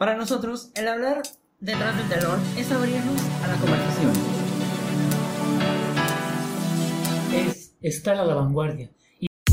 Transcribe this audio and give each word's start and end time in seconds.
Para 0.00 0.16
nosotros, 0.16 0.70
el 0.76 0.88
hablar 0.88 1.20
detrás 1.60 1.94
del 1.94 2.08
telón 2.08 2.40
es 2.56 2.72
abrirnos 2.72 3.20
a 3.44 3.48
la 3.48 3.56
conversación. 3.56 4.12
Es 7.34 7.74
estar 7.82 8.16
a 8.16 8.24
la 8.24 8.34
vanguardia, 8.34 8.90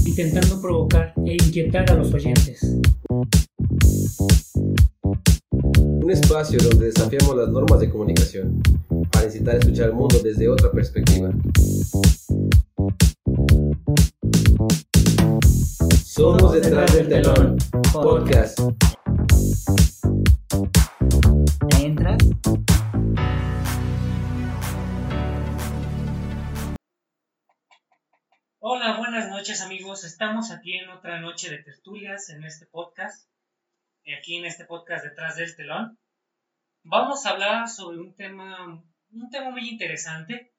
intentando 0.06 0.62
provocar 0.62 1.14
e 1.26 1.34
inquietar 1.34 1.92
a 1.92 1.96
los 1.96 2.14
oyentes. 2.14 2.62
Un 5.74 6.12
espacio 6.12 6.60
donde 6.60 6.86
desafiamos 6.94 7.36
las 7.36 7.50
normas 7.50 7.82
de 7.82 7.90
comunicación 7.90 8.64
para 9.12 9.26
incitar 9.26 9.56
a 9.56 9.58
escuchar 9.58 9.88
el 9.88 9.96
mundo 9.96 10.18
desde 10.24 10.48
otra 10.48 10.72
perspectiva. 10.72 11.30
Somos 16.06 16.54
detrás 16.54 16.96
del 16.96 17.10
telón, 17.10 17.58
podcast. 17.92 18.62
¿Entras? 20.58 22.18
Hola, 28.58 28.98
buenas 28.98 29.30
noches 29.30 29.62
amigos. 29.62 30.04
Estamos 30.04 30.50
aquí 30.50 30.78
en 30.78 30.90
otra 30.90 31.20
noche 31.20 31.52
de 31.52 31.60
tertulias 31.60 32.30
en 32.30 32.44
este 32.44 32.66
podcast. 32.66 33.30
Aquí 34.18 34.38
en 34.38 34.46
este 34.46 34.66
podcast 34.66 35.06
detrás 35.06 35.36
del 35.36 35.56
telón. 35.56 36.00
Vamos 36.84 37.26
a 37.26 37.32
hablar 37.32 37.68
sobre 37.68 38.00
un 38.00 38.16
tema, 38.16 38.84
un 39.12 39.30
tema 39.30 39.52
muy 39.52 39.70
interesante. 39.70 40.56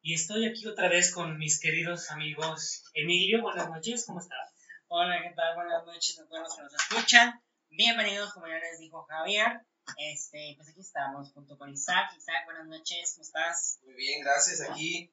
Y 0.00 0.14
estoy 0.14 0.46
aquí 0.46 0.64
otra 0.68 0.88
vez 0.88 1.12
con 1.12 1.38
mis 1.38 1.58
queridos 1.60 2.12
amigos. 2.12 2.84
Emilio, 2.94 3.42
buenas 3.42 3.68
noches, 3.68 4.06
¿cómo 4.06 4.20
estás? 4.20 4.54
Hola, 4.86 5.20
¿qué 5.22 5.34
tal? 5.34 5.56
Buenas 5.56 5.84
noches 5.84 6.20
a 6.20 6.28
todos 6.28 6.42
los 6.42 6.56
que 6.56 6.62
nos 6.62 6.74
escuchan. 6.74 7.42
Bienvenidos, 7.70 8.32
como 8.34 8.46
ya 8.48 8.58
les 8.58 8.78
dijo 8.78 9.04
Javier. 9.04 9.60
Este, 9.96 10.54
pues 10.56 10.68
aquí 10.68 10.80
estamos 10.80 11.32
junto 11.32 11.56
con 11.56 11.70
Isaac. 11.70 12.10
Isaac, 12.16 12.44
buenas 12.44 12.66
noches, 12.66 13.12
¿cómo 13.14 13.22
estás? 13.22 13.78
Muy 13.84 13.94
bien, 13.94 14.22
gracias. 14.22 14.60
Aquí, 14.68 15.12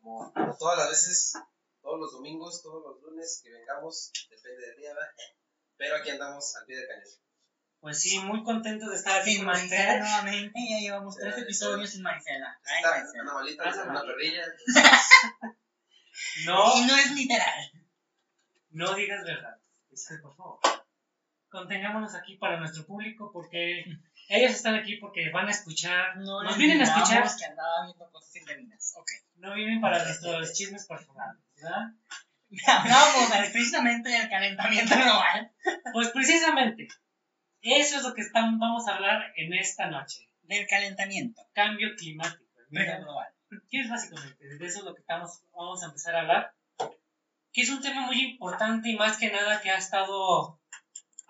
como, 0.00 0.32
como 0.32 0.56
todas 0.56 0.78
las 0.78 0.88
veces, 0.90 1.32
todos 1.82 2.00
los 2.00 2.12
domingos, 2.12 2.62
todos 2.62 2.82
los 2.84 3.02
lunes 3.02 3.40
que 3.42 3.50
vengamos, 3.50 4.10
depende 4.28 4.66
del 4.66 4.76
día, 4.76 4.94
¿verdad? 4.94 5.08
Pero 5.76 5.96
aquí 5.96 6.10
andamos 6.10 6.56
al 6.56 6.66
pie 6.66 6.76
del 6.76 6.88
cañón. 6.88 7.04
Pues 7.80 8.00
sí, 8.00 8.18
muy 8.18 8.42
contento 8.44 8.90
de 8.90 8.96
estar 8.96 9.20
aquí 9.22 9.30
Sin 9.36 9.38
con 9.44 9.54
Maricela 9.54 9.98
nuevamente, 10.00 10.60
ya 10.68 10.78
llevamos 10.80 11.16
tres 11.16 11.38
episodios 11.38 11.88
sin 11.90 12.02
Maricela. 12.02 12.60
Ay, 12.64 12.76
Está 12.82 12.90
Maricela. 12.90 13.22
una 13.22 13.34
malita, 13.34 13.64
Pásame. 13.64 13.90
una 13.90 14.02
perrilla. 14.02 14.42
No, 16.44 16.76
Y 16.76 16.84
no 16.86 16.96
es 16.96 17.12
literal. 17.12 17.72
no 18.70 18.94
digas 18.94 19.24
verdad. 19.24 19.58
Isaac, 19.90 20.20
por 20.20 20.36
favor. 20.36 20.60
Contengámonos 21.50 22.14
aquí 22.14 22.36
para 22.36 22.58
nuestro 22.58 22.86
público 22.86 23.30
porque 23.32 23.84
ellos 24.28 24.52
están 24.52 24.74
aquí 24.76 24.96
porque 24.96 25.30
van 25.30 25.48
a 25.48 25.50
escuchar, 25.50 26.16
No 26.18 26.42
nos 26.42 26.56
vienen 26.56 26.80
a 26.80 26.84
escuchar, 26.84 27.24
que 27.38 27.44
andaba 27.44 27.84
viendo 27.86 28.10
cosas 28.10 28.36
indebidas. 28.36 28.94
Ok. 28.96 29.08
no 29.36 29.54
vienen 29.54 29.80
para 29.80 30.02
nuestros 30.04 30.52
chismes 30.52 30.86
personales, 30.86 31.42
¿verdad? 31.56 31.92
Hablamos 32.66 33.30
del- 33.30 33.52
precisamente 33.52 34.08
del 34.10 34.28
calentamiento 34.28 34.94
global. 34.96 35.52
Pues 35.92 36.08
precisamente, 36.10 36.86
eso 37.62 37.96
es 37.96 38.02
lo 38.04 38.14
que 38.14 38.22
estamos, 38.22 38.58
vamos 38.60 38.86
a 38.88 38.94
hablar 38.94 39.32
en 39.36 39.52
esta 39.54 39.86
noche. 39.88 40.28
Del 40.42 40.66
calentamiento 40.68 41.42
Cambio 41.52 41.88
climático. 41.96 42.44
Mira, 42.70 42.98
global. 42.98 43.28
¿Qué 43.68 43.80
es 43.80 43.90
básicamente? 43.90 44.44
De 44.56 44.64
eso 44.66 44.78
es 44.80 44.84
lo 44.84 44.94
que 44.94 45.00
estamos, 45.00 45.42
vamos 45.52 45.82
a 45.82 45.86
empezar 45.86 46.14
a 46.14 46.20
hablar. 46.20 46.54
Que 47.52 47.62
es 47.62 47.70
un 47.70 47.82
tema 47.82 48.02
muy 48.06 48.20
importante 48.20 48.88
y 48.90 48.96
más 48.96 49.18
que 49.18 49.30
nada 49.32 49.60
que 49.60 49.70
ha 49.70 49.78
estado 49.78 50.59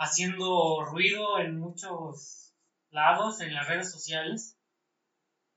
haciendo 0.00 0.82
ruido 0.82 1.38
en 1.38 1.58
muchos 1.58 2.54
lados, 2.88 3.42
en 3.42 3.54
las 3.54 3.68
redes 3.68 3.92
sociales. 3.92 4.56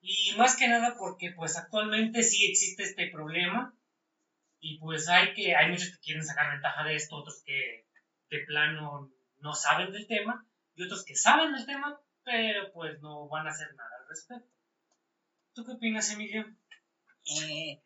Y 0.01 0.35
más 0.37 0.57
que 0.57 0.67
nada 0.67 0.95
porque 0.99 1.31
pues 1.31 1.57
actualmente 1.57 2.23
sí 2.23 2.45
existe 2.51 2.83
este 2.83 3.09
problema. 3.09 3.73
Y 4.59 4.79
pues 4.79 5.07
hay 5.07 5.33
que, 5.33 5.55
hay 5.55 5.71
muchos 5.71 5.91
que 5.91 5.99
quieren 5.99 6.25
sacar 6.25 6.51
ventaja 6.51 6.83
de 6.83 6.95
esto, 6.95 7.15
otros 7.15 7.41
que 7.45 7.87
de 8.29 8.39
plano 8.45 9.09
no 9.37 9.53
saben 9.53 9.91
del 9.93 10.07
tema, 10.07 10.45
y 10.75 10.83
otros 10.83 11.05
que 11.05 11.15
saben 11.15 11.53
del 11.53 11.65
tema, 11.65 11.99
pero 12.23 12.71
pues 12.73 13.01
no 13.01 13.27
van 13.29 13.47
a 13.47 13.51
hacer 13.51 13.73
nada 13.75 13.89
al 14.01 14.09
respecto. 14.09 14.49
¿Tú 15.53 15.65
qué 15.65 15.71
opinas, 15.73 16.11
Emilio? 16.11 16.45
Eh, 17.25 17.81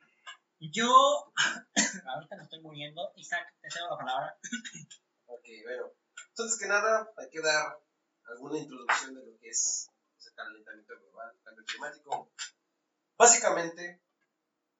yo, 0.59 1.33
ahorita 2.05 2.35
me 2.35 2.43
estoy 2.43 2.61
muriendo. 2.61 3.11
Isaac, 3.15 3.53
te 3.61 3.69
cedo 3.69 3.89
la 3.91 3.97
palabra. 3.97 4.37
Ok, 5.27 5.45
bueno. 5.65 5.91
Entonces, 6.37 6.59
que 6.59 6.67
nada, 6.67 7.11
hay 7.17 7.31
que 7.31 7.41
dar 7.41 7.79
alguna 8.25 8.59
introducción 8.59 9.15
de 9.15 9.25
lo 9.25 9.39
que 9.39 9.49
es 9.49 9.89
ese 10.19 10.31
calentamiento 10.35 10.93
global, 10.99 11.35
cambio 11.43 11.65
climático. 11.65 12.29
Básicamente, 13.17 14.03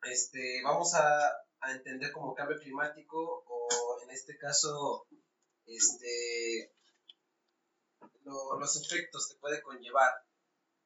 este, 0.04 0.62
vamos 0.64 0.94
a, 0.94 1.30
a 1.62 1.72
entender 1.72 2.12
como 2.12 2.36
cambio 2.36 2.60
climático 2.60 3.44
o 3.48 4.00
en 4.04 4.12
este 4.12 4.38
caso, 4.38 5.08
este, 5.66 6.76
lo- 8.22 8.60
los 8.60 8.80
efectos 8.80 9.28
que 9.28 9.40
puede 9.40 9.64
conllevar 9.64 10.14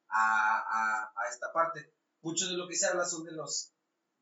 a, 0.08 1.12
esta 1.30 1.52
parte. 1.52 1.94
Mucho 2.22 2.46
de 2.48 2.54
lo 2.54 2.70
que 2.70 2.78
se 2.78 2.88
habla 2.88 3.04
son 3.04 3.26
de 3.26 3.34
los 3.34 3.74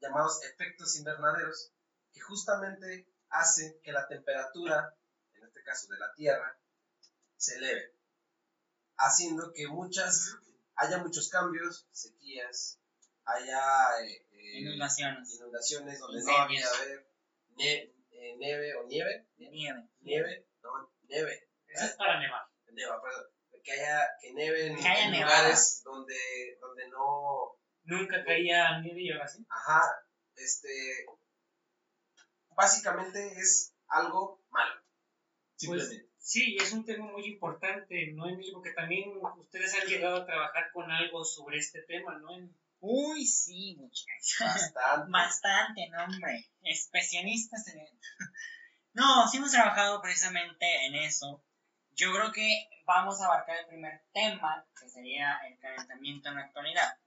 llamados 0.02 0.42
efectos 0.44 0.98
invernaderos, 0.98 1.72
que 2.12 2.22
justamente 2.22 3.08
hacen 3.30 3.80
que 3.84 3.92
la 3.92 4.08
temperatura, 4.08 4.96
este 5.60 5.64
caso 5.64 5.88
de 5.90 6.00
la 6.00 6.14
Tierra, 6.14 6.58
se 7.36 7.56
eleve, 7.58 7.94
haciendo 8.98 9.52
que 9.54 9.68
muchas, 9.68 10.36
haya 10.76 10.98
muchos 11.00 11.30
cambios, 11.30 11.88
sequías, 11.92 12.80
haya 13.26 13.62
eh, 14.04 14.26
eh, 14.32 14.60
Inundaciones. 14.62 15.34
inundaciones 15.36 16.00
donde 16.00 16.24
no 16.24 16.38
había 16.38 16.66
haber 16.68 17.08
ne- 17.58 17.94
eh, 18.12 18.36
nieve 18.38 18.76
o 18.76 18.86
nieve, 18.88 19.28
Nieve. 19.38 19.90
nieve, 20.02 20.48
no, 20.64 20.92
nieve, 21.04 21.50
Eso 21.68 21.86
es 21.86 21.96
para 21.96 22.20
nevar. 22.20 22.44
neva, 22.72 23.02
perdón, 23.02 23.26
que 23.64 23.72
haya 23.74 24.08
que 24.22 24.34
nieve 24.34 24.68
en, 24.68 24.76
Que 24.78 24.88
haya 24.88 25.06
en 25.06 25.12
nevada. 25.12 25.38
lugares 25.40 25.82
donde, 25.84 26.58
donde 26.62 26.88
no, 26.90 27.56
Nunca 27.84 28.24
caía 28.24 28.80
nieve 28.82 29.02
y 29.02 29.12
ahora 29.12 29.28
sí. 29.28 29.46
ajá, 29.50 29.82
este, 30.36 31.06
básicamente 32.56 33.34
es 33.40 33.74
algo 33.88 34.42
malo. 34.50 34.79
Pues, 35.66 36.04
sí, 36.18 36.58
es 36.60 36.72
un 36.72 36.86
tema 36.86 37.06
muy 37.12 37.26
importante, 37.26 38.12
¿no, 38.14 38.28
Emilio? 38.30 38.54
Porque 38.54 38.72
también 38.72 39.12
ustedes 39.38 39.76
han 39.80 39.88
llegado 39.88 40.18
a 40.18 40.26
trabajar 40.26 40.72
con 40.72 40.90
algo 40.92 41.24
sobre 41.26 41.58
este 41.60 41.82
tema, 41.84 42.18
¿no? 42.20 42.36
En- 42.38 42.56
Uy, 42.82 43.26
sí, 43.26 43.76
muchachos. 43.78 44.38
Bastante. 44.40 45.12
Bastante, 45.12 45.90
no, 45.90 46.04
hombre. 46.06 46.46
Especialistas 46.64 47.68
en 47.68 47.80
No, 48.94 49.28
sí 49.28 49.38
hemos 49.38 49.52
trabajado 49.52 50.02
precisamente 50.02 50.86
en 50.86 50.96
eso. 50.96 51.44
Yo 51.92 52.14
creo 52.14 52.32
que 52.32 52.70
vamos 52.86 53.22
a 53.22 53.26
abarcar 53.26 53.58
el 53.60 53.68
primer 53.68 54.02
tema, 54.14 54.66
que 54.80 54.90
sería 54.90 55.38
el 55.48 55.60
calentamiento 55.60 56.30
en 56.30 56.36
la 56.36 56.42
actualidad. 56.44 56.98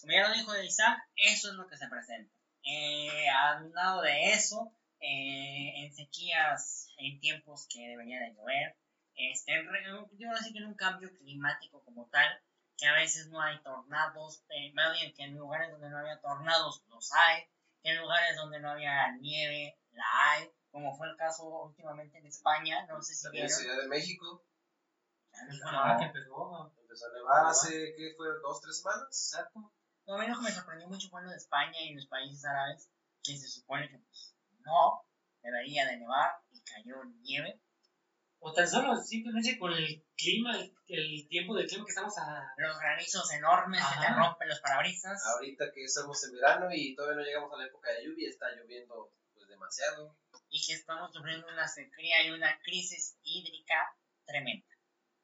Como 0.00 0.12
ya 0.12 0.28
lo 0.28 0.34
dijo 0.34 0.56
Isaac, 0.62 0.98
eso 1.16 1.48
es 1.48 1.54
lo 1.54 1.66
que 1.66 1.76
se 1.76 1.88
presenta. 1.88 2.32
Eh, 2.64 3.28
al 3.28 3.72
lado 3.72 4.02
de 4.02 4.32
eso, 4.32 4.72
eh, 5.02 5.84
en 5.84 5.92
sequías, 5.92 6.88
en 6.98 7.20
tiempos 7.20 7.66
que 7.68 7.80
debería 7.88 8.20
de 8.20 8.32
llover, 8.34 8.76
este, 9.14 9.52
en 9.54 9.66
yo 9.66 10.28
que 10.52 10.58
en 10.58 10.66
un 10.66 10.74
cambio 10.74 11.10
climático 11.18 11.82
como 11.84 12.08
tal, 12.08 12.40
que 12.76 12.86
a 12.86 12.94
veces 12.94 13.28
no 13.28 13.40
hay 13.40 13.60
tornados, 13.62 14.42
eh, 14.48 14.72
más 14.72 14.92
bien 14.94 15.12
que 15.14 15.24
en 15.24 15.36
lugares 15.36 15.70
donde 15.70 15.90
no 15.90 15.98
había 15.98 16.20
tornados 16.20 16.82
los 16.88 17.12
hay, 17.12 17.44
que 17.82 17.90
en 17.90 17.98
lugares 17.98 18.36
donde 18.36 18.60
no 18.60 18.70
había 18.70 19.12
nieve 19.16 19.78
la 19.92 20.04
hay, 20.30 20.50
como 20.70 20.96
fue 20.96 21.08
el 21.10 21.16
caso 21.16 21.44
últimamente 21.64 22.18
en 22.18 22.26
España, 22.26 22.86
no 22.86 23.02
sé 23.02 23.14
si 23.14 23.24
También 23.24 23.44
en 23.44 23.48
vieron. 23.48 23.62
Ciudad 23.62 23.82
de 23.82 23.88
México 23.88 24.44
Ah, 25.64 25.96
que 25.98 26.04
empezó. 26.06 26.72
empezó 26.80 27.06
a 27.06 27.12
nevar 27.14 27.46
hace, 27.46 27.94
¿qué 27.96 28.12
fue? 28.16 28.26
¿Dos, 28.42 28.60
tres 28.60 28.78
semanas? 28.78 29.04
Exacto. 29.08 29.72
Lo 30.06 30.18
menos 30.18 30.38
que 30.38 30.44
me 30.44 30.50
sorprendió 30.50 30.88
mucho 30.88 31.08
fue 31.08 31.22
lo 31.22 31.30
de 31.30 31.36
España 31.36 31.80
y 31.80 31.94
los 31.94 32.06
países 32.06 32.44
árabes, 32.44 32.90
que 33.22 33.36
se 33.36 33.48
supone 33.48 33.88
que 33.88 33.98
pues, 33.98 34.34
no 34.64 35.04
debería 35.42 35.86
de 35.86 35.98
nevar 35.98 36.30
y 36.52 36.60
cayó 36.62 37.04
nieve. 37.20 37.60
O 38.44 38.52
tan 38.52 38.66
solo 38.66 38.96
simplemente 38.96 39.56
con 39.56 39.72
el 39.72 40.04
clima, 40.16 40.56
el, 40.56 40.74
el 40.88 41.28
tiempo 41.28 41.54
del 41.54 41.68
clima 41.68 41.84
que 41.84 41.90
estamos 41.90 42.18
a... 42.18 42.52
Los 42.56 42.76
granizos 42.78 43.32
enormes 43.32 43.80
que 43.80 44.00
te 44.00 44.06
Ajá. 44.06 44.18
rompen 44.18 44.48
los 44.48 44.60
parabrisas. 44.60 45.24
Ahorita 45.26 45.70
que 45.72 45.84
estamos 45.84 46.24
en 46.24 46.32
verano 46.34 46.66
y 46.72 46.94
todavía 46.96 47.20
no 47.20 47.22
llegamos 47.22 47.52
a 47.52 47.56
la 47.58 47.66
época 47.66 47.92
de 47.92 48.04
lluvia, 48.04 48.28
está 48.28 48.50
lloviendo 48.50 49.12
pues 49.34 49.48
demasiado. 49.48 50.16
y 50.48 50.60
que 50.66 50.72
estamos 50.74 51.12
sufriendo 51.12 51.46
una 51.52 51.68
sequía 51.68 52.26
y 52.26 52.30
una 52.30 52.58
crisis 52.62 53.16
hídrica 53.22 53.96
tremenda. 54.26 54.66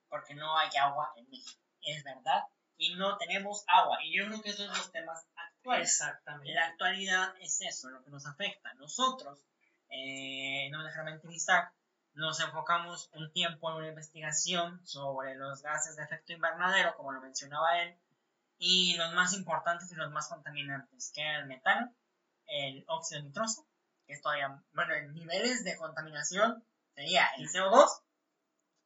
Porque 0.08 0.34
no 0.34 0.56
hay 0.56 0.70
agua 0.81 1.12
en 1.17 1.29
México. 1.29 1.61
Es 1.82 2.05
verdad. 2.05 2.44
Y 2.76 2.94
no 2.94 3.19
tenemos 3.19 3.64
agua. 3.67 3.99
Y 4.05 4.17
yo 4.17 4.26
creo 4.26 4.43
que 4.43 4.50
esos 4.50 4.67
son 4.67 4.76
los 4.76 4.93
temas 4.93 5.26
actuales. 5.34 5.57
Exactamente. 5.75 6.53
La 6.53 6.67
actualidad 6.67 7.35
es 7.41 7.61
eso, 7.61 7.91
lo 7.91 8.03
que 8.05 8.11
nos 8.11 8.26
afecta. 8.26 8.73
Nosotros, 8.75 9.44
eh, 9.91 10.69
no 10.70 10.79
me 10.79 10.85
dejará 10.85 11.05
mentir 11.05 11.31
Isaac, 11.31 11.73
nos 12.15 12.41
enfocamos 12.41 13.11
un 13.15 13.31
tiempo 13.32 13.70
en 13.70 13.76
una 13.76 13.88
investigación 13.88 14.85
sobre 14.85 15.37
los 15.37 15.62
gases 15.62 15.97
de 15.97 16.03
efecto 16.03 16.32
invernadero, 16.32 16.97
como 16.97 17.12
lo 17.12 17.20
mencionaba 17.20 17.81
él, 17.81 17.97
y 18.59 18.97
los 18.97 19.12
más 19.15 19.35
importantes 19.35 19.91
y 19.93 19.94
los 19.94 20.11
más 20.11 20.29
contaminantes, 20.29 21.12
que 21.15 21.23
eran 21.23 21.43
el 21.43 21.47
metano, 21.47 21.94
el 22.47 22.85
óxido 22.88 23.23
nitroso, 23.23 23.67
que 24.06 24.15
es 24.15 24.23
todavía, 24.23 24.61
bueno, 24.73 24.94
en 24.94 25.15
niveles 25.15 25.62
de 25.65 25.76
contaminación 25.76 26.65
sería 26.94 27.26
el 27.37 27.49
CO2, 27.49 27.87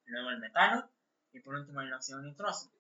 luego 0.04 0.30
el 0.30 0.38
metano, 0.38 0.90
y 1.32 1.40
por 1.40 1.54
último 1.54 1.80
el 1.80 1.92
óxido 1.92 2.20
nitroso. 2.20 2.70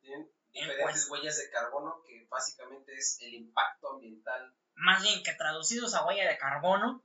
Diferentes 0.52 1.08
huellas 1.08 1.38
de 1.38 1.50
carbono 1.50 2.02
que 2.06 2.26
básicamente 2.28 2.94
es 2.94 3.18
el 3.22 3.34
impacto 3.34 3.94
ambiental. 3.94 4.54
Más 4.74 5.02
bien 5.02 5.22
que 5.22 5.32
traducidos 5.34 5.94
a 5.94 6.04
huella 6.06 6.28
de 6.28 6.38
carbono, 6.38 7.02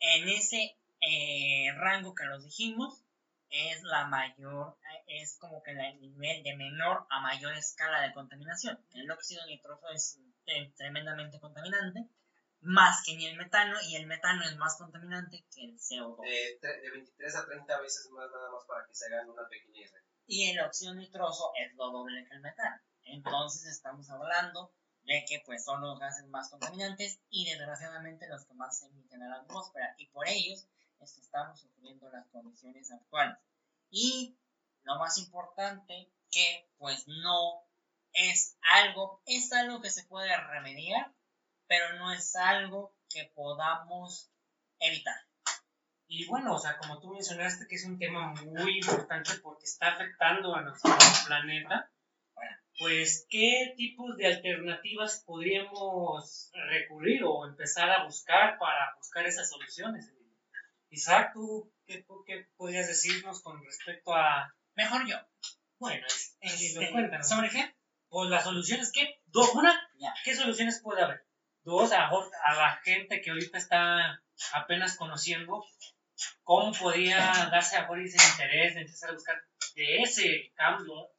en 0.00 0.28
ese 0.28 0.76
eh, 1.00 1.72
rango 1.76 2.14
que 2.14 2.24
nos 2.24 2.44
dijimos, 2.44 3.02
es 3.50 3.82
la 3.82 4.06
mayor, 4.06 4.76
es 5.06 5.38
como 5.38 5.62
que 5.62 5.70
el 5.72 6.00
nivel 6.00 6.42
de 6.42 6.56
menor 6.56 7.06
a 7.08 7.20
mayor 7.20 7.54
escala 7.54 8.02
de 8.02 8.12
contaminación. 8.12 8.78
El 8.92 9.10
óxido 9.10 9.44
nitroso 9.46 9.88
es 9.88 10.20
tremendamente 10.76 11.40
contaminante, 11.40 12.06
más 12.60 13.02
que 13.04 13.16
ni 13.16 13.26
el 13.26 13.36
metano, 13.36 13.78
y 13.88 13.96
el 13.96 14.06
metano 14.06 14.42
es 14.44 14.56
más 14.56 14.76
contaminante 14.76 15.44
que 15.54 15.64
el 15.64 15.78
CO2. 15.78 16.20
De, 16.22 16.58
de 16.60 16.90
23 16.90 17.36
a 17.36 17.46
30 17.46 17.80
veces 17.80 18.10
más 18.10 18.30
nada 18.30 18.50
más 18.50 18.64
para 18.66 18.86
que 18.86 18.94
se 18.94 19.06
hagan 19.06 19.30
una 19.30 19.48
pequeña 19.48 19.80
idea. 19.80 20.02
Y 20.28 20.50
el 20.50 20.60
óxido 20.60 20.94
nitroso 20.94 21.52
es 21.56 21.74
lo 21.74 21.90
doble 21.90 22.24
que 22.28 22.34
el 22.36 22.42
metano. 22.42 22.80
Entonces 23.02 23.66
estamos 23.66 24.08
hablando 24.10 24.72
de 25.02 25.24
que 25.26 25.42
pues 25.44 25.64
son 25.64 25.80
los 25.80 25.98
gases 25.98 26.26
más 26.28 26.50
contaminantes 26.50 27.18
y 27.30 27.46
desgraciadamente 27.46 28.28
los 28.28 28.44
que 28.44 28.54
más 28.54 28.78
se 28.78 28.86
emiten 28.86 29.22
a 29.22 29.28
la 29.28 29.36
atmósfera 29.36 29.94
y 29.96 30.06
por 30.08 30.28
ellos 30.28 30.68
estamos 31.00 31.60
sufriendo 31.60 32.10
las 32.10 32.26
condiciones 32.28 32.90
actuales. 32.90 33.38
Y 33.90 34.36
lo 34.82 34.98
más 34.98 35.18
importante 35.18 36.10
que 36.30 36.70
pues 36.78 37.06
no 37.06 37.62
es 38.12 38.56
algo, 38.72 39.22
es 39.26 39.52
algo 39.52 39.80
que 39.80 39.90
se 39.90 40.04
puede 40.04 40.34
remediar, 40.36 41.12
pero 41.66 41.94
no 41.94 42.12
es 42.12 42.36
algo 42.36 42.94
que 43.08 43.32
podamos 43.34 44.30
evitar. 44.78 45.27
Y 46.10 46.26
bueno, 46.26 46.54
o 46.54 46.58
sea, 46.58 46.78
como 46.78 46.98
tú 47.00 47.12
mencionaste 47.12 47.66
que 47.68 47.74
es 47.76 47.84
un 47.84 47.98
tema 47.98 48.32
muy 48.32 48.78
importante 48.78 49.32
porque 49.42 49.64
está 49.64 49.92
afectando 49.92 50.54
a 50.54 50.62
nuestro 50.62 50.90
planeta, 51.26 51.90
pues 52.78 53.26
¿qué 53.28 53.74
tipos 53.76 54.16
de 54.16 54.26
alternativas 54.26 55.22
podríamos 55.26 56.50
recurrir 56.54 57.24
o 57.24 57.46
empezar 57.46 57.90
a 57.90 58.04
buscar 58.04 58.58
para 58.58 58.94
buscar 58.96 59.26
esas 59.26 59.50
soluciones? 59.50 60.10
Isaac, 60.90 61.32
¿tú 61.34 61.70
qué, 61.86 62.06
qué 62.26 62.46
podrías 62.56 62.86
decirnos 62.88 63.42
con 63.42 63.62
respecto 63.62 64.14
a... 64.14 64.54
Mejor 64.76 65.06
yo. 65.06 65.16
Bueno, 65.78 66.06
es, 66.06 66.38
Este, 66.40 66.90
cuéntanos. 66.90 67.28
¿Sobre 67.28 67.50
qué? 67.50 67.74
Pues 68.08 68.30
las 68.30 68.44
soluciones, 68.44 68.90
¿qué? 68.92 69.20
Dos, 69.26 69.54
una, 69.54 69.74
Ya. 69.98 70.14
¿qué 70.24 70.34
soluciones 70.34 70.80
puede 70.82 71.02
haber? 71.02 71.26
Dos, 71.64 71.92
a, 71.92 72.06
a 72.08 72.54
la 72.54 72.80
gente 72.82 73.20
que 73.20 73.30
ahorita 73.30 73.58
está 73.58 74.22
apenas 74.54 74.96
conociendo, 74.96 75.62
¿cómo 76.42 76.72
podría 76.72 77.18
darse 77.50 77.76
a 77.76 77.88
ese 77.96 78.30
interés 78.32 78.74
de 78.74 78.80
empezar 78.82 79.10
a 79.10 79.14
buscar 79.14 79.36
de 79.74 80.02
ese 80.02 80.52
cambio, 80.54 81.10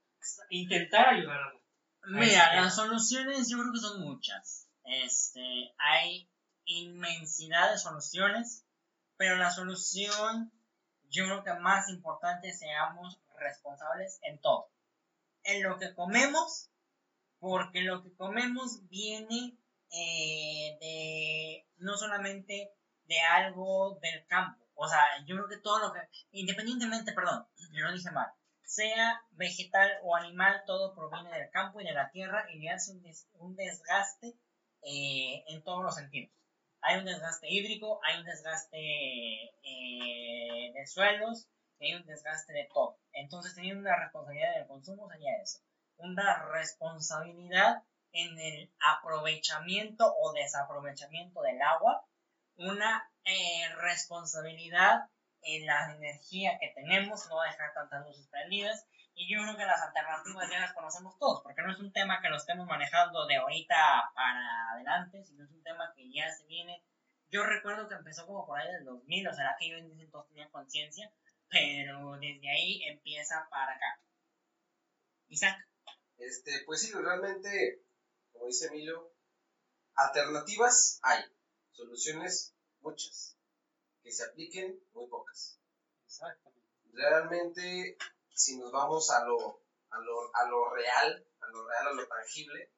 intentar 0.49 1.09
ayudarlo? 1.09 1.61
Mira, 2.07 2.51
Ahí 2.51 2.57
las 2.57 2.75
soluciones 2.75 3.49
yo 3.49 3.59
creo 3.59 3.73
que 3.73 3.79
son 3.79 4.01
muchas. 4.01 4.67
Este, 4.83 5.73
hay 5.77 6.29
inmensidad 6.65 7.71
de 7.71 7.77
soluciones, 7.77 8.65
pero 9.17 9.35
la 9.35 9.51
solución 9.51 10.51
yo 11.09 11.25
creo 11.25 11.43
que 11.43 11.53
más 11.53 11.89
importante 11.89 12.53
seamos 12.53 13.19
responsables 13.37 14.19
en 14.23 14.39
todo. 14.39 14.69
En 15.43 15.63
lo 15.63 15.77
que 15.77 15.93
comemos, 15.93 16.69
porque 17.39 17.81
lo 17.81 18.03
que 18.03 18.13
comemos 18.15 18.87
viene 18.89 19.57
eh, 19.91 20.77
de 20.79 21.67
no 21.77 21.97
solamente 21.97 22.73
de 23.05 23.19
algo 23.19 23.97
del 24.01 24.25
campo. 24.27 24.63
O 24.81 24.87
sea, 24.87 25.01
yo 25.25 25.35
creo 25.35 25.47
que 25.49 25.57
todo 25.67 25.79
lo 25.79 25.93
que, 25.93 25.99
independientemente, 26.31 27.13
perdón, 27.13 27.45
yo 27.71 27.83
no 27.85 27.93
dije 27.93 28.11
mal, 28.11 28.27
sea 28.63 29.21
vegetal 29.31 29.89
o 30.03 30.15
animal, 30.15 30.63
todo 30.65 30.93
proviene 30.95 31.31
del 31.37 31.49
campo 31.51 31.81
y 31.81 31.85
de 31.85 31.93
la 31.93 32.09
tierra 32.11 32.45
y 32.51 32.59
le 32.59 32.69
hace 32.71 32.91
un, 32.93 33.01
des- 33.01 33.27
un 33.33 33.55
desgaste 33.55 34.35
eh, 34.83 35.43
en 35.47 35.63
todos 35.63 35.83
los 35.83 35.95
sentidos. 35.95 36.31
Hay 36.81 36.97
un 36.99 37.05
desgaste 37.05 37.47
hídrico, 37.49 37.99
hay 38.03 38.19
un 38.19 38.25
desgaste 38.25 38.77
eh, 39.63 40.71
de 40.73 40.87
suelos, 40.87 41.47
hay 41.79 41.95
un 41.95 42.05
desgaste 42.05 42.53
de 42.53 42.67
todo. 42.73 42.97
Entonces, 43.13 43.55
teniendo 43.55 43.81
una 43.81 43.95
responsabilidad 43.97 44.55
del 44.55 44.67
consumo 44.67 45.09
sería 45.09 45.35
eso. 45.41 45.59
Una 45.97 46.43
responsabilidad 46.51 47.83
en 48.13 48.39
el 48.39 48.71
aprovechamiento 48.79 50.13
o 50.21 50.33
desaprovechamiento 50.33 51.41
del 51.41 51.61
agua, 51.61 52.05
una 52.57 53.08
eh, 53.25 53.69
responsabilidad 53.75 55.09
en 55.41 55.65
la 55.65 55.93
energía 55.95 56.57
que 56.59 56.69
tenemos, 56.75 57.27
no 57.29 57.41
dejar 57.41 57.73
tantas 57.73 58.05
luces 58.05 58.27
prendidas. 58.27 58.85
Y 59.15 59.33
yo 59.33 59.41
creo 59.41 59.57
que 59.57 59.65
las 59.65 59.81
alternativas 59.81 60.49
ya 60.49 60.59
las 60.59 60.73
conocemos 60.73 61.17
todos, 61.19 61.41
porque 61.43 61.61
no 61.61 61.71
es 61.71 61.79
un 61.79 61.91
tema 61.91 62.21
que 62.21 62.29
lo 62.29 62.37
estemos 62.37 62.65
manejando 62.67 63.27
de 63.27 63.35
ahorita 63.35 64.11
para 64.15 64.71
adelante, 64.71 65.23
sino 65.25 65.43
es 65.43 65.51
un 65.51 65.63
tema 65.63 65.91
que 65.95 66.09
ya 66.11 66.31
se 66.31 66.45
viene. 66.45 66.81
Yo 67.29 67.43
recuerdo 67.43 67.87
que 67.89 67.95
empezó 67.95 68.25
como 68.25 68.45
por 68.45 68.59
ahí 68.59 68.71
del 68.71 68.85
2000, 68.85 69.27
o 69.27 69.33
será 69.33 69.55
que 69.59 69.69
yo 69.69 69.77
entonces 69.77 70.29
tenía 70.29 70.49
conciencia, 70.49 71.11
pero 71.49 72.13
desde 72.13 72.49
ahí 72.49 72.83
empieza 72.83 73.47
para 73.49 73.73
acá. 73.73 74.01
Isaac. 75.27 75.67
Este, 76.17 76.63
pues 76.65 76.81
sí, 76.81 76.91
realmente, 76.93 77.81
como 78.31 78.47
dice 78.47 78.67
Emilio, 78.67 79.11
alternativas 79.95 80.99
hay, 81.03 81.23
soluciones 81.71 82.55
muchas, 82.81 83.37
que 84.03 84.11
se 84.11 84.23
apliquen 84.23 84.79
muy 84.93 85.07
pocas. 85.07 85.59
Exactamente. 86.05 86.67
Realmente, 86.93 87.97
si 88.33 88.57
nos 88.57 88.71
vamos 88.71 89.09
a 89.11 89.25
lo, 89.25 89.61
a 89.89 89.99
lo, 89.99 90.35
a 90.35 90.49
lo 90.49 90.69
real, 90.73 91.27
a 91.39 91.47
lo 91.47 91.67
real, 91.67 91.87
a 91.87 91.93
lo 91.93 92.07
tangible, 92.07 92.71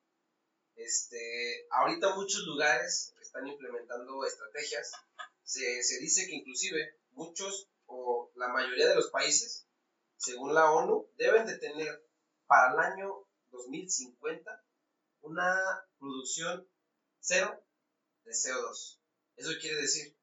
este, 0.75 1.68
ahorita 1.69 2.15
muchos 2.15 2.44
lugares 2.45 3.13
están 3.21 3.48
implementando 3.48 4.25
estrategias. 4.25 4.92
Se, 5.44 5.83
se 5.83 6.00
dice 6.00 6.27
que 6.27 6.36
inclusive 6.36 7.00
muchos 7.12 7.69
o 7.86 8.31
la 8.36 8.47
mayoría 8.47 8.88
de 8.88 8.95
los 8.95 9.09
países, 9.09 9.68
según 10.18 10.54
la 10.54 10.71
ONU, 10.71 11.09
deben 11.18 11.45
de 11.45 11.57
tener 11.57 12.07
para 12.47 12.73
el 12.73 12.80
año 12.80 13.28
2050 13.52 14.64
una 15.21 15.85
producción 15.99 16.68
cero 17.19 17.64
de 18.23 18.31
CO2. 18.31 19.01
Eso 19.42 19.57
quiere 19.60 19.81
decir 19.81 20.16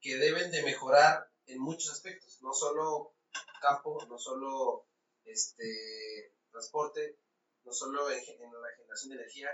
que 0.00 0.16
deben 0.16 0.50
de 0.50 0.64
mejorar 0.64 1.30
en 1.46 1.60
muchos 1.60 1.92
aspectos, 1.92 2.42
no 2.42 2.52
solo 2.52 3.14
campo, 3.60 4.04
no 4.08 4.18
solo 4.18 4.88
este, 5.22 6.34
transporte, 6.50 7.20
no 7.62 7.72
solo 7.72 8.10
en, 8.10 8.18
la 8.18 8.76
generación 8.76 9.10
de 9.10 9.14
energía, 9.14 9.48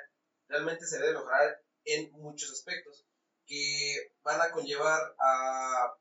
realmente 0.49 0.87
se 0.87 0.99
debe 0.99 1.19
mejorar 1.19 1.63
en 1.85 2.11
muchos 2.13 2.51
aspectos 2.51 3.07
que 3.45 4.11
van 4.23 4.41
a 4.41 4.51
conllevar 4.53 4.99
a, 5.19 5.95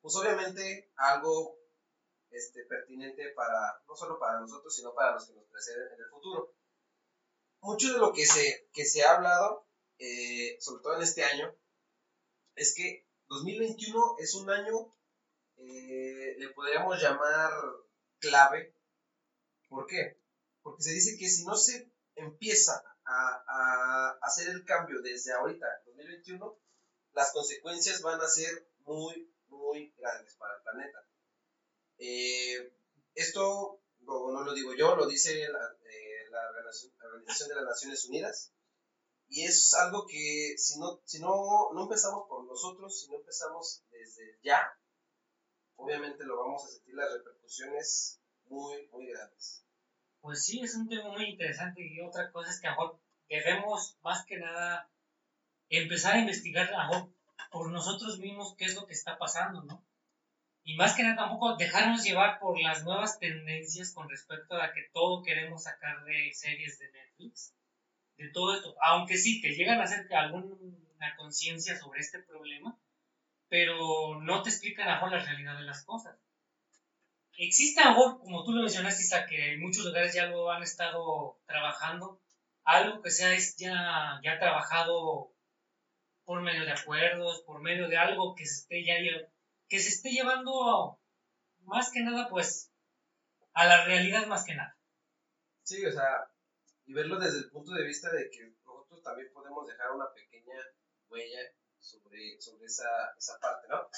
pues 0.00 0.14
obviamente, 0.14 0.92
algo 0.98 1.58
este, 2.30 2.64
pertinente 2.66 3.30
para, 3.30 3.82
no 3.88 3.96
solo 3.96 4.20
para 4.20 4.38
nosotros, 4.38 4.72
sino 4.72 4.94
para 4.94 5.14
los 5.14 5.26
que 5.26 5.34
nos 5.34 5.48
preceden 5.48 5.88
en 5.94 6.00
el 6.00 6.10
futuro. 6.10 6.54
Mucho 7.58 7.92
de 7.92 7.98
lo 7.98 8.12
que 8.12 8.24
se, 8.24 8.68
que 8.72 8.84
se 8.84 9.02
ha 9.02 9.16
hablado, 9.16 9.66
eh, 9.98 10.56
sobre 10.60 10.80
todo 10.84 10.94
en 10.94 11.02
este 11.02 11.24
año, 11.24 11.59
es 12.60 12.74
que 12.74 13.06
2021 13.28 14.16
es 14.18 14.34
un 14.34 14.50
año, 14.50 14.94
eh, 15.56 16.34
le 16.38 16.48
podríamos 16.50 17.00
llamar 17.00 17.50
clave. 18.18 18.74
¿Por 19.68 19.86
qué? 19.86 20.20
Porque 20.62 20.82
se 20.82 20.92
dice 20.92 21.16
que 21.18 21.28
si 21.28 21.44
no 21.46 21.56
se 21.56 21.90
empieza 22.16 22.84
a, 23.04 23.44
a 23.46 24.18
hacer 24.22 24.48
el 24.50 24.64
cambio 24.64 25.00
desde 25.00 25.32
ahorita, 25.32 25.66
2021, 25.86 26.58
las 27.14 27.32
consecuencias 27.32 28.02
van 28.02 28.20
a 28.20 28.28
ser 28.28 28.68
muy, 28.80 29.32
muy 29.48 29.94
grandes 29.96 30.34
para 30.36 30.56
el 30.56 30.62
planeta. 30.62 31.06
Eh, 31.96 32.74
esto 33.14 33.80
no, 34.00 34.44
lo 34.44 34.52
digo 34.52 34.74
yo, 34.74 34.96
lo 34.96 35.06
dice 35.06 35.48
la, 35.48 35.76
eh, 35.84 36.30
la 36.30 36.40
Organización 36.50 37.48
de 37.48 37.54
las 37.54 37.64
Naciones 37.64 38.04
Unidas. 38.04 38.52
Y 39.30 39.44
es 39.44 39.72
algo 39.74 40.06
que 40.08 40.56
si 40.58 40.80
no, 40.80 41.00
si 41.04 41.20
no, 41.20 41.70
no 41.72 41.84
empezamos 41.84 42.26
por 42.28 42.39
nosotros, 42.50 43.00
si 43.00 43.10
no 43.10 43.16
empezamos 43.16 43.84
desde 43.90 44.38
ya, 44.42 44.76
obviamente 45.76 46.24
lo 46.24 46.36
vamos 46.36 46.64
a 46.64 46.68
sentir 46.68 46.94
las 46.94 47.12
repercusiones 47.12 48.20
muy, 48.46 48.88
muy 48.88 49.06
grandes. 49.06 49.64
Pues 50.20 50.44
sí, 50.44 50.60
es 50.60 50.74
un 50.74 50.88
tema 50.88 51.08
muy 51.10 51.30
interesante 51.30 51.80
y 51.82 52.00
otra 52.00 52.30
cosa 52.32 52.50
es 52.50 52.60
que 52.60 52.66
a 52.66 52.72
mejor 52.72 53.00
debemos 53.28 53.96
más 54.02 54.26
que 54.26 54.38
nada 54.38 54.90
empezar 55.68 56.16
a 56.16 56.20
investigar 56.20 56.68
a 56.74 57.08
por 57.50 57.70
nosotros 57.70 58.18
mismos 58.18 58.54
qué 58.58 58.66
es 58.66 58.74
lo 58.74 58.86
que 58.86 58.94
está 58.94 59.16
pasando, 59.16 59.62
¿no? 59.62 59.84
Y 60.62 60.76
más 60.76 60.94
que 60.94 61.02
nada 61.02 61.16
tampoco 61.16 61.56
dejarnos 61.56 62.04
llevar 62.04 62.38
por 62.38 62.60
las 62.60 62.84
nuevas 62.84 63.18
tendencias 63.18 63.92
con 63.92 64.10
respecto 64.10 64.56
a 64.56 64.72
que 64.72 64.88
todo 64.92 65.22
queremos 65.22 65.62
sacar 65.62 66.04
de 66.04 66.32
series 66.34 66.78
de 66.78 66.92
Netflix, 66.92 67.54
de 68.18 68.28
todo 68.28 68.54
esto. 68.54 68.74
Aunque 68.82 69.16
sí, 69.16 69.40
te 69.40 69.54
llegan 69.54 69.80
a 69.80 69.84
hacer 69.84 70.06
alguna 71.00 71.16
conciencia 71.16 71.78
sobre 71.78 72.00
este 72.00 72.20
problema, 72.20 72.78
pero 73.48 74.20
no 74.20 74.42
te 74.42 74.50
explican 74.50 74.88
a 74.88 75.08
la 75.08 75.24
realidad 75.24 75.56
de 75.58 75.64
las 75.64 75.84
cosas. 75.84 76.16
Existe 77.36 77.80
algo, 77.80 78.20
como 78.20 78.44
tú 78.44 78.52
lo 78.52 78.62
mencionaste, 78.62 79.02
Isa, 79.02 79.26
que 79.26 79.54
en 79.54 79.60
muchos 79.60 79.84
lugares 79.84 80.14
ya 80.14 80.26
lo 80.26 80.50
han 80.50 80.62
estado 80.62 81.40
trabajando, 81.46 82.20
algo 82.64 83.02
que 83.02 83.10
sea 83.10 83.30
ya, 83.56 84.20
ya 84.22 84.38
trabajado 84.38 85.32
por 86.24 86.42
medio 86.42 86.64
de 86.64 86.72
acuerdos, 86.72 87.42
por 87.46 87.62
medio 87.62 87.88
de 87.88 87.96
algo 87.96 88.34
que 88.34 88.46
se 88.46 88.60
esté 88.60 88.84
ya 88.84 88.94
que 89.68 89.78
se 89.78 89.88
esté 89.88 90.10
llevando 90.10 91.00
más 91.60 91.90
que 91.92 92.00
nada 92.00 92.28
pues 92.28 92.70
a 93.54 93.64
la 93.66 93.84
realidad 93.84 94.26
más 94.26 94.44
que 94.44 94.54
nada. 94.54 94.76
Sí, 95.62 95.84
o 95.86 95.92
sea, 95.92 96.28
y 96.84 96.92
verlo 96.92 97.18
desde 97.18 97.38
el 97.38 97.50
punto 97.50 97.72
de 97.72 97.86
vista 97.86 98.10
de 98.10 98.28
que 98.30 98.52
nosotros 98.64 99.02
también 99.02 99.32
podemos 99.32 99.66
dejar 99.66 99.92
una 99.92 100.12
pequeña 100.12 100.56
huella 101.10 101.40
sobre, 101.78 102.40
sobre 102.40 102.66
esa, 102.66 102.88
esa 103.18 103.38
parte, 103.38 103.68
¿no? 103.68 103.88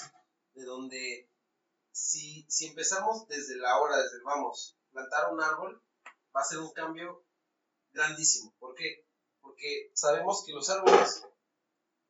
De 0.53 0.63
donde 0.63 1.29
si, 1.91 2.45
si 2.49 2.67
empezamos 2.67 3.27
desde 3.27 3.55
la 3.57 3.79
hora, 3.79 3.97
desde 4.01 4.21
vamos, 4.23 4.75
plantar 4.91 5.31
un 5.31 5.41
árbol, 5.41 5.81
va 6.35 6.41
a 6.41 6.45
ser 6.45 6.59
un 6.59 6.71
cambio 6.71 7.23
grandísimo. 7.91 8.53
¿Por 8.59 8.75
qué? 8.75 9.05
Porque 9.41 9.91
sabemos 9.93 10.43
que 10.45 10.53
los 10.53 10.69
árboles 10.69 11.23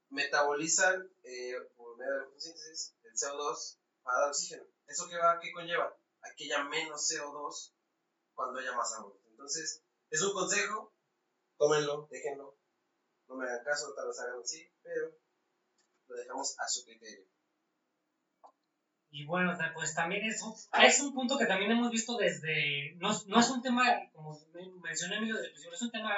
metabolizan 0.10 1.12
eh, 1.24 1.56
por 1.76 1.98
medio 1.98 2.14
de 2.14 2.20
la 2.20 2.26
fotosíntesis 2.26 2.96
el 3.04 3.14
CO2 3.14 3.78
para 4.04 4.20
dar 4.20 4.30
oxígeno. 4.30 4.64
¿Eso 4.88 5.08
qué 5.10 5.18
va? 5.18 5.40
¿Qué 5.40 5.52
conlleva? 5.52 5.98
A 6.22 6.36
que 6.36 6.46
haya 6.46 6.64
menos 6.64 7.10
CO2 7.10 7.74
cuando 8.36 8.60
haya 8.60 8.74
más 8.74 8.94
árboles. 8.94 9.22
Entonces, 9.28 9.84
es 10.10 10.22
un 10.22 10.34
consejo, 10.34 10.94
tómenlo, 11.58 12.08
déjenlo. 12.10 12.58
No 13.34 13.40
me 13.40 13.46
hagan 13.46 13.66
caso, 13.66 13.94
tal 13.96 14.08
vez 14.08 14.20
hagan 14.20 14.40
así, 14.40 14.72
pero 14.84 15.12
lo 16.08 16.16
dejamos 16.16 16.56
a 16.60 16.68
su 16.68 16.86
criterio. 16.86 17.26
Y 19.10 19.26
bueno, 19.26 19.58
pues 19.74 19.96
también 19.96 20.24
es, 20.26 20.40
es 20.84 21.00
un 21.02 21.14
punto 21.16 21.38
que 21.40 21.48
también 21.48 21.72
hemos 21.72 21.90
visto 21.90 22.16
desde, 22.16 22.94
no, 22.98 23.10
no 23.28 23.40
es 23.40 23.50
un 23.50 23.64
tema, 23.64 23.84
como 24.12 24.40
mencioné 24.84 25.18
en 25.18 25.28
desde 25.30 25.48
el 25.48 25.74
es 25.74 25.82
un 25.82 25.92
tema 25.92 26.14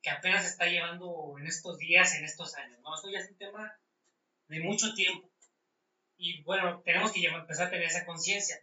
que 0.00 0.10
apenas 0.10 0.44
se 0.44 0.50
está 0.50 0.66
llevando 0.66 1.34
en 1.38 1.46
estos 1.46 1.76
días, 1.78 2.14
en 2.14 2.24
estos 2.24 2.54
años, 2.54 2.78
¿no? 2.80 2.94
Esto 2.94 3.10
ya 3.10 3.18
es 3.18 3.30
un 3.30 3.38
tema 3.38 3.76
de 4.46 4.60
mucho 4.60 4.94
tiempo. 4.94 5.28
Y 6.16 6.42
bueno, 6.42 6.82
tenemos 6.84 7.10
que 7.10 7.24
empezar 7.24 7.66
a 7.66 7.70
tener 7.70 7.86
esa 7.86 8.06
conciencia. 8.06 8.56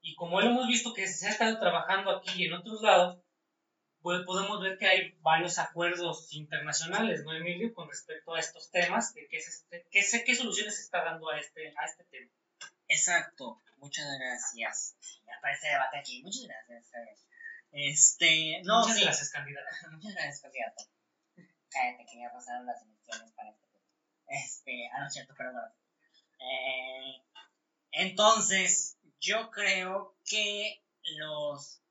Y 0.00 0.14
como 0.14 0.40
lo 0.40 0.50
hemos 0.50 0.68
visto 0.68 0.94
que 0.94 1.08
se 1.08 1.26
ha 1.26 1.30
estado 1.30 1.58
trabajando 1.58 2.10
aquí 2.10 2.30
y 2.36 2.46
en 2.46 2.52
otros 2.52 2.82
lados, 2.82 3.18
pues 4.06 4.24
podemos 4.24 4.62
ver 4.62 4.78
que 4.78 4.86
hay 4.86 5.18
varios 5.20 5.58
acuerdos 5.58 6.32
internacionales, 6.32 7.24
¿no, 7.24 7.34
Emilio? 7.34 7.74
Con 7.74 7.88
respecto 7.88 8.36
a 8.36 8.38
estos 8.38 8.70
temas, 8.70 9.12
que, 9.12 9.26
que, 9.26 9.38
este, 9.38 10.22
qué 10.22 10.36
soluciones 10.36 10.76
se 10.76 10.82
está 10.82 11.02
dando 11.02 11.28
a 11.28 11.40
este, 11.40 11.74
a 11.76 11.86
este 11.86 12.04
tema. 12.04 12.30
Exacto, 12.86 13.60
muchas 13.78 14.06
gracias. 14.16 14.94
Me 15.26 15.34
aparece 15.34 15.66
debate 15.66 15.98
aquí, 15.98 16.22
muchas 16.22 16.44
gracias. 16.46 16.86
Este, 17.72 18.62
no, 18.62 18.82
muchas 18.82 19.00
gracias, 19.00 19.30
candidato. 19.30 19.66
muchas 19.90 20.14
gracias, 20.14 20.40
candidato. 20.40 20.84
Cállate, 21.68 22.06
que 22.08 22.20
ya 22.20 22.32
pasaron 22.32 22.64
las 22.64 22.80
elecciones 22.82 23.32
para 23.32 23.50
este 23.50 23.66
punto. 23.66 23.90
Este, 24.28 24.88
ah, 24.92 25.00
no 25.00 25.06
es 25.08 25.12
cierto, 25.14 25.34
pero 25.36 25.50
bueno. 25.50 25.74
Eh, 26.38 27.22
entonces, 27.90 28.98
yo 29.18 29.50
creo 29.50 30.14
que 30.24 30.80
los, 31.18 31.82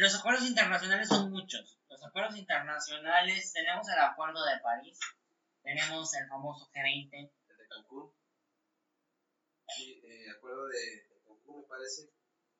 los 0.00 0.14
acuerdos 0.18 0.46
internacionales 0.46 1.08
son 1.08 1.30
muchos. 1.30 1.78
Los 1.88 2.02
acuerdos 2.04 2.36
internacionales, 2.36 3.52
tenemos 3.52 3.88
el 3.88 3.98
Acuerdo 3.98 4.44
de 4.44 4.58
París, 4.60 4.98
tenemos 5.62 6.14
el 6.14 6.28
famoso 6.28 6.70
G20. 6.72 7.12
El 7.12 7.56
de 7.56 7.68
Cancún 7.68 8.12
Sí, 9.68 10.02
eh, 10.04 10.30
acuerdo 10.36 10.66
de 10.66 11.06
Cancún, 11.26 11.60
me 11.60 11.66
parece. 11.66 12.10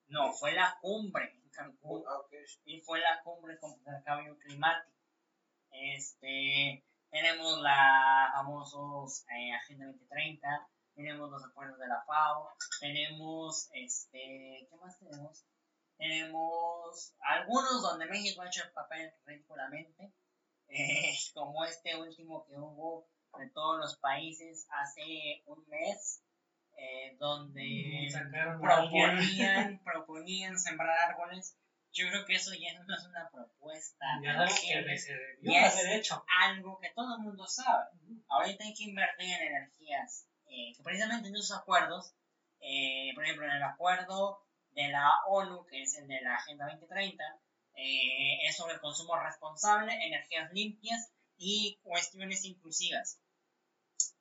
No, 0.09 0.33
fue 0.33 0.53
la 0.53 0.77
cumbre 0.81 1.33
en 1.33 1.51
Cancún. 1.51 2.05
Ah, 2.07 2.21
Y 2.65 2.81
fue 2.81 3.01
la 3.01 3.23
cumbre 3.23 3.59
contra 3.59 3.99
el 3.99 4.05
cambio 4.05 4.39
climático. 4.39 4.93
Este, 5.71 6.85
tenemos 7.11 7.61
la 7.63 8.31
famosos 8.33 9.25
eh, 9.31 9.53
Agenda 9.53 9.87
2030, 9.87 10.69
tenemos 10.95 11.31
los 11.31 11.45
acuerdos 11.45 11.79
de 11.79 11.87
la 11.87 12.03
FAO, 12.05 12.51
tenemos, 12.81 13.71
este, 13.73 14.67
¿qué 14.69 14.77
más 14.81 14.99
tenemos? 14.99 15.45
Tenemos 15.99 17.15
algunos 17.21 17.83
donde 17.83 18.07
México 18.07 18.43
ha 18.43 18.47
hecho 18.47 18.65
el 18.65 18.73
papel 18.73 19.13
ridículamente, 19.25 20.13
eh, 20.69 21.15
como 21.35 21.65
este 21.65 21.97
último 21.97 22.45
que 22.47 22.57
hubo 22.57 23.07
de 23.39 23.49
todos 23.51 23.79
los 23.79 23.97
países 23.99 24.67
hace 24.71 25.43
un 25.47 25.67
mes, 25.69 26.23
eh, 26.77 27.17
donde 27.19 28.09
proponían, 28.61 29.81
proponían 29.85 30.59
sembrar 30.59 31.11
árboles. 31.11 31.57
Yo 31.93 32.09
creo 32.09 32.25
que 32.25 32.35
eso 32.35 32.53
ya 32.55 32.73
no 32.79 32.95
es 32.95 33.05
una 33.05 33.29
propuesta. 33.31 34.07
Ya 34.23 34.47
que 34.47 34.99
se 34.99 35.97
es 35.97 36.11
algo 36.41 36.79
que 36.79 36.91
todo 36.91 37.17
el 37.17 37.23
mundo 37.23 37.47
sabe. 37.47 37.85
Ahorita 38.29 38.65
hay 38.65 38.73
que 38.73 38.85
invertir 38.85 39.29
en 39.29 39.49
energías. 39.49 40.27
Eh, 40.47 40.73
que 40.77 40.83
precisamente 40.83 41.29
en 41.29 41.35
esos 41.35 41.57
acuerdos, 41.57 42.15
eh, 42.61 43.13
por 43.15 43.25
ejemplo, 43.25 43.47
en 43.47 43.53
el 43.53 43.63
acuerdo 43.63 44.43
de 44.75 44.89
la 44.89 45.11
ONU, 45.27 45.67
que 45.67 45.83
es 45.83 45.97
el 45.99 46.09
de 46.09 46.21
la 46.23 46.37
Agenda 46.37 46.67
2030, 46.67 47.23
es 47.75 48.57
sobre 48.57 48.75
el 48.75 48.81
consumo 48.81 49.17
responsable, 49.17 49.93
energías 50.07 50.53
limpias 50.53 51.11
y 51.37 51.79
cuestiones 51.83 52.45
inclusivas. 52.45 53.19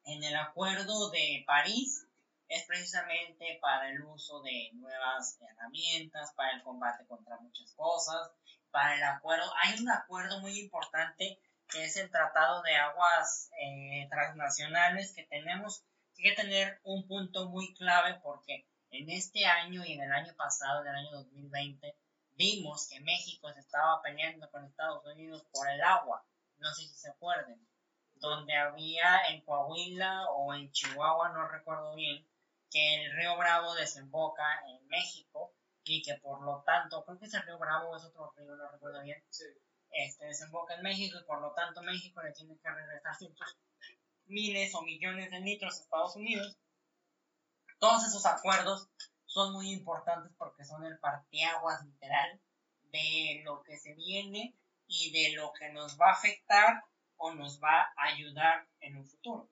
En 0.06 0.24
el 0.24 0.36
acuerdo 0.36 1.10
de 1.12 1.44
París 1.46 2.08
es 2.48 2.66
precisamente 2.66 3.60
para 3.62 3.90
el 3.90 4.02
uso 4.02 4.42
de 4.42 4.72
nuevas 4.74 5.38
herramientas, 5.40 6.34
para 6.36 6.52
el 6.52 6.64
combate 6.64 7.06
contra 7.06 7.40
muchas 7.40 7.74
cosas, 7.76 8.32
para 8.72 8.96
el 8.96 9.04
acuerdo. 9.04 9.50
Hay 9.62 9.80
un 9.80 9.90
acuerdo 9.90 10.40
muy 10.42 10.60
importante 10.60 11.40
que 11.70 11.86
es 11.86 11.96
el 11.96 12.12
Tratado 12.12 12.62
de 12.64 12.76
Aguas 12.76 13.50
eh, 13.62 14.08
Transnacionales 14.10 15.14
que 15.14 15.24
tenemos 15.24 15.84
que 16.18 16.34
tener 16.34 16.80
un 16.84 17.08
punto 17.08 17.50
muy 17.50 17.74
clave 17.76 18.20
porque 18.22 18.66
en 18.92 19.10
este 19.10 19.46
año 19.46 19.84
y 19.86 19.94
en 19.94 20.04
el 20.04 20.12
año 20.12 20.34
pasado, 20.36 20.82
en 20.82 20.88
el 20.88 20.96
año 20.96 21.12
2020, 21.12 21.96
vimos 22.36 22.88
que 22.90 23.00
México 23.00 23.52
se 23.54 23.60
estaba 23.60 24.02
peleando 24.02 24.50
con 24.52 24.66
Estados 24.66 25.06
Unidos 25.06 25.46
por 25.52 25.70
el 25.70 25.82
agua. 25.82 26.26
No 26.58 26.74
sé 26.74 26.84
si 26.84 26.96
se 26.96 27.10
acuerden. 27.10 27.68
Donde 28.16 28.56
había 28.56 29.26
en 29.30 29.42
Coahuila 29.42 30.30
o 30.30 30.54
en 30.54 30.72
Chihuahua, 30.72 31.30
no 31.30 31.48
recuerdo 31.48 31.96
bien, 31.96 32.28
que 32.70 33.04
el 33.06 33.16
río 33.16 33.36
Bravo 33.38 33.74
desemboca 33.74 34.62
en 34.68 34.88
México 34.88 35.54
y 35.84 36.04
que 36.04 36.16
por 36.16 36.42
lo 36.44 36.62
tanto, 36.64 37.04
creo 37.04 37.18
que 37.18 37.26
ese 37.26 37.42
río 37.42 37.58
Bravo 37.58 37.96
es 37.98 38.04
otro 38.04 38.32
río, 38.38 38.56
no 38.56 38.70
recuerdo 38.70 39.02
bien, 39.02 39.24
este, 39.92 40.26
desemboca 40.26 40.76
en 40.76 40.84
México 40.84 41.18
y 41.20 41.26
por 41.26 41.42
lo 41.42 41.52
tanto 41.54 41.82
México 41.82 42.22
le 42.22 42.32
tiene 42.32 42.58
que 42.58 42.70
regresar 42.70 43.16
cientos 43.16 43.58
miles 44.26 44.74
o 44.76 44.82
millones 44.84 45.30
de 45.32 45.40
litros 45.42 45.78
a 45.78 45.82
Estados 45.82 46.16
Unidos. 46.16 46.58
Todos 47.82 48.06
esos 48.06 48.28
acuerdos 48.28 48.88
son 49.26 49.54
muy 49.54 49.72
importantes 49.72 50.32
porque 50.38 50.64
son 50.64 50.86
el 50.86 51.00
partiaguas 51.00 51.84
literal 51.84 52.40
de 52.92 53.42
lo 53.44 53.64
que 53.64 53.76
se 53.76 53.96
viene 53.96 54.56
y 54.86 55.12
de 55.12 55.36
lo 55.36 55.52
que 55.52 55.74
nos 55.74 56.00
va 56.00 56.10
a 56.10 56.14
afectar 56.14 56.84
o 57.18 57.34
nos 57.34 57.60
va 57.60 57.92
a 57.98 58.04
ayudar 58.14 58.68
en 58.82 58.98
un 58.98 59.08
futuro. 59.08 59.50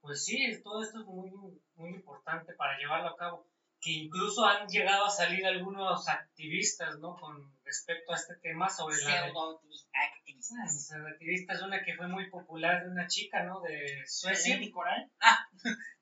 Pues 0.00 0.24
sí, 0.24 0.38
todo 0.62 0.80
esto 0.80 1.00
es 1.00 1.06
muy, 1.06 1.60
muy 1.74 1.90
importante 1.90 2.52
para 2.52 2.78
llevarlo 2.78 3.08
a 3.08 3.16
cabo. 3.16 3.48
Que 3.80 3.90
incluso 3.90 4.46
han 4.46 4.68
llegado 4.68 5.06
a 5.06 5.10
salir 5.10 5.44
algunos 5.44 6.08
activistas, 6.08 7.00
¿no? 7.00 7.16
Con 7.16 7.52
respecto 7.64 8.12
a 8.12 8.16
este 8.16 8.36
tema 8.36 8.68
sobre 8.68 8.96
la... 9.02 9.26
activistas. 9.26 10.92
Ah, 10.92 11.08
activistas, 11.10 11.62
una 11.62 11.82
que 11.82 11.96
fue 11.96 12.06
muy 12.06 12.30
popular 12.30 12.84
de 12.84 12.90
una 12.92 13.08
chica, 13.08 13.42
¿no? 13.42 13.60
De 13.60 14.04
Suecia. 14.06 14.56
Coral? 14.72 15.10
Ah, 15.20 15.48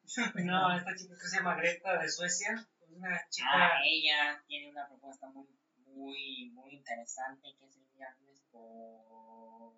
no, 0.44 0.76
esta 0.76 0.94
chica 0.94 1.14
que 1.14 1.28
se 1.28 1.36
llama 1.36 1.56
Greta 1.56 1.98
de 1.98 2.08
Suecia. 2.08 2.66
Una 2.88 3.28
chica... 3.28 3.48
Ah, 3.52 3.80
ella 3.84 4.42
tiene 4.46 4.70
una 4.70 4.86
propuesta 4.86 5.28
muy, 5.28 5.46
muy, 5.86 6.50
muy 6.54 6.74
interesante 6.74 7.54
que 7.58 7.66
es 7.66 7.76
el 7.76 7.86
viernes 7.94 8.42
por... 8.50 9.74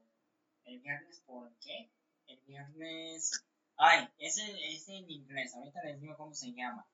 ¿El 0.64 0.80
viernes 0.80 1.22
por 1.24 1.56
qué? 1.60 1.90
El 2.26 2.40
viernes 2.40 3.46
Ay, 3.78 4.08
es 4.18 4.38
en, 4.38 4.56
es 4.56 4.88
en 4.88 5.10
inglés, 5.10 5.54
ahorita 5.54 5.82
les 5.84 6.00
digo 6.00 6.16
cómo 6.16 6.34
se 6.34 6.52
llama. 6.52 6.86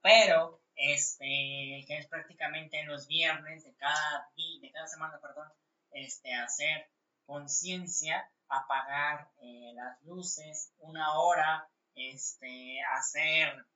Pero, 0.00 0.62
este, 0.74 1.84
que 1.86 1.98
es 1.98 2.06
prácticamente 2.08 2.82
los 2.84 3.06
viernes 3.06 3.64
de 3.64 3.74
cada 3.74 4.30
de 4.34 4.70
cada 4.72 4.86
semana, 4.86 5.20
perdón, 5.20 5.48
este, 5.92 6.32
hacer 6.34 6.88
conciencia, 7.26 8.30
apagar 8.48 9.30
eh, 9.42 9.72
las 9.74 10.02
luces, 10.04 10.72
una 10.78 11.18
hora, 11.18 11.68
este, 11.94 12.80
hacer 12.96 13.66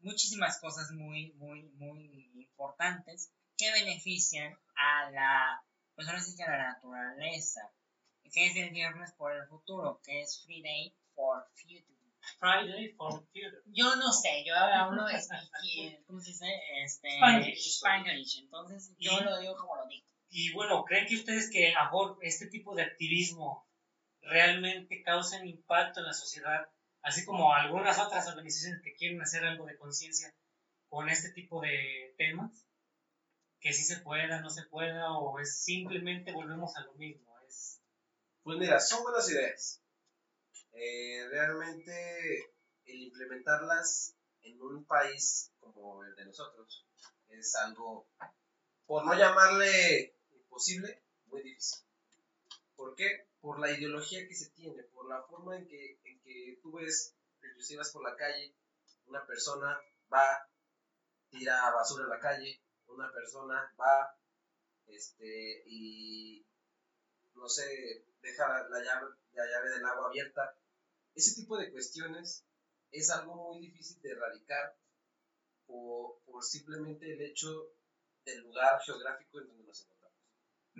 muchísimas 0.00 0.58
cosas 0.60 0.90
muy, 0.92 1.32
muy, 1.34 1.62
muy 1.74 2.30
importantes 2.34 3.32
que 3.56 3.70
benefician 3.72 4.56
a 4.76 5.10
la, 5.10 5.62
pues 5.94 6.08
ahora 6.08 6.20
sí 6.20 6.34
que 6.36 6.42
a 6.44 6.50
la 6.50 6.68
naturaleza, 6.72 7.60
que 8.32 8.46
es 8.46 8.56
el 8.56 8.70
viernes 8.70 9.12
por 9.14 9.32
el 9.34 9.46
futuro, 9.48 10.00
que 10.04 10.20
es 10.22 10.42
Free 10.44 10.62
Day 10.62 10.94
for 11.14 11.46
Future. 11.54 11.84
Friday 12.38 12.92
for 12.92 13.12
Future. 13.26 13.62
Yo 13.66 13.96
no 13.96 14.12
sé, 14.12 14.44
yo 14.46 14.54
hablo, 14.54 15.08
este, 15.08 15.34
¿cómo 16.06 16.20
se 16.20 16.30
dice? 16.30 16.46
Este, 16.84 17.16
Spanglish. 17.16 17.76
Spanglish, 17.76 18.38
entonces 18.40 18.94
yo 18.98 19.12
Y- 19.20 19.24
lo 19.24 19.38
digo 19.40 19.56
como 19.56 19.76
lo 19.76 19.86
digo. 19.86 20.06
Y 20.32 20.52
bueno, 20.52 20.84
¿creen 20.84 21.06
que 21.08 21.16
ustedes 21.16 21.50
que 21.50 21.74
este 22.22 22.46
tipo 22.46 22.74
de 22.76 22.84
activismo 22.84 23.66
realmente 24.22 25.02
causan 25.02 25.46
impacto 25.48 26.00
en 26.00 26.06
la 26.06 26.12
sociedad, 26.12 26.68
así 27.02 27.24
como 27.24 27.54
algunas 27.54 27.98
otras 27.98 28.26
organizaciones 28.28 28.82
que 28.82 28.94
quieren 28.94 29.20
hacer 29.20 29.44
algo 29.44 29.66
de 29.66 29.78
conciencia 29.78 30.34
con 30.88 31.08
este 31.08 31.30
tipo 31.32 31.60
de 31.60 32.14
temas? 32.16 32.66
Que 33.60 33.72
si 33.72 33.82
se 33.82 34.00
pueda, 34.00 34.40
no 34.40 34.50
se 34.50 34.64
pueda, 34.64 35.12
o 35.12 35.38
es 35.38 35.62
simplemente 35.62 36.32
volvemos 36.32 36.74
a 36.76 36.82
lo 36.82 36.94
mismo. 36.94 37.38
Es, 37.46 37.80
Pues 38.42 38.58
mira, 38.58 38.80
son 38.80 39.02
buenas 39.02 39.30
ideas. 39.30 39.82
Eh, 40.72 41.26
realmente 41.30 42.54
el 42.84 43.02
implementarlas 43.02 44.14
en 44.42 44.60
un 44.62 44.84
país 44.84 45.52
como 45.60 46.02
el 46.04 46.14
de 46.14 46.24
nosotros 46.24 46.86
es 47.28 47.54
algo, 47.56 48.08
por 48.86 49.04
no 49.04 49.14
llamarle 49.14 50.16
imposible, 50.30 51.02
muy 51.26 51.42
difícil. 51.42 51.84
¿Por 52.74 52.94
qué? 52.94 53.29
Por 53.40 53.58
la 53.58 53.70
ideología 53.70 54.26
que 54.28 54.34
se 54.34 54.50
tiene, 54.50 54.82
por 54.84 55.08
la 55.08 55.22
forma 55.22 55.56
en 55.56 55.66
que, 55.66 55.98
en 56.04 56.20
que 56.20 56.58
tú 56.62 56.72
ves, 56.72 57.14
inclusive 57.42 57.82
por 57.92 58.02
la 58.02 58.16
calle, 58.16 58.54
una 59.06 59.26
persona 59.26 59.80
va, 60.12 60.48
tira 61.30 61.70
basura 61.70 62.04
en 62.04 62.10
la 62.10 62.20
calle, 62.20 62.60
una 62.88 63.10
persona 63.12 63.72
va, 63.78 64.16
este, 64.86 65.62
y 65.66 66.44
no 67.34 67.48
sé, 67.48 68.04
deja 68.20 68.48
la, 68.48 68.68
la 68.68 68.84
llave, 68.84 69.06
la 69.32 69.46
llave 69.46 69.70
del 69.70 69.86
agua 69.86 70.08
abierta. 70.08 70.56
Ese 71.14 71.34
tipo 71.34 71.56
de 71.56 71.70
cuestiones 71.72 72.44
es 72.90 73.10
algo 73.10 73.34
muy 73.34 73.60
difícil 73.60 74.00
de 74.02 74.10
erradicar 74.10 74.76
por, 75.66 76.20
por 76.24 76.44
simplemente 76.44 77.12
el 77.12 77.22
hecho 77.22 77.72
del 78.24 78.40
lugar 78.42 78.80
geográfico 78.84 79.40
en 79.40 79.46
donde 79.48 79.64
nos 79.64 79.80
encontramos. 79.80 79.99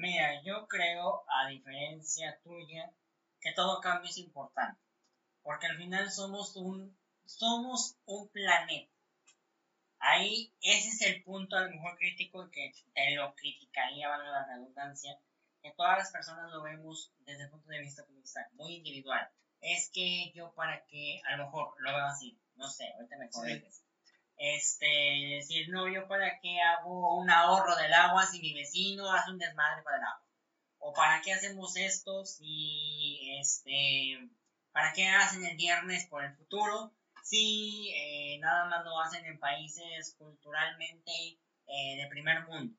Mira, 0.00 0.40
yo 0.42 0.66
creo, 0.66 1.24
a 1.28 1.48
diferencia 1.48 2.40
tuya, 2.42 2.90
que 3.38 3.52
todo 3.52 3.82
cambio 3.82 4.08
es 4.08 4.16
importante. 4.16 4.80
Porque 5.42 5.66
al 5.66 5.76
final 5.76 6.10
somos 6.10 6.56
un, 6.56 6.96
somos 7.26 7.98
un 8.06 8.26
planeta. 8.30 8.90
Ahí, 9.98 10.54
ese 10.62 10.88
es 10.88 11.02
el 11.02 11.22
punto 11.22 11.54
a 11.54 11.64
lo 11.66 11.70
mejor 11.72 11.98
crítico 11.98 12.50
que 12.50 12.72
te 12.94 13.14
lo 13.14 13.34
criticaría, 13.34 14.08
valga 14.08 14.30
la 14.30 14.46
redundancia, 14.46 15.20
que 15.62 15.72
todas 15.72 15.98
las 15.98 16.10
personas 16.10 16.50
lo 16.50 16.62
vemos 16.62 17.12
desde 17.18 17.42
el 17.42 17.50
punto 17.50 17.68
de 17.68 17.80
vista 17.80 18.02
muy 18.52 18.76
individual. 18.76 19.30
Es 19.60 19.90
que 19.92 20.32
yo 20.34 20.54
para 20.54 20.82
que, 20.86 21.20
a 21.26 21.36
lo 21.36 21.44
mejor 21.44 21.74
lo 21.78 21.94
veo 21.94 22.06
así, 22.06 22.40
no 22.54 22.66
sé, 22.68 22.90
ahorita 22.94 23.18
me 23.18 23.28
corriges. 23.28 23.84
Este, 24.42 24.86
decir, 25.36 25.68
no, 25.68 25.86
yo 25.86 26.08
para 26.08 26.40
qué 26.40 26.62
hago 26.62 27.16
un 27.16 27.30
ahorro 27.30 27.76
del 27.76 27.92
agua 27.92 28.24
si 28.24 28.40
mi 28.40 28.54
vecino 28.54 29.12
hace 29.12 29.32
un 29.32 29.38
desmadre 29.38 29.82
para 29.82 29.98
el 29.98 30.04
agua. 30.04 30.24
O 30.78 30.94
para 30.94 31.20
qué 31.20 31.34
hacemos 31.34 31.76
esto 31.76 32.24
si, 32.24 33.38
este, 33.38 34.30
para 34.72 34.94
qué 34.94 35.08
hacen 35.08 35.44
el 35.44 35.58
viernes 35.58 36.06
por 36.06 36.24
el 36.24 36.34
futuro 36.34 36.90
si 37.22 37.92
eh, 37.94 38.38
nada 38.40 38.64
más 38.64 38.84
lo 38.84 38.98
hacen 39.00 39.24
en 39.26 39.38
países 39.38 40.16
culturalmente 40.18 41.12
eh, 41.66 41.96
de 41.96 42.08
primer 42.08 42.46
mundo. 42.46 42.74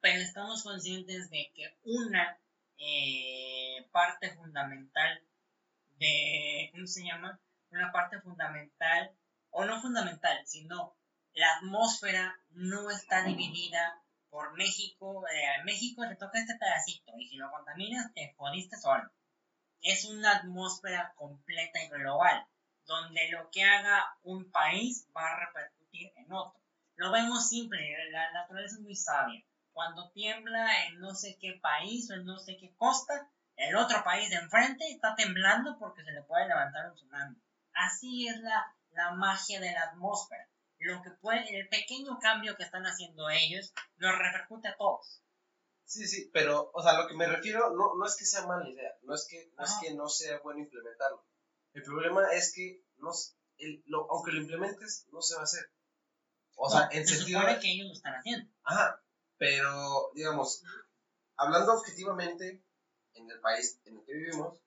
Pero 0.00 0.20
estamos 0.20 0.62
conscientes 0.62 1.30
de 1.30 1.50
que 1.54 1.76
una 1.82 2.38
eh, 2.78 3.86
parte 3.90 4.30
fundamental 4.30 5.20
de, 5.98 6.70
¿cómo 6.72 6.86
se 6.86 7.04
llama? 7.04 7.38
Una 7.70 7.92
parte 7.92 8.20
fundamental, 8.20 9.12
o 9.50 9.64
no 9.64 9.80
fundamental, 9.80 10.38
sino 10.46 10.96
la 11.34 11.56
atmósfera 11.56 12.38
no 12.50 12.90
está 12.90 13.22
dividida 13.24 14.02
por 14.30 14.56
México. 14.56 15.24
Eh, 15.28 15.62
México 15.64 16.04
le 16.04 16.16
toca 16.16 16.38
este 16.38 16.56
pedacito 16.56 17.12
y 17.18 17.28
si 17.28 17.36
lo 17.36 17.50
contaminas 17.50 18.12
te 18.14 18.34
jodiste 18.36 18.76
solo. 18.76 19.10
Es 19.80 20.04
una 20.04 20.36
atmósfera 20.36 21.14
completa 21.16 21.82
y 21.82 21.88
global, 21.88 22.46
donde 22.84 23.30
lo 23.30 23.50
que 23.50 23.64
haga 23.64 24.16
un 24.22 24.50
país 24.50 25.08
va 25.16 25.26
a 25.26 25.46
repercutir 25.46 26.12
en 26.16 26.32
otro. 26.32 26.60
Lo 26.96 27.10
vemos 27.10 27.48
simple, 27.48 27.96
la 28.10 28.30
naturaleza 28.32 28.76
es 28.76 28.82
muy 28.82 28.94
sabia. 28.94 29.42
Cuando 29.72 30.10
tiembla 30.10 30.86
en 30.86 31.00
no 31.00 31.14
sé 31.14 31.38
qué 31.40 31.58
país 31.62 32.10
o 32.10 32.14
en 32.14 32.24
no 32.24 32.38
sé 32.38 32.56
qué 32.58 32.74
costa, 32.76 33.30
el 33.56 33.76
otro 33.76 34.02
país 34.04 34.28
de 34.30 34.36
enfrente 34.36 34.84
está 34.90 35.14
temblando 35.14 35.78
porque 35.78 36.02
se 36.04 36.12
le 36.12 36.22
puede 36.22 36.48
levantar 36.48 36.88
un 36.88 36.94
tsunami. 36.94 37.36
Así 37.72 38.28
es 38.28 38.38
la, 38.40 38.74
la 38.92 39.12
magia 39.12 39.60
de 39.60 39.72
la 39.72 39.82
atmósfera. 39.90 40.48
Lo 40.78 41.02
que 41.02 41.10
puede, 41.20 41.58
el 41.58 41.68
pequeño 41.68 42.18
cambio 42.20 42.56
que 42.56 42.62
están 42.62 42.84
haciendo 42.84 43.28
ellos 43.28 43.72
nos 43.98 44.16
repercute 44.18 44.68
a 44.68 44.76
todos. 44.76 45.22
Sí, 45.84 46.06
sí, 46.06 46.30
pero, 46.32 46.70
o 46.72 46.82
sea, 46.82 46.94
lo 47.00 47.06
que 47.08 47.14
me 47.14 47.26
refiero 47.26 47.70
no, 47.74 47.96
no 47.98 48.06
es 48.06 48.16
que 48.16 48.24
sea 48.24 48.46
mala 48.46 48.68
idea, 48.68 48.90
no 49.02 49.14
es 49.14 49.26
que 49.28 49.50
no, 49.56 49.64
es 49.64 49.74
que 49.82 49.94
no 49.94 50.08
sea 50.08 50.38
bueno 50.42 50.60
implementarlo. 50.60 51.26
El 51.72 51.82
problema 51.82 52.32
es 52.32 52.52
que, 52.54 52.82
no, 52.98 53.10
el- 53.58 53.82
lo- 53.86 54.10
aunque 54.10 54.32
lo 54.32 54.40
implementes, 54.40 55.06
no 55.12 55.20
se 55.20 55.34
va 55.34 55.40
a 55.40 55.44
hacer. 55.44 55.70
O 56.56 56.70
sea, 56.70 56.82
No, 56.86 56.92
en 56.92 57.06
se 57.06 57.16
sentido... 57.16 57.40
supone 57.40 57.60
que 57.60 57.72
ellos 57.72 57.88
lo 57.88 57.92
están 57.92 58.14
haciendo. 58.14 58.52
Ajá, 58.62 59.02
pero, 59.36 60.10
digamos, 60.14 60.62
hablando 61.36 61.74
objetivamente, 61.74 62.64
en 63.14 63.30
el 63.30 63.40
país 63.40 63.80
en 63.84 63.98
el 63.98 64.04
que 64.06 64.12
vivimos, 64.14 64.60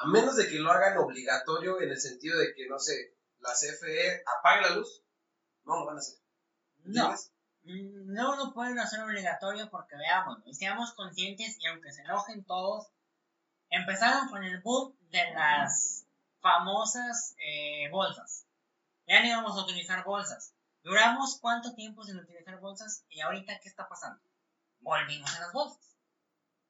a 0.00 0.06
menos 0.06 0.34
de 0.36 0.48
que 0.48 0.58
lo 0.58 0.72
hagan 0.72 0.96
obligatorio 0.96 1.78
en 1.82 1.90
el 1.90 2.00
sentido 2.00 2.38
de 2.38 2.54
que, 2.54 2.66
no 2.66 2.78
sé, 2.78 3.14
la 3.40 3.50
CFE 3.52 4.22
apague 4.38 4.62
la 4.62 4.76
luz, 4.76 5.04
no 5.64 5.78
lo 5.78 5.86
van 5.86 5.96
a 5.96 5.98
hacer. 5.98 6.18
No. 6.84 7.10
Mm, 7.64 8.14
no 8.14 8.36
lo 8.36 8.54
pueden 8.54 8.78
hacer 8.78 9.00
obligatorio 9.00 9.68
porque 9.70 9.96
veamos, 9.96 10.38
y 10.46 10.54
seamos 10.54 10.94
conscientes 10.94 11.58
y 11.60 11.66
aunque 11.66 11.92
se 11.92 12.00
enojen 12.00 12.44
todos, 12.46 12.90
empezaron 13.68 14.30
con 14.30 14.42
el 14.42 14.62
boom 14.62 14.96
de 15.10 15.32
las 15.34 16.06
famosas 16.40 17.36
eh, 17.38 17.90
bolsas. 17.90 18.46
Ya 19.06 19.20
no 19.20 19.26
íbamos 19.26 19.58
a 19.58 19.64
utilizar 19.64 20.02
bolsas. 20.02 20.54
Duramos 20.82 21.38
cuánto 21.42 21.74
tiempo 21.74 22.04
sin 22.04 22.16
utilizar 22.16 22.58
bolsas 22.58 23.04
y 23.10 23.20
ahorita 23.20 23.60
qué 23.60 23.68
está 23.68 23.86
pasando. 23.86 24.22
Volvimos 24.78 25.36
a 25.36 25.40
las 25.40 25.52
bolsas. 25.52 25.94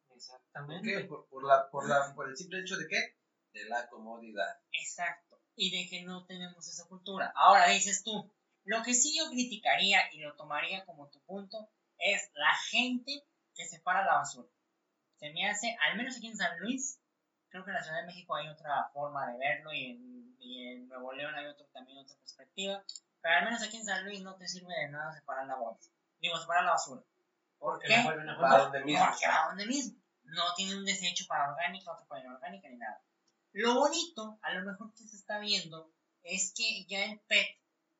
¿Por 0.09 0.17
exactamente. 0.17 0.89
qué? 0.89 1.05
Por, 1.05 1.29
por 1.29 1.45
la, 1.45 1.71
por, 1.71 1.89
la, 1.89 2.13
por 2.13 2.29
el 2.29 2.37
simple 2.37 2.61
hecho 2.61 2.77
de 2.77 2.89
qué? 2.89 3.20
De 3.53 3.65
la 3.69 3.89
comodidad. 3.89 4.61
Exacto. 4.73 5.41
Y 5.57 5.71
de 5.71 5.89
que 5.89 6.03
no 6.03 6.25
tenemos 6.27 6.69
esa 6.69 6.87
cultura. 6.87 7.33
Ahora 7.35 7.69
dices 7.69 8.03
tú, 8.05 8.33
lo 8.65 8.83
que 8.83 8.95
sí 8.95 9.17
yo 9.17 9.29
criticaría 9.31 10.13
y 10.13 10.21
lo 10.21 10.35
tomaría 10.37 10.85
como 10.85 11.09
tu 11.09 11.21
punto 11.23 11.69
es 11.99 12.31
la 12.35 12.55
gente 12.71 13.25
que 13.55 13.67
separa 13.67 14.05
la 14.05 14.17
basura. 14.17 14.49
Se 15.17 15.31
me 15.33 15.49
hace, 15.49 15.77
al 15.87 15.97
menos 15.97 16.17
aquí 16.17 16.29
en 16.29 16.37
San 16.37 16.59
Luis, 16.61 16.99
creo 17.51 17.65
que 17.65 17.71
en 17.71 17.77
la 17.77 17.83
Ciudad 17.83 18.01
de 18.01 18.07
México 18.07 18.35
hay 18.37 18.49
otra 18.49 18.89
forma 18.93 19.31
de 19.31 19.39
verlo 19.39 19.73
y 19.73 19.87
en, 19.87 20.37
y 20.39 20.69
en 20.69 20.89
Nuevo 20.89 21.13
León 21.13 21.35
hay 21.35 21.47
otro, 21.47 21.67
también 21.73 21.99
otra 21.99 22.17
perspectiva. 22.17 22.83
Pero 23.21 23.35
al 23.35 23.45
menos 23.45 23.63
aquí 23.63 23.77
en 23.77 23.85
San 23.85 24.05
Luis 24.05 24.23
no 24.23 24.37
te 24.37 24.49
sirve 24.49 24.75
de 24.75 24.89
nada 24.89 25.13
separar 25.13 25.47
la 25.47 25.57
bolsa. 25.57 25.91
Digo, 26.21 26.39
separar 26.39 26.65
la 26.65 26.73
basura. 26.73 27.03
¿Por 27.59 27.75
Porque 27.75 27.89
qué? 27.89 28.03
Va 28.03 28.59
donde 28.59 28.81
mismo. 28.85 29.07
Porque 29.07 29.27
va 29.29 29.47
donde 29.49 29.67
mismo. 29.67 30.01
No 30.25 30.43
tiene 30.57 30.77
un 30.77 30.85
desecho 30.85 31.25
para 31.29 31.51
orgánica, 31.51 31.93
otro 31.93 32.07
para 32.07 32.23
inorgánica 32.23 32.69
ni 32.69 32.77
nada. 32.77 33.03
Lo 33.53 33.75
bonito, 33.75 34.39
a 34.43 34.55
lo 34.55 34.65
mejor 34.71 34.93
que 34.95 35.05
se 35.05 35.17
está 35.17 35.39
viendo, 35.39 35.91
es 36.23 36.53
que 36.57 36.85
ya 36.87 37.05
el 37.07 37.21
PET 37.21 37.47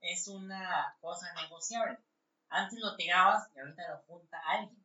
es 0.01 0.29
una 0.29 0.97
cosa 1.01 1.33
negociable. 1.35 1.99
Antes 2.49 2.79
lo 2.81 2.97
tirabas 2.97 3.49
y 3.55 3.61
ahorita 3.61 3.83
lo 3.91 3.99
junta 4.07 4.39
alguien. 4.47 4.85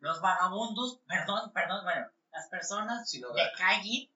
Los 0.00 0.20
vagabundos, 0.20 1.00
perdón, 1.06 1.52
perdón, 1.52 1.84
bueno, 1.84 2.06
las 2.32 2.48
personas 2.48 3.10
de 3.10 3.24
hogar. 3.24 3.52
calle, 3.56 4.10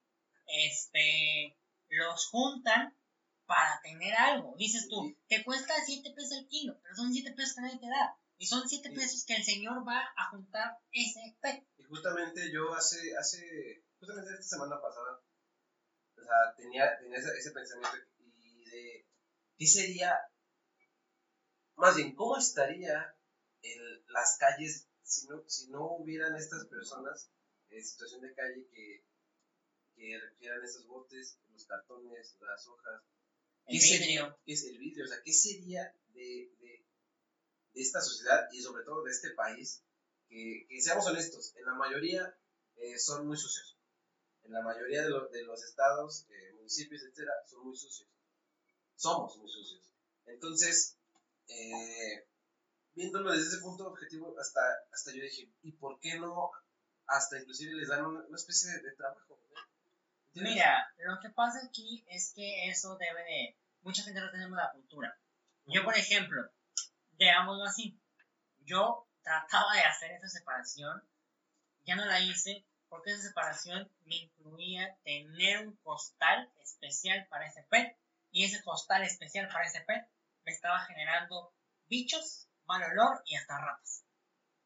este, 0.47 1.57
los 1.89 2.27
juntan 2.29 2.97
para 3.47 3.81
tener 3.83 4.15
algo. 4.15 4.55
Dices 4.57 4.89
tú, 4.89 5.15
te 5.29 5.45
cuesta 5.45 5.75
7 5.85 6.11
pesos 6.15 6.33
el 6.39 6.49
kilo, 6.49 6.79
pero 6.83 6.95
son 6.97 7.13
7 7.13 7.33
pesos 7.33 7.55
que 7.55 7.61
nadie 7.63 7.79
te 7.79 7.89
da. 7.89 8.17
Y 8.39 8.47
son 8.47 8.69
7 8.69 8.91
Sí. 8.91 8.95
pesos 8.95 9.25
que 9.25 9.35
el 9.37 9.45
señor 9.45 9.87
va 9.87 10.01
a 10.17 10.31
juntar 10.31 10.79
ese 10.93 11.37
PET. 11.41 11.67
Y 11.79 11.85
justamente 11.85 12.53
yo 12.53 12.75
hace, 12.75 13.17
hace, 13.17 13.85
justamente 13.99 14.33
esta 14.33 14.57
semana 14.57 14.81
pasada, 14.81 15.21
o 16.19 16.25
sea, 16.25 16.55
tenía, 16.57 16.99
tenía 16.99 17.19
ese, 17.19 17.31
ese 17.39 17.51
pensamiento 17.53 17.97
y 18.19 18.65
de, 18.71 19.07
¿qué 19.59 19.67
sería, 19.67 20.15
más 21.77 21.97
bien, 21.97 22.15
cómo 22.15 22.37
estaría 22.37 23.15
el- 23.63 24.05
las 24.09 24.37
calles 24.39 24.87
si 25.03 25.27
no, 25.29 25.43
si 25.49 25.69
no 25.71 25.97
hubieran 25.99 26.35
estas 26.37 26.67
personas 26.67 27.29
en 27.71 27.85
situación 27.85 28.21
de 28.23 28.35
calle 28.35 28.67
que, 28.73 29.05
que 29.97 30.19
requieran 30.21 30.65
estos 30.65 30.87
botes, 30.87 31.39
los 31.53 31.67
cartones, 31.67 32.37
las 32.41 32.67
hojas? 32.69 33.03
¿qué 33.69 33.77
El 33.77 33.83
sería, 33.83 34.23
vidrio. 34.25 34.39
qué 34.45 34.53
es 34.55 34.65
el 34.65 34.79
vidrio? 34.79 35.05
O 35.05 35.09
sea, 35.09 35.23
¿qué 35.25 35.33
sería 35.33 35.95
de, 36.15 36.51
de, 36.61 36.85
de 37.75 37.83
esta 37.83 38.01
sociedad 38.01 38.49
y 38.53 38.63
sobre 38.63 38.85
todo 38.85 39.05
de 39.05 39.13
este 39.13 39.31
país? 39.33 39.83
Que, 40.29 40.67
que 40.69 40.81
seamos 40.81 41.07
honestos, 41.07 41.55
en 41.57 41.67
la 41.67 41.75
mayoría 41.75 42.37
eh, 42.77 42.99
son 42.99 43.27
muy 43.27 43.37
sucios. 43.37 43.76
En 44.47 44.53
la 44.53 44.63
mayoría 44.63 45.03
de, 45.03 45.11
lo- 45.11 45.29
de 45.29 45.43
los 45.45 45.63
estados, 45.63 46.27
eh, 46.31 46.53
municipios, 46.55 47.03
etcétera, 47.03 47.33
son 47.47 47.67
muy 47.67 47.77
sucios. 47.77 48.09
Somos 48.95 49.37
muy 49.39 49.49
sucios. 49.51 49.83
Entonces, 50.27 50.97
eh, 51.49 52.27
viéndolo 52.95 53.33
desde 53.33 53.49
ese 53.49 53.59
punto 53.59 53.89
objetivo, 53.89 54.35
hasta, 54.39 54.61
hasta 54.93 55.13
yo 55.13 55.23
dije, 55.23 55.51
¿y 55.63 55.73
por 55.73 55.99
qué 56.01 56.19
no? 56.19 56.51
Hasta 57.07 57.39
inclusive 57.39 57.75
les 57.75 57.89
dan 57.89 58.05
una, 58.07 58.25
una 58.25 58.37
especie 58.37 58.71
de, 58.71 58.81
de 58.83 58.97
trabajo. 58.97 59.39
Mira, 60.35 60.93
lo 60.99 61.19
que 61.21 61.31
pasa 61.31 61.61
aquí 61.67 62.05
es 62.09 62.33
que 62.35 62.69
eso 62.69 62.97
debe 62.99 63.23
de... 63.25 63.57
Mucha 63.83 64.03
gente 64.03 64.21
no 64.21 64.31
tenemos 64.31 64.57
la 64.57 64.71
cultura. 64.73 65.19
Yo, 65.67 65.83
por 65.85 65.97
ejemplo, 65.97 66.43
veámoslo 67.13 67.65
así. 67.65 67.99
Yo 68.65 69.07
trataba 69.23 69.75
de 69.75 69.81
hacer 69.83 70.11
esa 70.13 70.29
separación, 70.29 71.03
ya 71.87 71.97
no 71.97 72.05
la 72.05 72.21
hice, 72.21 72.67
porque 72.89 73.11
esa 73.13 73.23
separación 73.29 73.91
me 74.05 74.17
incluía 74.17 74.97
tener 75.05 75.67
un 75.67 75.77
costal 75.77 76.51
especial 76.63 77.27
para 77.29 77.47
ese 77.47 77.63
pet, 77.65 77.97
y 78.31 78.45
ese 78.45 78.63
costal 78.63 79.03
especial 79.03 79.49
para 79.49 79.67
ese 79.67 79.81
pet 79.83 80.07
me 80.45 80.53
estaba 80.53 80.81
generando 80.87 81.55
bichos, 81.89 82.49
mal 82.67 82.83
olor 82.83 83.23
y 83.27 83.37
hasta 83.37 83.59
ratas. 83.59 84.05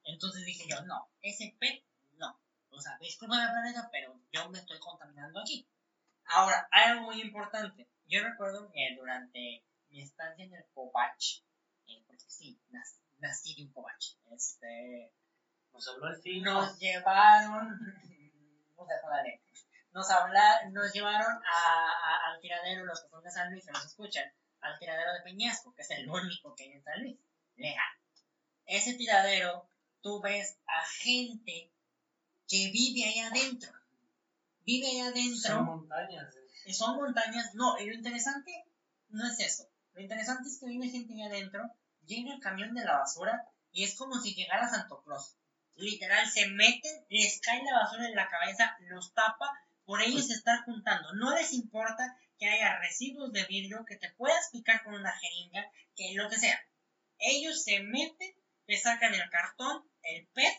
Entonces 0.04 0.44
dije 0.44 0.64
yo, 0.68 0.83
no, 0.83 1.11
ese 1.22 1.54
pet 1.59 1.85
no. 2.12 2.40
O 2.70 2.80
sea, 2.80 2.96
discúlpame 2.98 3.46
planeta, 3.48 3.88
pero 3.92 4.18
yo 4.33 4.48
me 4.50 4.59
estoy 4.59 4.78
contaminando 4.78 5.40
aquí. 5.40 5.68
Ahora, 6.24 6.68
hay 6.70 6.90
algo 6.90 7.02
muy 7.06 7.20
importante. 7.20 7.88
Yo 8.06 8.22
recuerdo 8.22 8.70
que 8.72 8.94
durante 8.96 9.64
mi 9.88 10.00
estancia 10.02 10.44
en 10.44 10.54
el 10.54 10.64
Covach, 10.72 11.42
eh, 11.87 12.02
porque 12.06 12.24
sí, 12.28 12.61
nac- 12.70 13.00
nací 13.18 13.54
de 13.54 13.64
un 13.64 13.72
Covach, 13.72 14.14
este, 14.30 15.12
Nos 15.72 15.88
habló 15.88 16.06
al 16.06 16.20
fin. 16.22 16.42
nos 16.42 16.78
llevaron, 16.78 17.78
nos, 19.92 20.11
habla, 20.11 20.68
nos 20.70 20.92
llevaron 20.92 21.33
a, 21.44 21.90
a- 21.90 22.30
al 22.33 22.40
tiradero, 22.40 22.85
los 22.85 23.00
que 23.00 23.09
son 23.09 23.22
de 23.24 23.30
San 23.30 23.50
Luis, 23.50 23.64
que 23.64 23.72
nos 23.72 23.85
escuchan, 23.85 24.24
al 24.61 24.78
tiradero 24.78 25.12
de 25.14 25.20
Peñasco, 25.22 25.74
que 25.74 25.83
es 25.83 25.90
el 25.90 26.09
único 26.09 26.54
que 26.54 26.64
hay 26.64 26.72
en 26.72 26.83
San 26.85 27.00
Luis, 27.02 27.18
legal. 27.56 27.92
Ese 28.66 28.94
tiradero, 28.94 29.68
tú 30.00 30.20
ves 30.20 30.59
a 30.66 30.85
gente 31.02 31.72
que 32.48 32.70
vive 32.70 33.04
ahí 33.04 33.18
adentro, 33.20 33.72
vive 34.64 34.87
ahí 34.87 35.00
adentro. 35.00 35.40
Son 35.56 35.64
montañas. 35.64 36.35
eh. 36.66 36.72
Son 36.72 36.96
montañas, 36.96 37.54
no, 37.54 37.78
y 37.78 37.87
lo 37.87 37.94
interesante 37.94 38.64
no 39.09 39.26
es 39.26 39.40
eso. 39.40 39.68
Lo 39.94 40.00
interesante 40.02 40.48
es 40.48 40.61
que 40.61 40.66
viene 40.66 40.88
gente 40.88 41.14
ahí 41.14 41.22
adentro, 41.22 41.62
llega 42.04 42.33
el 42.35 42.40
camión 42.40 42.74
de 42.74 42.85
la 42.85 42.98
basura 42.98 43.44
y 43.72 43.83
es 43.85 43.96
como 43.96 44.20
si 44.20 44.35
llegara 44.35 44.68
Santo 44.68 45.02
Claus. 45.02 45.37
Literal, 45.76 46.28
se 46.30 46.48
meten, 46.48 47.04
les 47.09 47.40
cae 47.40 47.62
la 47.62 47.78
basura 47.78 48.06
en 48.06 48.14
la 48.14 48.28
cabeza, 48.28 48.76
los 48.80 49.14
tapa, 49.14 49.50
por 49.85 50.02
ellos 50.02 50.26
se 50.26 50.35
están 50.35 50.62
juntando. 50.64 51.12
No 51.14 51.35
les 51.35 51.52
importa 51.52 52.16
que 52.38 52.48
haya 52.48 52.78
residuos 52.78 53.33
de 53.33 53.44
vidrio, 53.44 53.85
que 53.85 53.96
te 53.96 54.11
puedas 54.11 54.50
picar 54.50 54.83
con 54.83 54.94
una 54.94 55.12
jeringa, 55.18 55.70
que 55.96 56.14
lo 56.14 56.28
que 56.28 56.38
sea. 56.38 56.59
Ellos 57.18 57.62
se 57.62 57.80
meten, 57.80 58.35
le 58.66 58.78
sacan 58.78 59.14
el 59.14 59.28
cartón, 59.30 59.85
el 60.02 60.26
pez 60.28 60.54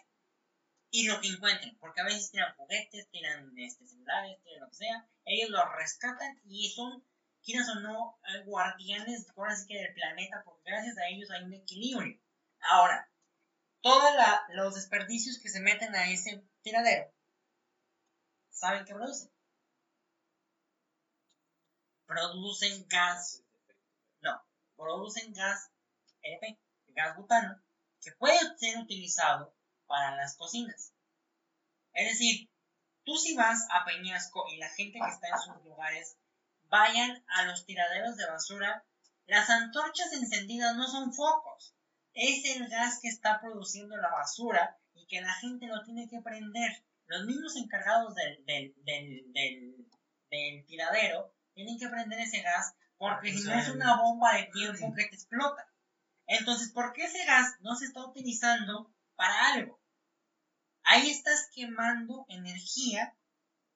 y 0.91 1.08
lo 1.08 1.21
que 1.21 1.30
encuentren, 1.30 1.78
porque 1.80 2.02
a 2.02 2.06
veces 2.06 2.30
tiran 2.30 2.54
juguetes, 2.56 3.10
tiran 3.10 3.58
este, 3.58 3.88
celulares, 3.88 4.38
tiran 4.43 4.62
lo 4.62 4.69
que 4.69 4.76
sea, 4.76 5.08
ellos 5.26 5.50
los 5.50 5.63
rescatan 5.76 6.39
y 6.45 6.69
son, 6.69 7.04
quieras 7.43 7.69
o 7.69 7.76
no, 7.80 8.19
eh, 8.28 8.43
guardianes 8.43 9.26
ahora 9.36 9.56
sí 9.56 9.67
que 9.67 9.80
del 9.80 9.93
planeta, 9.93 10.43
porque 10.43 10.69
gracias 10.69 10.97
a 10.97 11.08
ellos 11.08 11.32
hay 11.32 11.43
un 11.43 11.54
equilibrio. 11.54 12.19
Ahora, 12.60 13.10
todos 13.82 14.12
los 14.50 14.76
desperdicios 14.76 15.39
que 15.39 15.50
se 15.50 15.60
meten 15.60 15.96
a 15.96 16.10
ese 16.12 16.44
tiradero, 16.62 17.12
¿saben 18.50 18.86
qué 18.86 18.94
producen? 18.94 19.32
Producen 22.06 22.88
gas, 22.88 23.44
no, 24.22 24.41
producen 24.76 25.34
gas 25.34 25.72
LP, 26.22 26.60
gas 26.89 27.15
butano, 27.17 27.62
que 28.02 28.12
puede 28.13 28.38
ser 28.58 28.78
utilizado 28.78 29.56
para 29.88 30.15
las 30.15 30.36
cocinas. 30.36 30.94
Es 31.94 32.10
decir, 32.10 32.50
tú 33.04 33.15
si 33.17 33.36
vas 33.36 33.67
a 33.72 33.86
Peñasco 33.86 34.48
y 34.50 34.58
la 34.58 34.70
gente 34.70 35.00
que 35.00 35.10
está 35.10 35.28
en 35.30 35.39
sus 35.39 35.63
lugares 35.63 36.17
vayan 36.70 37.24
a 37.28 37.44
los 37.44 37.65
tiraderos 37.65 38.15
de 38.15 38.28
basura, 38.28 38.86
las 39.26 39.50
antorchas 39.50 40.13
encendidas 40.13 40.76
no 40.76 40.88
son 40.88 41.13
focos, 41.13 41.76
es 42.13 42.56
el 42.56 42.67
gas 42.67 43.00
que 43.02 43.08
está 43.08 43.39
produciendo 43.39 43.97
la 43.97 44.10
basura 44.10 44.78
y 44.93 45.06
que 45.08 45.21
la 45.21 45.34
gente 45.34 45.67
lo 45.67 45.84
tiene 45.84 46.08
que 46.08 46.21
prender. 46.21 46.84
Los 47.08 47.26
mismos 47.26 47.56
encargados 47.56 48.15
del, 48.15 48.45
del, 48.45 48.74
del, 48.84 49.34
del, 49.34 49.88
del 50.30 50.65
tiradero 50.65 51.34
tienen 51.54 51.78
que 51.78 51.89
prender 51.89 52.19
ese 52.19 52.41
gas 52.41 52.74
porque 52.97 53.34
si 53.34 53.43
no 53.43 53.54
es 53.54 53.67
una 53.69 53.97
bomba 53.97 54.36
de 54.36 54.43
tiempo 54.54 54.93
que 54.93 55.06
te 55.06 55.15
explota. 55.15 55.67
Entonces, 56.28 56.71
¿por 56.71 56.93
qué 56.93 57.06
ese 57.06 57.26
gas 57.26 57.56
no 57.62 57.76
se 57.76 57.86
está 57.86 58.06
utilizando 58.06 58.93
para 59.15 59.54
algo? 59.54 59.82
Ahí 60.84 61.10
estás 61.10 61.50
quemando 61.54 62.26
energía 62.30 63.15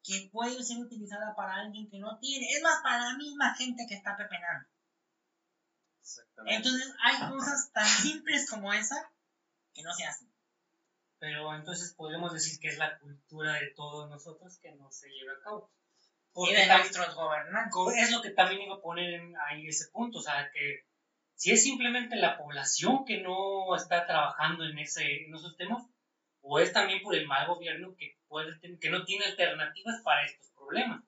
que 0.03 0.29
puede 0.31 0.63
ser 0.63 0.77
utilizada 0.77 1.35
para 1.35 1.55
alguien 1.55 1.89
que 1.89 1.99
no 1.99 2.19
tiene. 2.19 2.51
Es 2.51 2.61
más, 2.61 2.81
para 2.83 2.99
la 2.99 3.17
misma 3.17 3.55
gente 3.55 3.85
que 3.87 3.95
está 3.95 4.15
pepenando. 4.15 4.67
Exactamente. 6.05 6.55
Entonces, 6.57 6.93
hay 7.03 7.29
cosas 7.31 7.71
tan 7.73 7.87
simples 7.87 8.47
como 8.49 8.71
esa 8.71 9.11
que 9.73 9.81
no 9.81 9.91
se 9.91 10.05
hacen. 10.05 10.31
Pero 11.17 11.55
entonces 11.55 11.95
podemos 11.95 12.31
decir 12.31 12.59
que 12.59 12.67
es 12.67 12.77
la 12.77 12.99
cultura 12.99 13.53
de 13.53 13.71
todos 13.75 14.07
nosotros 14.09 14.59
que 14.59 14.71
no 14.73 14.91
se 14.91 15.09
lleva 15.09 15.33
a 15.33 15.43
cabo. 15.43 15.71
Y 15.71 16.31
Porque 16.33 16.57
de 16.57 16.67
tam- 16.67 16.77
nuestros 16.79 17.15
gobernantes. 17.15 17.73
es 17.97 18.11
lo 18.11 18.21
que 18.21 18.29
también 18.31 18.61
iba 18.61 18.75
a 18.75 18.81
poner 18.81 19.15
en- 19.15 19.35
ahí 19.47 19.67
ese 19.67 19.89
punto, 19.89 20.19
o 20.19 20.21
sea, 20.21 20.51
que 20.51 20.85
si 21.33 21.51
es 21.51 21.63
simplemente 21.63 22.15
la 22.17 22.37
población 22.37 23.03
que 23.05 23.21
no 23.21 23.75
está 23.75 24.05
trabajando 24.05 24.63
en, 24.65 24.77
ese, 24.77 25.25
en 25.25 25.33
esos 25.33 25.57
temas, 25.57 25.83
o 26.41 26.59
es 26.59 26.71
también 26.71 27.01
por 27.01 27.15
el 27.15 27.25
mal 27.25 27.47
gobierno 27.47 27.95
que, 27.97 28.19
puede, 28.27 28.59
que 28.79 28.89
no 28.91 29.03
tiene 29.05 29.25
alternativas 29.25 30.01
para 30.03 30.23
estos 30.25 30.51
problemas. 30.51 31.03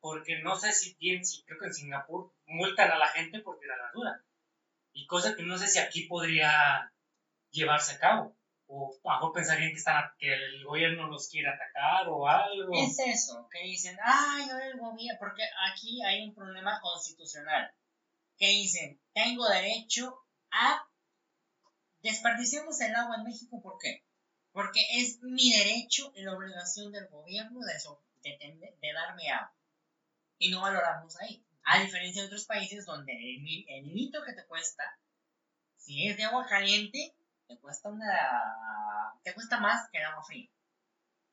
Porque 0.00 0.42
no 0.42 0.54
sé 0.56 0.72
si 0.72 0.94
tienen, 0.96 1.24
si 1.24 1.42
creo 1.44 1.58
que 1.58 1.66
en 1.68 1.74
Singapur 1.74 2.30
multan 2.44 2.90
a 2.90 2.98
la 2.98 3.08
gente 3.08 3.38
por 3.40 3.58
tirar 3.58 3.78
basura. 3.80 4.22
Y 4.94 5.06
cosa 5.06 5.34
que 5.34 5.42
no 5.42 5.58
sé 5.58 5.66
si 5.66 5.80
aquí 5.80 6.06
podría 6.06 6.90
llevarse 7.50 7.96
a 7.96 7.98
cabo. 7.98 8.36
O 8.66 8.96
mejor 9.04 9.32
pensarían 9.32 9.72
que, 9.72 9.78
están, 9.78 10.04
que 10.18 10.32
el 10.32 10.64
gobierno 10.64 11.08
los 11.08 11.28
quiere 11.28 11.48
atacar 11.48 12.08
o 12.08 12.26
algo. 12.26 12.72
Es 12.72 12.98
eso, 12.98 13.46
que 13.50 13.62
dicen, 13.64 13.98
ay, 14.02 14.48
ahora 14.48 14.66
el 14.68 14.78
gobierno, 14.78 15.18
porque 15.18 15.42
aquí 15.70 16.02
hay 16.02 16.26
un 16.26 16.34
problema 16.34 16.80
constitucional. 16.80 17.74
Que 18.38 18.48
dicen, 18.48 19.00
tengo 19.12 19.46
derecho 19.48 20.16
a 20.50 20.88
desperdiciamos 22.02 22.80
el 22.80 22.94
agua 22.94 23.16
en 23.16 23.24
México, 23.24 23.60
¿por 23.60 23.78
qué? 23.78 24.04
Porque 24.52 24.80
es 24.98 25.20
mi 25.22 25.52
derecho 25.52 26.12
y 26.14 26.22
la 26.22 26.34
obligación 26.34 26.92
del 26.92 27.08
gobierno 27.08 27.60
de, 27.60 27.74
eso, 27.74 28.02
de 28.22 28.92
darme 28.92 29.30
agua. 29.30 29.54
Y 30.38 30.50
no 30.50 30.60
valoramos 30.60 31.16
ahí. 31.20 31.43
A 31.64 31.80
diferencia 31.80 32.22
de 32.22 32.26
otros 32.26 32.46
países 32.46 32.84
donde 32.84 33.12
el, 33.12 33.64
el 33.68 33.94
litro 33.94 34.22
que 34.24 34.32
te 34.32 34.44
cuesta, 34.46 34.98
si 35.76 36.08
es 36.08 36.16
de 36.16 36.24
agua 36.24 36.46
caliente, 36.46 37.14
te 37.46 37.58
cuesta 37.58 37.88
una 37.88 39.14
te 39.22 39.34
cuesta 39.34 39.58
más 39.60 39.88
que 39.90 39.98
el 39.98 40.04
agua 40.04 40.24
fría 40.24 40.48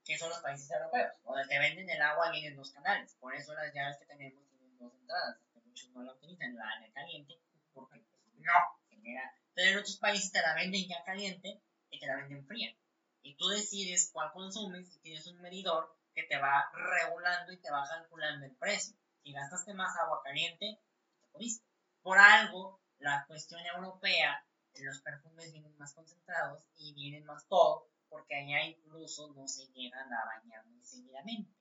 que 0.05 0.17
son 0.17 0.29
los 0.29 0.39
países 0.39 0.69
europeos, 0.71 1.13
donde 1.23 1.47
te 1.47 1.59
venden 1.59 1.89
el 1.89 2.01
agua 2.01 2.35
y 2.35 2.45
en 2.45 2.55
dos 2.55 2.71
canales. 2.71 3.15
Por 3.19 3.35
eso 3.35 3.53
las 3.53 3.73
llaves 3.73 3.97
que 3.97 4.05
tenemos 4.05 4.43
tienen 4.49 4.77
dos 4.77 4.93
entradas, 4.93 5.37
que 5.53 5.59
muchos 5.61 5.89
no 5.91 6.03
la 6.03 6.13
utilizan, 6.13 6.55
la 6.55 6.83
el 6.83 6.91
caliente, 6.91 7.39
porque 7.73 8.03
no, 8.37 8.53
genera. 8.89 9.33
Pero 9.53 9.71
en 9.71 9.77
otros 9.77 9.97
países 9.97 10.31
te 10.31 10.41
la 10.41 10.55
venden 10.55 10.87
ya 10.87 11.03
caliente 11.03 11.61
y 11.89 11.99
te 11.99 12.07
la 12.07 12.17
venden 12.17 12.45
fría. 12.45 12.75
Y 13.21 13.35
tú 13.35 13.47
decides 13.49 14.09
cuál 14.11 14.31
consumes 14.31 14.93
y 14.95 14.99
tienes 14.99 15.27
un 15.27 15.39
medidor 15.41 15.95
que 16.15 16.23
te 16.23 16.37
va 16.37 16.69
regulando 16.73 17.51
y 17.51 17.57
te 17.57 17.71
va 17.71 17.87
calculando 17.87 18.45
el 18.45 18.55
precio. 18.55 18.95
Si 19.23 19.31
gastaste 19.31 19.73
más 19.73 19.95
agua 19.97 20.21
caliente, 20.23 20.79
te 21.19 21.27
jodiste. 21.31 21.65
Por 22.01 22.17
algo, 22.17 22.81
la 22.99 23.25
cuestión 23.27 23.61
europea, 23.65 24.43
los 24.79 25.01
perfumes 25.01 25.51
vienen 25.51 25.77
más 25.77 25.93
concentrados 25.93 26.63
y 26.77 26.93
vienen 26.93 27.25
más 27.25 27.45
todo, 27.47 27.87
porque 28.09 28.35
allá 28.35 28.63
incluso 28.65 29.31
no 29.33 29.47
se 29.47 29.67
llegan 29.73 30.11
a 30.11 30.25
bañar 30.25 30.65
muy 30.65 30.83
seguidamente. 30.83 31.51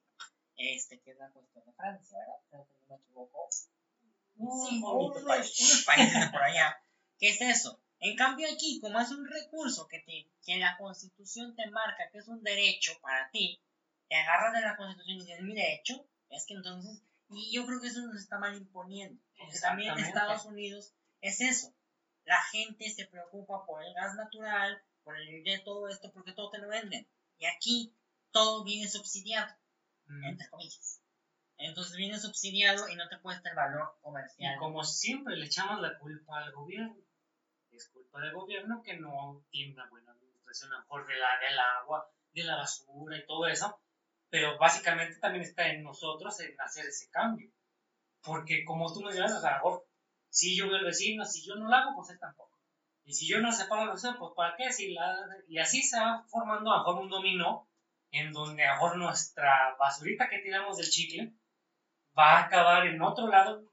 Este, 0.56 1.00
que 1.00 1.12
es 1.12 1.18
la 1.18 1.30
cuestión 1.30 1.64
de 1.64 1.72
Francia, 1.72 2.18
¿verdad? 2.18 2.34
Creo 2.50 2.66
que 2.66 2.74
no 2.74 2.96
me 2.96 3.02
equivoco. 3.02 3.48
Un 4.36 4.68
Sí, 4.68 4.80
bonito 4.80 5.18
unos, 5.20 5.24
país. 5.24 5.84
países 5.86 6.20
de 6.20 6.28
por 6.30 6.42
allá. 6.42 6.82
¿Qué 7.18 7.30
es 7.30 7.40
eso? 7.40 7.80
En 7.98 8.16
cambio 8.16 8.46
aquí, 8.50 8.78
como 8.80 8.98
es 9.00 9.10
un 9.10 9.26
recurso 9.26 9.86
que, 9.86 9.98
te, 10.00 10.30
que 10.44 10.58
la 10.58 10.76
constitución 10.78 11.54
te 11.54 11.70
marca 11.70 12.10
que 12.10 12.18
es 12.18 12.28
un 12.28 12.42
derecho 12.42 12.92
para 13.02 13.30
ti, 13.30 13.62
te 14.08 14.16
agarras 14.16 14.54
de 14.54 14.60
la 14.62 14.76
constitución 14.76 15.16
y 15.18 15.20
dices 15.20 15.42
mi 15.42 15.54
derecho, 15.54 16.06
es 16.30 16.46
que 16.46 16.54
entonces 16.54 17.02
Y 17.30 17.54
yo 17.54 17.64
creo 17.66 17.80
que 17.80 17.88
eso 17.88 18.00
nos 18.02 18.16
está 18.16 18.38
mal 18.38 18.56
imponiendo. 18.56 19.22
Porque 19.38 19.58
también 19.58 19.96
en. 19.98 20.04
Estados 20.04 20.44
Unidos 20.44 20.92
es 21.20 21.40
eso. 21.40 21.72
La 22.24 22.40
gente 22.52 22.90
se 22.90 23.06
preocupa 23.06 23.64
por 23.66 23.82
el 23.84 23.94
gas 23.94 24.14
natural, 24.16 24.82
por 25.04 25.16
el 25.16 25.42
de 25.44 25.58
todo 25.60 25.88
esto, 25.88 26.12
porque 26.12 26.32
todo 26.32 26.50
te 26.50 26.58
lo 26.58 26.68
venden. 26.68 27.08
Y 27.38 27.46
aquí 27.46 27.94
todo 28.32 28.64
viene 28.64 28.88
subsidiado, 28.88 29.52
Mm. 30.06 30.24
entre 30.24 30.48
comillas. 30.50 31.00
Entonces 31.56 31.96
viene 31.96 32.18
subsidiado 32.18 32.88
y 32.88 32.96
no 32.96 33.08
te 33.08 33.20
cuesta 33.20 33.50
el 33.50 33.56
valor 33.56 33.96
comercial. 34.00 34.54
Y 34.54 34.58
como 34.58 34.82
siempre 34.82 35.36
le 35.36 35.46
echamos 35.46 35.80
la 35.80 35.98
culpa 35.98 36.38
al 36.38 36.52
gobierno. 36.52 36.96
Es 37.70 37.88
culpa 37.90 38.20
del 38.20 38.32
gobierno 38.32 38.82
que 38.82 38.98
no 38.98 39.44
tiene 39.50 39.74
una 39.74 39.88
buena 39.88 40.12
administración 40.12 40.72
a 40.72 40.76
lo 40.76 40.80
mejor 40.82 41.06
de 41.06 41.16
la, 41.16 41.28
del 41.38 41.58
agua, 41.58 42.10
de 42.32 42.42
la 42.44 42.56
basura 42.56 43.16
y 43.16 43.26
todo 43.26 43.46
eso. 43.46 43.80
Pero 44.30 44.58
básicamente 44.58 45.18
también 45.20 45.44
está 45.44 45.68
en 45.68 45.82
nosotros 45.82 46.38
en 46.40 46.58
hacer 46.60 46.86
ese 46.86 47.10
cambio. 47.10 47.50
Porque 48.22 48.64
como 48.64 48.92
tú 48.92 49.00
mencionas, 49.00 49.32
o 49.34 49.40
sea, 49.40 49.50
a 49.50 49.58
lo 49.58 49.64
mejor, 49.64 49.86
si 50.30 50.56
yo 50.56 50.68
veo 50.68 50.76
al 50.78 50.84
vecino, 50.84 51.24
si 51.24 51.46
yo 51.46 51.56
no 51.56 51.68
lo 51.68 51.74
hago, 51.74 51.94
pues 51.96 52.10
él 52.10 52.18
tampoco. 52.18 52.50
Y 53.04 53.14
si 53.14 53.28
yo 53.28 53.40
no 53.40 53.52
separo 53.52 53.84
la 53.86 53.92
basura, 53.92 54.16
pues 54.18 54.32
¿para 54.36 54.56
qué? 54.56 54.72
Si 54.72 54.92
la, 54.94 55.16
y 55.48 55.58
así 55.58 55.82
se 55.82 55.98
va 56.00 56.24
formando 56.28 56.70
a 56.72 56.78
lo 56.78 56.84
mejor 56.84 57.02
un 57.02 57.10
dominó 57.10 57.68
en 58.12 58.32
donde 58.32 58.64
a 58.64 58.68
lo 58.70 58.74
mejor 58.74 58.96
nuestra 58.98 59.76
basurita 59.78 60.28
que 60.28 60.38
tiramos 60.40 60.76
del 60.76 60.88
chicle 60.90 61.32
va 62.18 62.38
a 62.38 62.44
acabar 62.46 62.86
en 62.86 63.00
otro 63.02 63.26
lado 63.28 63.64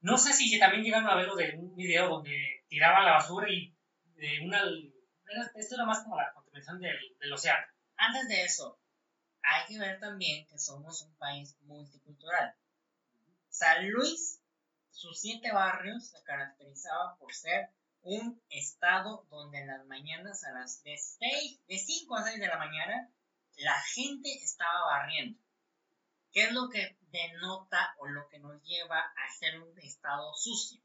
no 0.00 0.18
sé 0.18 0.32
si 0.34 0.58
también 0.58 0.82
llegaron 0.84 1.08
a 1.08 1.14
verlo 1.16 1.34
de 1.36 1.56
un 1.56 1.74
video 1.76 2.08
donde 2.08 2.64
tiraban 2.68 3.06
la 3.06 3.12
basura 3.14 3.48
y 3.50 3.74
de 4.16 4.40
una... 4.44 4.58
era- 4.60 5.50
esto 5.56 5.74
era 5.76 5.86
más 5.86 6.02
como 6.02 6.16
la 6.16 6.32
contaminación 6.32 6.80
del 6.80 7.32
océano. 7.32 7.66
Antes 7.96 8.28
de 8.28 8.44
eso, 8.44 8.78
hay 9.44 9.66
que 9.66 9.78
ver 9.78 10.00
también 10.00 10.46
que 10.46 10.58
somos 10.58 11.02
un 11.02 11.14
país 11.16 11.56
multicultural. 11.62 12.54
San 13.48 13.88
Luis, 13.90 14.40
sus 14.90 15.20
siete 15.20 15.52
barrios 15.52 16.06
se 16.08 16.22
caracterizaba 16.22 17.16
por 17.18 17.32
ser 17.34 17.68
un 18.02 18.40
estado 18.50 19.26
donde 19.30 19.58
en 19.60 19.66
las 19.68 19.86
mañanas 19.86 20.44
a 20.44 20.52
las 20.52 20.82
de, 20.82 20.96
seis- 20.98 21.58
de 21.66 21.78
5 21.78 22.16
a 22.16 22.24
6 22.24 22.38
de 22.40 22.46
la 22.48 22.58
mañana 22.58 23.10
la 23.56 23.80
gente 23.80 24.28
estaba 24.42 24.84
barriendo. 24.86 25.38
¿Qué 26.32 26.44
es 26.44 26.52
lo 26.52 26.68
que 26.68 26.98
denota 27.12 27.94
o 27.98 28.06
lo 28.08 28.28
que 28.28 28.40
nos 28.40 28.60
lleva 28.64 28.98
a 28.98 29.32
ser 29.38 29.60
un 29.60 29.78
estado 29.78 30.34
sucio? 30.34 30.80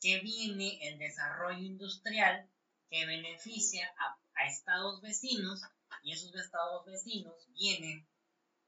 Que 0.00 0.20
viene 0.20 0.78
el 0.88 0.98
desarrollo 0.98 1.58
industrial 1.62 2.48
que 2.88 3.04
beneficia 3.06 3.86
a, 3.98 4.18
a 4.34 4.46
estados 4.46 5.00
vecinos 5.02 5.62
y 6.04 6.12
esos 6.12 6.34
estados 6.34 6.84
vecinos 6.84 7.48
vienen, 7.54 8.06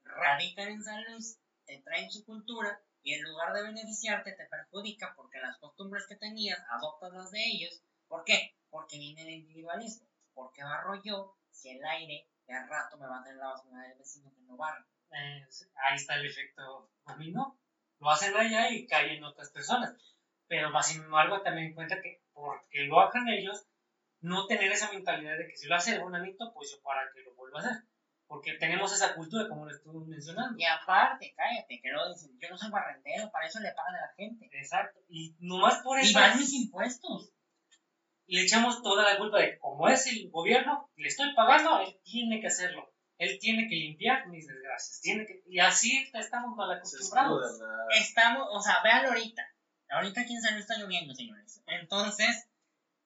radican 0.03 0.68
en 0.70 0.83
San 0.83 1.05
Luis, 1.05 1.38
te 1.66 1.79
traen 1.83 2.11
su 2.11 2.25
cultura 2.25 2.83
y 3.03 3.12
en 3.12 3.22
lugar 3.25 3.53
de 3.53 3.62
beneficiarte 3.62 4.33
te 4.33 4.46
perjudica 4.46 5.12
porque 5.14 5.38
las 5.38 5.59
costumbres 5.59 6.07
que 6.09 6.16
tenías 6.16 6.59
adoptas 6.70 7.12
las 7.12 7.31
de 7.31 7.38
ellos. 7.44 7.83
¿Por 8.09 8.25
qué? 8.25 8.57
Porque 8.70 8.99
viene 8.99 9.22
el 9.22 9.40
individualismo. 9.40 10.09
Porque 10.33 10.64
barro 10.64 11.01
yo 11.05 11.37
si 11.51 11.68
el 11.68 11.85
aire 11.85 12.27
de 12.46 12.55
al 12.55 12.68
rato 12.68 12.96
me 12.96 13.07
va 13.07 13.20
a 13.20 13.22
tener 13.22 13.37
la 13.38 13.49
basura 13.49 13.83
del 13.83 13.99
vecino 13.99 14.33
que 14.35 14.40
no 14.42 14.57
barre? 14.57 14.85
Eh, 15.12 15.46
ahí 15.75 15.96
está 15.96 16.16
el 16.16 16.27
efecto 16.27 16.90
dominó. 17.07 17.61
Lo 18.01 18.11
hacen 18.11 18.35
allá 18.35 18.70
y 18.70 18.87
caen 18.87 19.22
otras 19.22 19.51
personas. 19.51 19.94
Pero 20.49 20.70
más 20.70 20.88
sin 20.88 21.03
embargo 21.03 21.42
también 21.42 21.68
en 21.68 21.75
cuenta 21.75 22.01
que 22.01 22.22
porque 22.33 22.85
lo 22.85 22.99
hagan 23.01 23.29
ellos, 23.29 23.66
no 24.20 24.46
tener 24.46 24.72
esa 24.72 24.90
mentalidad 24.92 25.37
de 25.38 25.46
que 25.46 25.57
si 25.57 25.66
lo 25.66 25.76
hace 25.76 25.98
un 25.98 26.14
anito, 26.14 26.52
pues 26.55 26.70
yo 26.70 26.83
para 26.83 27.02
que 27.12 27.22
lo 27.22 27.35
vuelva 27.35 27.61
a 27.61 27.62
hacer. 27.62 27.83
Porque 28.26 28.55
tenemos 28.55 28.92
esa 28.92 29.14
cultura, 29.14 29.48
como 29.48 29.66
lo 29.66 29.70
estuve 29.70 30.05
mencionando. 30.05 30.59
Y 30.59 30.64
aparte, 30.64 31.33
cállate, 31.37 31.81
que 31.81 31.90
luego 31.90 32.12
dicen, 32.12 32.37
yo 32.40 32.48
no 32.48 32.59
soy 32.59 32.70
barrendero, 32.70 33.31
para 33.31 33.46
eso 33.46 33.61
le 33.61 33.72
pagan 33.72 33.94
a 33.94 34.00
la 34.00 34.12
gente. 34.16 34.48
Exacto. 34.52 34.98
Y 35.09 35.37
nomás 35.38 35.81
por 35.83 35.98
Y 35.98 36.02
eso 36.02 36.18
van 36.18 36.38
mis 36.38 36.52
impuestos. 36.52 37.33
le 38.26 38.42
echamos 38.42 38.83
toda 38.83 39.05
la 39.05 39.16
culpa 39.16 39.38
de 39.38 39.57
como 39.59 39.88
es 39.88 40.09
el 40.09 40.29
gobierno, 40.31 40.90
le 40.96 41.07
estoy 41.07 41.35
pagando, 41.35 41.81
él 41.81 42.00
tiene 42.02 42.40
que 42.40 42.48
hacerlo. 42.48 42.92
Él 43.18 43.38
tiene 43.40 43.68
que 43.68 43.76
limpiar 43.76 44.26
mis 44.29 44.46
desgracias. 44.46 45.00
Tiene 45.00 45.24
que, 45.24 45.42
y 45.46 45.61
así 45.61 46.11
estamos 46.12 46.55
mal 46.57 46.70
acostumbrados. 46.72 47.61
Estamos, 47.98 48.48
o 48.50 48.61
sea, 48.61 48.83
véanlo 48.83 49.11
ahorita. 49.11 49.42
Ahorita 49.88 50.22
San 50.26 50.55
Luis 50.55 50.64
está 50.64 50.76
lloviendo, 50.79 51.14
señores. 51.14 51.62
Entonces, 51.66 52.48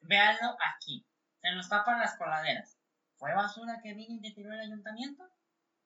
véanlo 0.00 0.56
aquí. 0.74 1.06
Se 1.40 1.52
nos 1.52 1.68
tapan 1.68 2.00
las 2.00 2.16
coladeras. 2.16 2.76
¿Fue 3.16 3.34
basura 3.34 3.80
que 3.82 3.94
vino 3.94 4.14
y 4.14 4.20
te 4.20 4.32
tiró 4.32 4.52
el 4.52 4.60
ayuntamiento? 4.60 5.28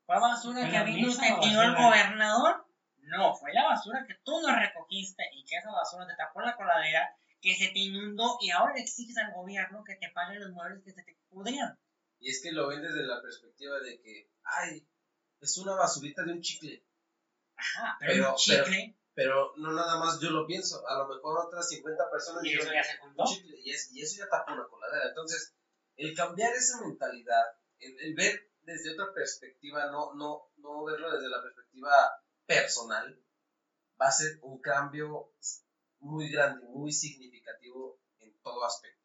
¿Fue 0.07 0.21
basura 0.21 0.61
Fue 0.61 0.71
que 0.71 0.85
vino 0.85 1.09
y 1.11 1.17
te 1.17 1.35
tiró 1.41 1.63
el 1.63 1.75
gobernador? 1.75 2.67
No, 3.03 3.35
fue 3.35 3.53
la 3.53 3.65
basura 3.65 4.05
que 4.07 4.15
tú 4.25 4.41
no 4.41 4.55
recogiste 4.55 5.25
y 5.33 5.45
que 5.45 5.57
esa 5.57 5.71
basura 5.71 6.07
te 6.07 6.17
tapó 6.17 6.41
la 6.41 6.57
coladera, 6.57 7.15
que 7.41 7.55
se 7.55 7.69
te 7.69 7.79
inundó 7.79 8.39
y 8.41 8.51
ahora 8.51 8.75
le 8.75 8.81
exiges 8.81 9.17
al 9.19 9.33
gobierno 9.33 9.85
que 9.85 9.97
te 9.97 10.09
pague 10.11 10.39
los 10.39 10.51
muebles 10.53 10.83
que 10.83 10.93
se 10.93 11.03
te 11.03 11.19
pudrieron. 11.29 11.79
Y 12.21 12.31
es 12.31 12.41
que 12.43 12.53
lo 12.53 12.69
ven 12.69 12.81
desde 12.83 13.05
la 13.05 13.21
perspectiva 13.21 13.79
de 13.81 14.01
que, 14.01 14.31
ay, 14.45 14.87
es 15.41 15.59
una 15.59 15.75
basurita 15.75 16.23
de 16.23 16.33
un 16.33 16.41
chicle. 16.41 16.83
Ajá, 17.57 17.97
pero, 18.01 18.13
Pero- 18.13 18.31
un 18.31 18.37
chicle, 18.37 18.65
Pero 18.65 19.04
no 19.57 19.73
nada 19.73 19.99
más 19.99 20.21
yo 20.21 20.31
lo 20.31 20.47
pienso. 20.47 20.87
A 20.89 20.99
lo 20.99 21.09
mejor 21.09 21.47
otras 21.47 21.69
50 21.69 22.11
personas 22.11 22.45
Y 22.45 22.53
eso 22.55 22.73
ya 22.73 22.83
se 22.83 22.99
juntó. 22.99 23.25
y, 23.65 23.71
es- 23.71 23.91
y 23.93 24.03
eso 24.03 24.17
ya 24.19 24.29
tapó 24.29 24.53
una 24.53 24.67
coladera. 24.69 25.09
Entonces, 25.09 25.55
el 25.97 26.15
cambiar 26.17 26.53
esa 26.55 26.81
mentalidad, 26.81 27.45
el, 27.79 27.99
el 28.01 28.15
ver 28.15 28.51
desde 28.63 28.93
otra 28.93 29.13
perspectiva, 29.15 29.87
no, 29.91 30.15
no, 30.15 30.49
no 30.57 30.85
verlo 30.85 31.13
desde 31.13 31.29
la 31.29 31.43
perspectiva 31.43 31.91
personal, 32.47 33.21
va 34.01 34.07
a 34.09 34.13
ser 34.13 34.39
un 34.43 34.61
cambio 34.61 35.33
muy 36.01 36.31
grande, 36.31 36.67
muy 36.69 36.93
significativo 36.93 38.01
en 38.19 38.37
todo 38.43 38.65
aspecto. 38.65 39.01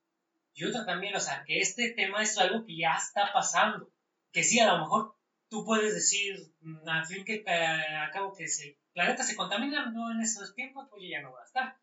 Y 0.53 0.65
otra 0.65 0.85
también, 0.85 1.15
o 1.15 1.19
sea, 1.19 1.43
que 1.45 1.59
este 1.59 1.91
tema 1.95 2.21
es 2.23 2.37
algo 2.37 2.65
que 2.65 2.77
ya 2.77 2.95
está 2.97 3.31
pasando. 3.33 3.91
Que 4.31 4.43
sí, 4.43 4.59
a 4.59 4.73
lo 4.73 4.79
mejor 4.79 5.15
tú 5.49 5.63
puedes 5.63 5.93
decir, 5.93 6.35
mm, 6.61 6.87
al 6.89 7.05
fin 7.05 7.23
que 7.23 7.43
eh, 7.45 7.97
a 7.97 8.11
cabo 8.11 8.33
que 8.33 8.47
si 8.47 8.69
el 8.69 8.78
planeta 8.93 9.23
se 9.23 9.35
contamina, 9.35 9.89
no 9.91 10.11
en 10.11 10.21
esos 10.21 10.53
tiempos, 10.55 10.87
pues 10.89 11.03
ya 11.09 11.21
no 11.21 11.31
va 11.31 11.41
a 11.41 11.45
estar. 11.45 11.77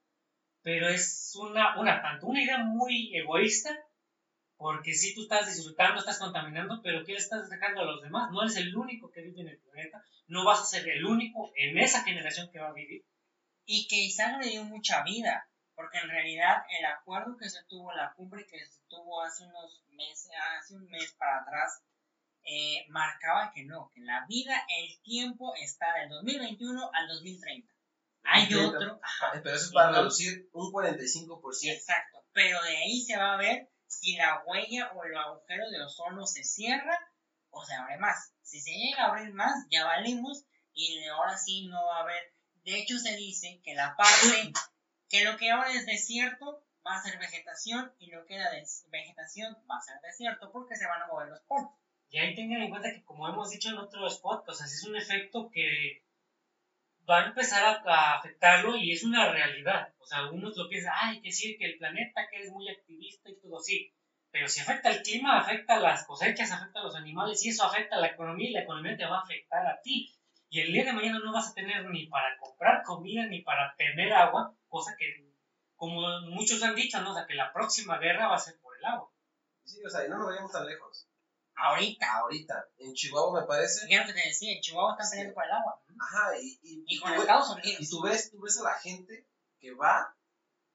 Pero 0.63 0.89
es 0.89 1.33
una, 1.41 1.79
una, 1.79 2.03
tanto 2.03 2.27
una 2.27 2.43
idea 2.43 2.59
muy 2.59 3.17
egoísta, 3.17 3.71
porque 4.57 4.95
si 4.95 5.15
tú 5.15 5.23
estás 5.23 5.47
disfrutando, 5.55 6.01
estás 6.01 6.19
contaminando, 6.19 6.81
pero 6.83 7.05
¿qué 7.05 7.13
le 7.13 7.19
estás 7.19 7.49
dejando 7.49 7.83
a 7.83 7.85
los 7.85 8.03
demás? 8.03 8.31
No 8.33 8.43
eres 8.43 8.57
el 8.57 8.75
único 8.75 9.11
que 9.11 9.21
vive 9.23 9.43
en 9.43 9.49
el 9.49 9.59
planeta, 9.59 10.03
no 10.27 10.45
vas 10.45 10.61
a 10.61 10.65
ser 10.65 10.89
el 10.89 11.05
único 11.05 11.53
en 11.57 11.79
esa 11.79 12.03
generación 12.03 12.51
que 12.51 12.59
va 12.59 12.69
a 12.69 12.73
vivir. 12.73 13.05
y 13.69 13.89
que 13.89 13.97
Isaac 13.97 14.41
le 14.41 14.51
dio 14.51 14.65
mucha 14.65 15.03
vida, 15.03 15.49
porque 15.75 15.99
en 15.99 16.09
realidad 16.09 16.65
el 16.79 16.87
acuerdo 16.87 17.37
que 17.37 17.51
se 17.51 17.65
tuvo, 17.65 17.93
la 17.93 18.13
cumbre 18.15 18.47
que 18.47 18.65
se 18.65 18.81
tuvo 18.89 19.23
hace 19.23 19.45
unos 19.45 19.85
meses, 19.91 20.31
hace 20.59 20.75
un 20.75 20.89
mes 20.89 21.13
para 21.19 21.43
atrás, 21.43 21.83
eh, 22.47 22.87
marcaba 22.89 23.51
que 23.53 23.65
no, 23.65 23.91
que 23.95 24.01
la 24.01 24.25
vida, 24.29 24.67
el 24.79 25.01
tiempo 25.03 25.53
está 25.61 25.93
del 25.95 26.09
2021 26.11 26.91
al 26.93 27.09
2030. 27.09 27.73
Hay 28.23 28.49
2030. 28.49 28.77
otro, 28.77 29.01
ajá, 29.03 29.41
Pero 29.43 29.57
eso 29.57 29.67
es 29.67 29.73
para 29.73 29.93
reducir 29.93 30.49
un 30.53 30.73
45%. 30.73 31.73
exacto, 31.73 32.25
pero 32.33 32.63
de 32.63 32.77
ahí 32.77 33.01
se 33.01 33.17
va 33.17 33.35
a 33.35 33.37
ver 33.37 33.69
si 33.87 34.17
la 34.17 34.43
huella 34.47 34.93
o 34.93 35.05
el 35.05 35.17
agujero 35.17 35.71
de 35.71 35.83
ozono 35.83 36.27
se 36.27 36.45
cierra 36.45 36.99
o 37.51 37.65
se 37.65 37.75
abre 37.75 37.99
más. 37.99 38.33
Si 38.43 38.61
se 38.61 38.71
llega 38.71 39.05
a 39.05 39.09
abrir 39.09 39.33
más, 39.33 39.67
ya 39.71 39.85
valimos 39.85 40.45
y 40.73 41.01
de 41.01 41.09
ahora 41.09 41.37
sí 41.37 41.67
no 41.67 41.85
va 41.87 41.99
a 41.99 42.03
haber. 42.03 42.35
De 42.65 42.79
hecho, 42.79 42.99
se 42.99 43.17
dice 43.17 43.61
que 43.65 43.75
la 43.75 43.97
parte, 43.97 44.53
que 45.09 45.25
lo 45.25 45.37
que 45.37 45.51
ahora 45.51 45.73
es 45.73 45.87
desierto 45.87 46.65
va 46.87 46.97
a 46.97 47.03
ser 47.03 47.19
vegetación 47.19 47.93
y 47.99 48.11
lo 48.11 48.25
que 48.27 48.37
era 48.37 48.51
de 48.51 48.65
vegetación 48.89 49.57
va 49.69 49.79
a 49.79 49.83
ser 49.83 50.01
desierto 50.01 50.53
porque 50.53 50.77
se 50.77 50.87
van 50.87 51.03
a 51.03 51.07
mover 51.07 51.29
los 51.29 51.41
polos. 51.43 51.71
Y 52.09 52.19
ahí 52.19 52.35
tengan 52.35 52.63
en 52.63 52.71
cuenta 52.71 52.93
que, 52.93 53.05
como 53.05 53.29
hemos 53.29 53.51
dicho 53.51 53.71
en 53.71 53.79
otros 53.79 54.21
podcasts, 54.21 54.65
es 54.65 54.85
un 54.85 54.97
efecto 54.97 55.51
que 55.53 56.03
va 57.09 57.21
a 57.21 57.27
empezar 57.27 57.83
a, 57.87 58.15
afectarlo 58.15 58.77
y 58.77 58.93
es 58.93 59.05
una 59.05 59.31
realidad. 59.33 59.93
O 59.99 60.07
sea, 60.07 60.19
algunos 60.19 60.57
lo 60.57 60.69
piensan, 60.69 60.93
ay, 60.97 61.21
que 61.21 61.33
sí, 61.33 61.57
que 61.59 61.67
el 61.67 61.79
planeta, 61.79 62.29
que 62.31 62.43
es 62.43 62.51
muy 62.51 62.69
activista 62.69 63.31
y 63.31 63.41
todo 63.41 63.59
así. 63.59 63.93
Pero 64.31 64.49
si 64.49 64.61
afecta 64.61 64.91
el 64.91 65.03
clima, 65.03 65.39
afecta 65.39 65.79
las 65.79 66.05
cosechas, 66.05 66.53
afecta 66.53 66.81
a 66.81 66.85
los 66.85 66.97
animales 66.97 67.45
y 67.45 67.51
eso 67.51 67.65
afecta 67.65 67.97
a 67.97 68.01
la 68.01 68.09
economía 68.09 68.51
y 68.51 68.53
la 68.53 68.63
economía 68.63 68.97
te 68.97 69.07
va 69.07 69.19
a 69.19 69.23
afectar 69.23 69.67
a 69.67 69.81
ti. 69.83 70.13
Y 70.49 70.61
el 70.61 70.73
día 70.73 70.85
de 70.85 70.93
mañana 70.93 71.19
no 71.19 71.33
vas 71.33 71.51
a 71.51 71.55
tener 71.55 71.89
ni 71.91 72.07
para 72.07 72.37
comprar 72.39 72.83
comida 72.83 73.27
ni 73.27 73.43
para 73.43 73.75
tener 73.77 74.13
agua, 74.13 74.55
cosa 74.69 74.95
que, 74.99 75.27
como 75.75 76.21
muchos 76.31 76.63
han 76.63 76.75
dicho, 76.75 77.01
¿no? 77.01 77.13
O 77.13 77.15
sea, 77.15 77.27
que 77.27 77.35
la 77.35 77.53
próxima 77.53 77.99
guerra 77.99 78.29
va 78.29 78.37
a 78.37 78.41
ser 78.41 78.61
por 78.61 78.77
el 78.77 78.85
agua. 78.85 79.11
Sí, 79.65 79.85
o 79.85 79.89
sea, 79.89 80.07
y 80.07 80.09
no 80.09 80.19
nos 80.19 80.29
vayamos 80.29 80.53
tan 80.53 80.67
lejos. 80.67 81.09
Ahorita, 81.57 82.07
Ahorita, 82.19 82.69
en 82.79 82.93
Chihuahua 82.95 83.41
me 83.41 83.47
parece. 83.47 83.83
lo 83.83 84.07
que 84.07 84.13
te 84.13 84.29
decía, 84.29 84.53
en 84.55 84.61
Chihuahua 84.61 84.93
están 84.93 85.11
peleando 85.11 85.35
por 85.35 85.45
el 85.45 85.51
agua. 85.53 85.83
Ajá, 85.99 86.39
y, 86.41 86.59
y, 86.63 86.85
Y 86.87 86.97
y 86.97 87.01
con 87.01 87.15
Estados 87.15 87.51
Unidos. 87.51 87.81
y 87.81 87.89
tú 87.89 88.03
ves, 88.03 88.31
tú 88.31 88.41
ves 88.41 88.59
a 88.61 88.65
la 88.65 88.75
gente 88.79 89.27
que 89.59 89.73
va 89.75 90.15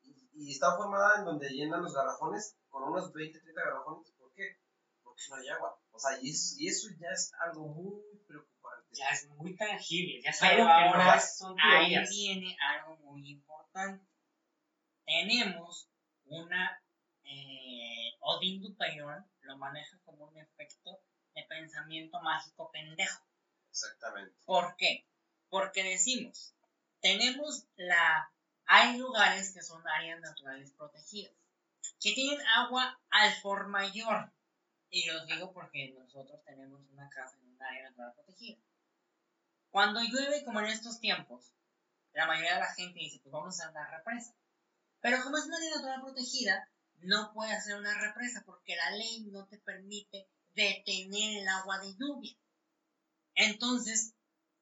y, 0.01 0.29
y 0.33 0.51
está 0.51 0.75
formada 0.75 1.19
en 1.19 1.25
donde 1.25 1.49
llenan 1.49 1.83
los 1.83 1.93
garrafones 1.93 2.57
con 2.69 2.83
unos 2.83 3.13
20, 3.13 3.39
30 3.39 3.61
garrafones. 3.61 4.11
¿Por 4.17 4.33
qué? 4.33 4.57
Porque 5.03 5.21
no 5.29 5.35
hay 5.35 5.49
agua. 5.49 5.79
O 5.91 5.99
sea, 5.99 6.17
y 6.21 6.31
eso, 6.31 6.55
y 6.57 6.67
eso 6.67 6.87
ya 6.99 7.09
es 7.13 7.31
algo 7.45 7.67
muy 7.67 8.01
preocupante. 8.27 8.87
ya 8.91 9.09
es 9.09 9.27
muy 9.29 9.55
tangible, 9.55 10.19
ya 10.23 10.31
algo 10.47 10.65
que 10.65 10.71
ahora, 10.71 11.19
son 11.19 11.55
Ahí 11.61 11.95
viene 12.09 12.57
algo 12.59 12.95
muy 12.97 13.29
importante. 13.29 14.03
Tenemos 15.05 15.89
una. 16.25 16.81
Eh, 17.23 18.13
Odín 18.19 18.61
Dupeirón 18.61 19.25
lo 19.41 19.57
maneja 19.57 19.99
como 20.05 20.25
un 20.25 20.37
efecto 20.37 20.99
de 21.33 21.43
pensamiento 21.43 22.21
mágico 22.21 22.71
pendejo. 22.71 23.23
Exactamente. 23.69 24.35
¿Por 24.45 24.75
qué? 24.75 25.07
Porque 25.49 25.83
decimos, 25.83 26.53
tenemos 26.99 27.65
la... 27.75 28.31
Hay 28.65 28.97
lugares 28.97 29.53
que 29.53 29.61
son 29.61 29.85
áreas 29.87 30.21
naturales 30.21 30.71
protegidas, 30.73 31.33
que 31.99 32.13
tienen 32.13 32.45
agua 32.47 32.99
al 33.09 33.33
por 33.41 33.67
mayor. 33.67 34.31
Y 34.89 35.05
los 35.07 35.25
digo 35.25 35.51
porque 35.53 35.93
nosotros 35.97 36.43
tenemos 36.43 36.81
una 36.89 37.09
casa 37.09 37.37
en 37.37 37.47
un 37.47 37.61
área 37.61 37.89
natural 37.89 38.13
protegida. 38.13 38.61
Cuando 39.69 40.01
llueve, 40.01 40.43
como 40.43 40.59
en 40.59 40.67
estos 40.67 40.99
tiempos, 40.99 41.53
la 42.13 42.27
mayoría 42.27 42.55
de 42.55 42.59
la 42.59 42.73
gente 42.73 42.99
dice, 42.99 43.19
pues 43.23 43.31
vamos 43.31 43.59
a 43.61 43.69
una 43.69 43.89
represa. 43.89 44.35
Pero 44.99 45.23
como 45.23 45.37
es 45.37 45.45
una 45.45 45.57
área 45.57 45.75
natural 45.75 46.01
protegida, 46.01 46.70
no 47.03 47.31
puede 47.33 47.53
hacer 47.53 47.75
una 47.75 47.97
represa 47.99 48.43
porque 48.45 48.75
la 48.75 48.91
ley 48.91 49.27
no 49.31 49.47
te 49.47 49.57
permite 49.59 50.27
detener 50.53 51.41
el 51.41 51.47
agua 51.47 51.79
de 51.79 51.95
lluvia. 51.95 52.35
Entonces, 53.35 54.13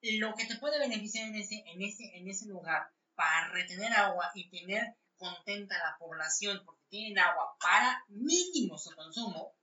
lo 0.01 0.33
que 0.35 0.45
te 0.45 0.55
puede 0.57 0.79
beneficiar 0.79 1.27
en 1.27 1.35
ese, 1.35 1.63
en 1.67 1.81
ese, 1.81 2.17
en 2.17 2.27
ese 2.27 2.45
lugar 2.47 2.91
para 3.15 3.49
retener 3.49 3.91
agua 3.93 4.31
y 4.33 4.49
tener 4.49 4.95
contenta 5.17 5.75
a 5.75 5.91
la 5.91 5.97
población 5.97 6.61
porque 6.65 6.85
tienen 6.89 7.19
agua 7.19 7.57
para 7.59 8.05
mínimo 8.07 8.77
su 8.77 8.95
consumo, 8.95 9.53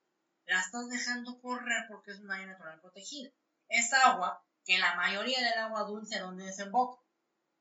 la 0.44 0.60
estás 0.60 0.88
dejando 0.88 1.40
correr 1.40 1.86
porque 1.88 2.12
es 2.12 2.20
una 2.20 2.34
área 2.34 2.46
natural 2.48 2.80
protegida. 2.80 3.30
Es 3.68 3.92
agua 3.92 4.44
que 4.64 4.78
la 4.78 4.94
mayoría 4.96 5.40
del 5.40 5.58
agua 5.58 5.84
dulce 5.84 6.18
donde 6.18 6.44
desemboca, 6.44 7.02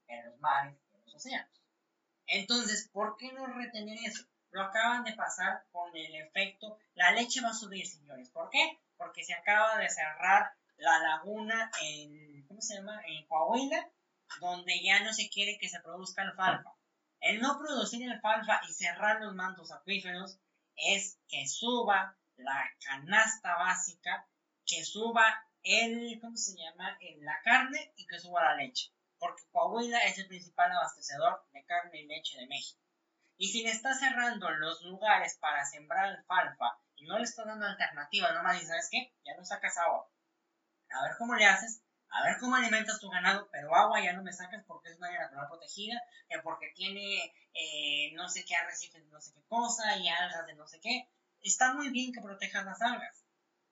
en 0.07 0.25
los 0.25 0.39
mares 0.39 0.77
en 0.93 1.01
los 1.05 1.15
océanos. 1.15 1.61
Entonces, 2.27 2.89
¿por 2.91 3.15
qué 3.17 3.31
no 3.31 3.45
retener 3.47 3.97
eso? 4.05 4.25
Lo 4.55 4.63
acaban 4.63 5.03
de 5.03 5.11
pasar 5.11 5.65
con 5.73 5.93
el 5.93 6.15
efecto, 6.15 6.79
la 6.93 7.11
leche 7.11 7.41
va 7.41 7.49
a 7.49 7.53
subir, 7.53 7.85
señores. 7.85 8.29
¿Por 8.29 8.49
qué? 8.49 8.79
Porque 8.95 9.21
se 9.21 9.33
acaba 9.33 9.77
de 9.77 9.89
cerrar 9.89 10.49
la 10.77 10.97
laguna 10.99 11.69
en, 11.81 12.47
¿cómo 12.47 12.61
se 12.61 12.75
llama? 12.75 13.01
En 13.05 13.27
Coahuila, 13.27 13.91
donde 14.39 14.81
ya 14.81 15.03
no 15.03 15.11
se 15.11 15.27
quiere 15.27 15.57
que 15.57 15.67
se 15.67 15.81
produzca 15.81 16.21
alfalfa. 16.21 16.73
El 17.19 17.41
no 17.41 17.59
producir 17.59 18.09
alfalfa 18.09 18.61
y 18.69 18.71
cerrar 18.71 19.19
los 19.19 19.35
mantos 19.35 19.73
acuíferos 19.73 20.39
es 20.77 21.19
que 21.27 21.45
suba 21.49 22.17
la 22.37 22.63
canasta 22.79 23.55
básica, 23.55 24.25
que 24.65 24.85
suba 24.85 25.45
el, 25.63 26.17
¿cómo 26.21 26.37
se 26.37 26.55
llama? 26.55 26.97
La 27.17 27.41
carne 27.43 27.91
y 27.97 28.07
que 28.07 28.19
suba 28.19 28.41
la 28.41 28.55
leche. 28.55 28.89
Porque 29.19 29.43
Coahuila 29.51 29.99
es 30.05 30.17
el 30.17 30.29
principal 30.29 30.71
abastecedor 30.71 31.43
de 31.51 31.65
carne 31.65 31.99
y 31.99 32.07
leche 32.07 32.39
de 32.39 32.47
México. 32.47 32.84
Y 33.37 33.49
si 33.49 33.63
le 33.63 33.71
estás 33.71 33.99
cerrando 33.99 34.49
los 34.49 34.81
lugares 34.83 35.37
para 35.39 35.65
sembrar 35.65 36.05
alfalfa 36.05 36.77
y 36.95 37.05
no 37.05 37.17
le 37.17 37.25
estás 37.25 37.45
dando 37.45 37.65
alternativa, 37.65 38.31
nomás 38.31 38.53
dices, 38.53 38.69
¿sabes 38.69 38.89
qué? 38.89 39.13
Ya 39.25 39.35
no 39.35 39.43
sacas 39.43 39.77
agua. 39.77 40.09
A 40.89 41.03
ver 41.03 41.17
cómo 41.17 41.35
le 41.35 41.45
haces, 41.45 41.81
a 42.09 42.23
ver 42.23 42.37
cómo 42.39 42.55
alimentas 42.55 42.99
tu 42.99 43.09
ganado, 43.09 43.49
pero 43.51 43.75
agua 43.75 44.01
ya 44.01 44.13
no 44.13 44.23
me 44.23 44.31
sacas 44.31 44.63
porque 44.65 44.89
es 44.89 44.97
una 44.97 45.07
área 45.07 45.21
natural 45.21 45.47
protegida, 45.49 46.01
que 46.29 46.39
porque 46.39 46.71
tiene 46.73 47.33
eh, 47.53 48.11
no 48.13 48.29
sé 48.29 48.45
qué 48.45 48.55
arrecifes 48.55 49.03
de 49.03 49.09
no 49.09 49.19
sé 49.19 49.33
qué 49.33 49.43
cosa 49.47 49.97
y 49.97 50.07
algas 50.07 50.47
de 50.47 50.55
no 50.55 50.65
sé 50.67 50.79
qué. 50.79 51.09
Está 51.41 51.73
muy 51.73 51.89
bien 51.89 52.13
que 52.13 52.21
protejas 52.21 52.65
las 52.65 52.81
algas, 52.81 53.25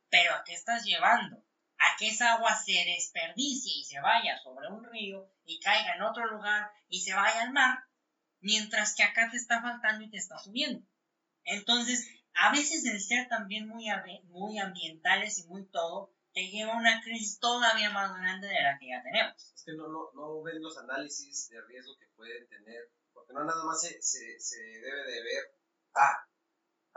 pero 0.09 0.35
¿a 0.35 0.43
qué 0.43 0.53
estás 0.53 0.83
llevando? 0.83 1.37
A 1.79 1.95
que 1.97 2.09
esa 2.09 2.33
agua 2.33 2.55
se 2.55 2.73
desperdicie 2.85 3.79
y 3.79 3.85
se 3.85 3.99
vaya 4.01 4.37
sobre 4.39 4.67
un 4.67 4.83
río 4.83 5.29
y 5.45 5.59
caiga 5.59 5.95
en 5.95 6.01
otro 6.01 6.27
lugar 6.27 6.71
y 6.89 7.01
se 7.01 7.13
vaya 7.13 7.43
al 7.43 7.51
mar, 7.51 7.85
mientras 8.43 8.95
que 8.95 9.03
acá 9.03 9.29
te 9.31 9.37
está 9.37 9.61
faltando 9.61 10.03
y 10.03 10.09
te 10.09 10.17
está 10.17 10.37
subiendo. 10.37 10.85
Entonces, 11.45 12.07
a 12.35 12.51
veces 12.51 12.85
el 12.85 13.01
ser 13.01 13.27
también 13.27 13.67
muy, 13.67 13.85
muy 14.25 14.59
ambientales 14.59 15.39
y 15.39 15.47
muy 15.47 15.65
todo, 15.65 16.13
te 16.33 16.49
lleva 16.49 16.73
a 16.73 16.77
una 16.77 17.01
crisis 17.01 17.39
todavía 17.39 17.91
más 17.91 18.15
grande 18.17 18.47
de 18.47 18.61
la 18.61 18.77
que 18.79 18.89
ya 18.89 19.03
tenemos. 19.03 19.53
Es 19.53 19.63
que 19.63 19.73
no, 19.73 19.87
no, 19.87 20.11
no 20.13 20.41
ven 20.41 20.61
los 20.61 20.77
análisis 20.77 21.49
de 21.49 21.61
riesgo 21.61 21.95
que 21.97 22.07
pueden 22.15 22.47
tener, 22.47 22.91
porque 23.13 23.33
no 23.33 23.43
nada 23.43 23.63
más 23.63 23.81
se, 23.81 24.01
se, 24.01 24.39
se 24.39 24.57
debe 24.57 25.03
de 25.11 25.23
ver, 25.23 25.55
ah, 25.95 26.27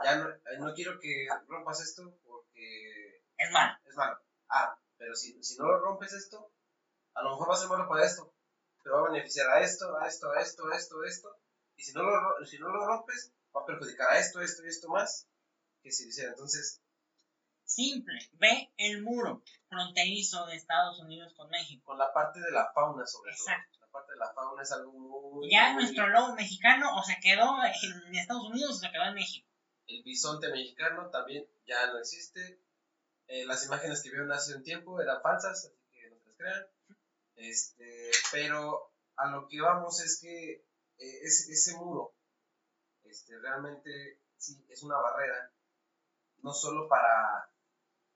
ya 0.03 0.15
no, 0.17 0.29
eh, 0.29 0.57
no 0.59 0.73
quiero 0.73 0.99
que 0.99 1.27
rompas 1.47 1.81
esto 1.81 2.19
porque 2.23 3.23
Es 3.37 3.51
malo. 3.51 3.77
es 3.85 3.95
malo. 3.95 4.19
Ah, 4.49 4.77
pero 4.97 5.15
si, 5.15 5.41
si 5.43 5.57
no 5.57 5.65
lo 5.65 5.79
rompes 5.79 6.13
esto, 6.13 6.51
a 7.13 7.21
lo 7.21 7.31
mejor 7.31 7.49
va 7.49 7.53
a 7.53 7.57
ser 7.57 7.69
malo 7.69 7.87
para 7.87 8.05
esto, 8.05 8.33
te 8.87 8.93
va 8.93 8.99
a 9.05 9.11
beneficiar 9.11 9.49
a 9.49 9.59
esto, 9.59 9.97
a 9.97 10.07
esto, 10.07 10.31
a 10.31 10.39
esto, 10.39 10.65
a 10.71 10.75
esto, 10.77 11.01
a 11.01 11.07
esto, 11.07 11.35
y 11.75 11.83
si 11.83 11.91
no 11.93 12.03
lo, 12.03 12.45
si 12.45 12.57
no 12.57 12.69
lo 12.69 12.85
rompes, 12.87 13.33
va 13.53 13.61
a 13.61 13.65
perjudicar 13.65 14.11
a 14.11 14.17
esto, 14.17 14.39
esto 14.39 14.63
y 14.65 14.69
esto 14.69 14.87
más, 14.87 15.27
que 15.83 15.91
si 15.91 16.07
hiciera. 16.07 16.29
Entonces, 16.31 16.81
Simple. 17.65 18.17
Ve 18.39 18.71
el 18.77 19.01
muro 19.03 19.43
fronterizo 19.67 20.45
de 20.45 20.55
Estados 20.55 20.99
Unidos 21.01 21.33
con 21.35 21.49
México. 21.49 21.83
con 21.83 21.97
la 21.97 22.13
parte 22.13 22.39
de 22.39 22.49
la 22.51 22.71
fauna 22.73 23.05
sobre 23.05 23.31
Exacto. 23.31 23.71
todo. 23.73 23.81
La 23.81 23.91
parte 23.91 24.13
de 24.13 24.19
la 24.19 24.31
fauna 24.33 24.61
es 24.63 24.71
algo 24.71 24.93
muy... 24.93 25.51
Ya 25.51 25.73
muy- 25.73 25.83
nuestro 25.83 26.07
lobo 26.07 26.33
mexicano 26.35 26.95
o 26.95 27.03
se 27.03 27.17
quedó 27.21 27.57
en 28.07 28.15
Estados 28.15 28.45
Unidos 28.45 28.71
o 28.77 28.79
se 28.79 28.89
quedó 28.89 29.03
en 29.03 29.15
México. 29.15 29.49
El 29.87 30.01
bisonte 30.03 30.47
mexicano 30.49 31.09
también 31.09 31.45
ya 31.65 31.87
no 31.87 31.99
existe. 31.99 32.61
Eh, 33.27 33.45
las 33.45 33.65
imágenes 33.65 34.01
que 34.01 34.11
vieron 34.11 34.31
hace 34.31 34.55
un 34.55 34.63
tiempo 34.63 35.01
eran 35.01 35.21
falsas, 35.21 35.51
así 35.65 35.75
que 35.91 36.09
no 36.09 36.17
se 36.19 36.25
las 36.25 36.37
crean. 36.37 36.67
Este, 37.37 38.11
pero 38.31 38.91
a 39.15 39.27
lo 39.27 39.47
que 39.47 39.61
vamos 39.61 40.01
es 40.01 40.19
que 40.19 40.51
eh, 40.97 41.19
ese, 41.23 41.51
ese 41.51 41.77
muro 41.77 42.15
este, 43.03 43.37
realmente 43.39 44.21
sí 44.37 44.65
es 44.69 44.83
una 44.83 44.97
barrera, 44.97 45.51
no 46.41 46.51
solo 46.51 46.87
para, 46.89 47.49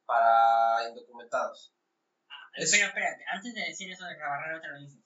para 0.06 0.90
indocumentados. 0.90 1.74
Es- 2.56 2.72
Pero 2.72 2.88
espérate, 2.88 3.24
antes 3.32 3.54
de 3.54 3.62
decir 3.62 3.92
eso 3.92 4.06
de 4.06 4.18
la 4.18 4.28
barrera, 4.28 4.62
te 4.62 4.68
lo 4.68 4.80
dices. 4.80 5.00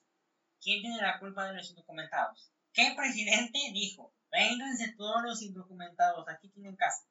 ¿Quién 0.62 0.82
tiene 0.82 0.97
la 1.01 1.19
culpa 1.19 1.45
de 1.47 1.54
los 1.54 1.69
indocumentados? 1.69 2.51
¿Qué 2.73 2.93
presidente 2.97 3.60
dijo? 3.73 4.13
Vénganse 4.32 4.93
todos 4.97 5.21
los 5.23 5.41
indocumentados, 5.41 6.28
aquí 6.28 6.49
tienen 6.49 6.75
casa. 6.75 7.06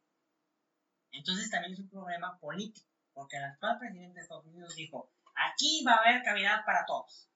Entonces 1.12 1.51
también 1.51 1.75
es 1.75 1.81
un 1.81 1.88
problema 1.90 2.38
político, 2.40 2.88
porque 3.12 3.37
el 3.37 3.45
actual 3.45 3.79
presidente 3.79 4.14
de 4.17 4.23
Estados 4.23 4.47
Unidos 4.47 4.75
dijo, 4.75 5.13
aquí 5.35 5.85
va 5.87 5.94
a 5.94 5.97
haber 5.99 6.23
cavidad 6.23 6.64
para 6.64 6.85
todos. 6.87 7.29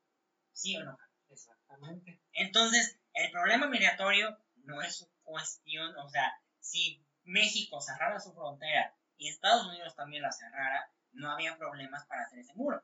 ¿Sí 0.53 0.77
o 0.77 0.85
no? 0.85 0.99
Exactamente. 1.29 2.21
Entonces, 2.33 2.99
el 3.15 3.31
problema 3.31 3.67
migratorio 3.69 4.39
no 4.65 4.83
es 4.83 5.09
cuestión, 5.23 5.97
o 5.99 6.09
sea, 6.09 6.33
si 6.61 7.05
México 7.25 7.81
cerrara 7.81 8.19
su 8.21 8.33
frontera 8.33 8.95
y 9.17 9.29
Estados 9.29 9.67
Unidos 9.67 9.95
también 9.95 10.23
la 10.23 10.33
cerrara, 10.33 10.91
no 11.13 11.31
había 11.31 11.57
problemas 11.57 12.07
para 12.07 12.23
hacer 12.25 12.41
ese 12.41 12.55
muro. 12.55 12.83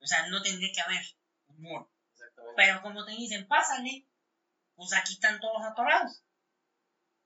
O 0.00 0.06
sea, 0.06 0.26
no 0.28 0.42
tendría 0.42 0.72
que 0.72 0.80
haber 0.80 1.02
un 1.48 1.60
muro. 1.62 1.90
Pero 2.56 2.82
como 2.82 3.04
te 3.04 3.12
dicen, 3.12 3.46
pásale, 3.46 4.06
pues 4.74 4.92
aquí 4.94 5.14
están 5.14 5.40
todos 5.40 5.62
atorados. 5.64 6.22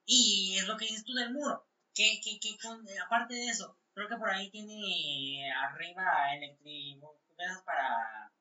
Y 0.06 0.56
es 0.58 0.66
lo 0.66 0.76
que 0.76 0.86
dices 0.86 1.04
tú 1.04 1.12
del 1.14 1.32
muro. 1.32 1.66
Que, 1.94 2.20
que, 2.22 2.38
que 2.40 2.56
con- 2.58 2.86
aparte 3.04 3.34
de 3.34 3.46
eso, 3.46 3.76
creo 3.94 4.08
que 4.08 4.16
por 4.16 4.30
ahí 4.30 4.50
tiene 4.50 5.50
arriba 5.52 6.34
electri 6.34 7.00
de 7.36 7.44
esas 7.44 7.62
para, 7.62 8.32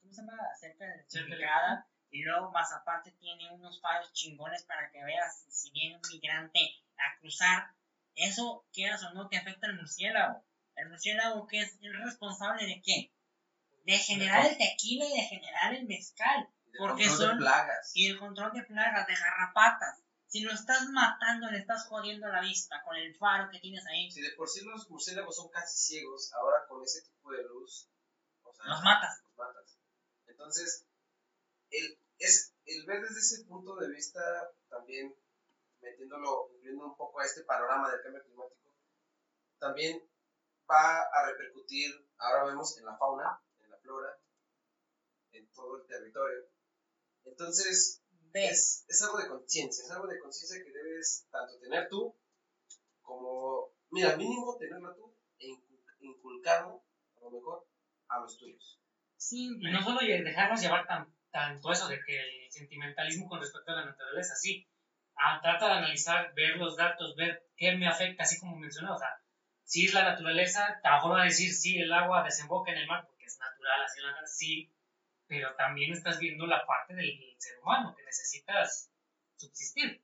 ¿cómo 0.00 0.12
se 0.12 0.20
llama? 0.22 0.36
Cerca 0.58 0.84
electrificada. 0.84 1.86
Y 2.10 2.22
luego 2.22 2.50
más 2.52 2.72
aparte 2.72 3.10
tiene 3.12 3.50
unos 3.52 3.80
faros 3.82 4.12
chingones 4.14 4.62
para 4.64 4.90
que 4.90 5.04
veas 5.04 5.44
si 5.48 5.70
viene 5.72 5.96
un 5.96 6.02
migrante 6.10 6.60
a 6.96 7.18
cruzar. 7.20 7.70
Eso, 8.14 8.66
quieras 8.72 9.02
o 9.04 9.12
no, 9.12 9.28
te 9.28 9.36
afecta 9.36 9.66
al 9.66 9.76
murciélago. 9.76 10.42
El 10.74 10.88
murciélago 10.88 11.46
que 11.46 11.60
es 11.60 11.78
el 11.82 12.02
responsable 12.02 12.66
de 12.66 12.80
qué? 12.82 13.12
De 13.84 13.98
generar 13.98 14.46
el 14.46 14.56
tequila 14.56 15.04
y 15.06 15.20
de 15.20 15.26
generar 15.26 15.74
el 15.74 15.86
mezcal. 15.86 16.48
Porque 16.78 17.04
de 17.04 17.10
son- 17.10 17.38
plagas. 17.38 17.92
Y 17.94 18.08
el 18.10 18.18
control 18.18 18.52
de 18.52 18.62
plagas, 18.62 19.06
de 19.06 19.14
garrapatas. 19.14 20.02
Si 20.28 20.42
lo 20.42 20.52
estás 20.52 20.88
matando, 20.90 21.50
le 21.50 21.58
estás 21.58 21.86
jodiendo 21.86 22.28
la 22.28 22.42
vista 22.42 22.82
con 22.84 22.94
el 22.96 23.16
faro 23.16 23.50
que 23.50 23.60
tienes 23.60 23.84
ahí. 23.86 24.10
Si 24.10 24.20
de 24.20 24.32
por 24.32 24.46
sí 24.46 24.62
los 24.62 24.88
murciélagos 24.90 25.34
son 25.34 25.48
casi 25.48 25.76
ciegos, 25.78 26.30
ahora 26.34 26.66
con 26.68 26.82
ese 26.84 27.00
tipo 27.02 27.32
de 27.32 27.42
luz, 27.44 27.88
o 28.42 28.52
sea, 28.52 28.66
Los 28.66 28.82
matas. 28.82 29.22
los 29.22 29.36
matas. 29.38 29.78
Entonces, 30.26 30.84
el, 31.70 31.98
es, 32.18 32.52
el 32.66 32.84
ver 32.84 33.00
desde 33.00 33.20
ese 33.20 33.44
punto 33.44 33.76
de 33.76 33.88
vista, 33.88 34.20
también 34.68 35.16
metiéndolo, 35.80 36.50
incluyendo 36.52 36.84
un 36.84 36.96
poco 36.96 37.20
a 37.20 37.24
este 37.24 37.42
panorama 37.44 37.90
del 37.90 38.02
cambio 38.02 38.22
climático, 38.22 38.74
también 39.58 40.02
va 40.70 41.04
a 41.04 41.26
repercutir, 41.26 42.06
ahora 42.18 42.44
vemos, 42.44 42.76
en 42.76 42.84
la 42.84 42.98
fauna, 42.98 43.40
en 43.60 43.70
la 43.70 43.78
flora, 43.78 44.18
en 45.32 45.46
todo 45.52 45.78
el 45.78 45.86
territorio. 45.86 46.44
Entonces, 47.24 48.02
Es, 48.32 48.84
es 48.88 49.02
algo 49.02 49.18
de 49.18 49.28
conciencia, 49.28 49.84
es 49.84 49.90
algo 49.90 50.06
de 50.06 50.18
conciencia 50.18 50.62
que 50.64 50.70
debes 50.72 51.26
tanto 51.30 51.58
tener 51.60 51.88
tú 51.88 52.14
como, 53.02 53.70
mira, 53.90 54.16
mínimo 54.16 54.56
tenerlo 54.58 54.94
tú 54.94 55.14
e 55.38 55.46
incu- 55.48 55.82
inculcarlo, 56.00 56.82
a 57.16 57.20
lo 57.24 57.30
mejor, 57.30 57.66
a 58.08 58.20
los 58.20 58.38
tuyos. 58.38 58.78
Sí, 59.16 59.50
Y 59.60 59.70
no 59.72 59.82
solo 59.82 60.00
dejarnos 60.00 60.60
llevar 60.60 60.86
tan, 60.86 61.12
tanto 61.30 61.72
eso 61.72 61.88
de 61.88 62.00
que 62.06 62.18
el 62.20 62.50
sentimentalismo 62.52 63.28
con 63.28 63.40
respecto 63.40 63.72
a 63.72 63.76
la 63.76 63.84
naturaleza, 63.86 64.34
sí. 64.36 64.66
Ah, 65.16 65.40
trata 65.42 65.66
de 65.68 65.72
analizar, 65.78 66.32
ver 66.34 66.56
los 66.56 66.76
datos, 66.76 67.14
ver 67.16 67.42
qué 67.56 67.72
me 67.76 67.88
afecta, 67.88 68.22
así 68.22 68.38
como 68.38 68.56
mencioné. 68.56 68.90
O 68.92 68.98
sea, 68.98 69.10
si 69.64 69.86
es 69.86 69.94
la 69.94 70.04
naturaleza, 70.04 70.80
a 70.82 70.90
lo 70.90 70.96
mejor 70.96 71.12
va 71.16 71.22
a 71.22 71.24
decir, 71.24 71.52
sí, 71.52 71.78
el 71.78 71.92
agua 71.92 72.22
desemboca 72.24 72.70
en 72.72 72.78
el 72.78 72.86
mar 72.86 73.04
porque 73.06 73.24
es 73.26 73.38
natural, 73.38 73.82
así 73.82 74.00
la 74.00 74.26
sí, 74.26 74.70
pero 75.28 75.54
también 75.56 75.92
estás 75.92 76.18
viendo 76.18 76.46
la 76.46 76.66
parte 76.66 76.94
del 76.94 77.34
ser 77.36 77.58
humano 77.60 77.94
que 77.94 78.04
necesitas 78.04 78.90
subsistir. 79.36 80.02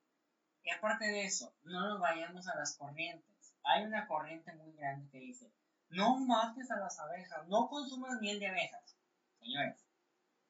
Y 0.62 0.70
aparte 0.70 1.06
de 1.06 1.24
eso, 1.24 1.54
no 1.64 1.88
nos 1.88 2.00
vayamos 2.00 2.46
a 2.46 2.56
las 2.56 2.76
corrientes. 2.76 3.54
Hay 3.64 3.84
una 3.84 4.06
corriente 4.06 4.52
muy 4.54 4.72
grande 4.74 5.10
que 5.10 5.18
dice, 5.18 5.50
no 5.88 6.18
mates 6.20 6.70
a 6.70 6.76
las 6.76 6.98
abejas, 7.00 7.46
no 7.48 7.68
consumas 7.68 8.20
miel 8.20 8.38
de 8.38 8.48
abejas. 8.48 8.96
Señores, 9.38 9.84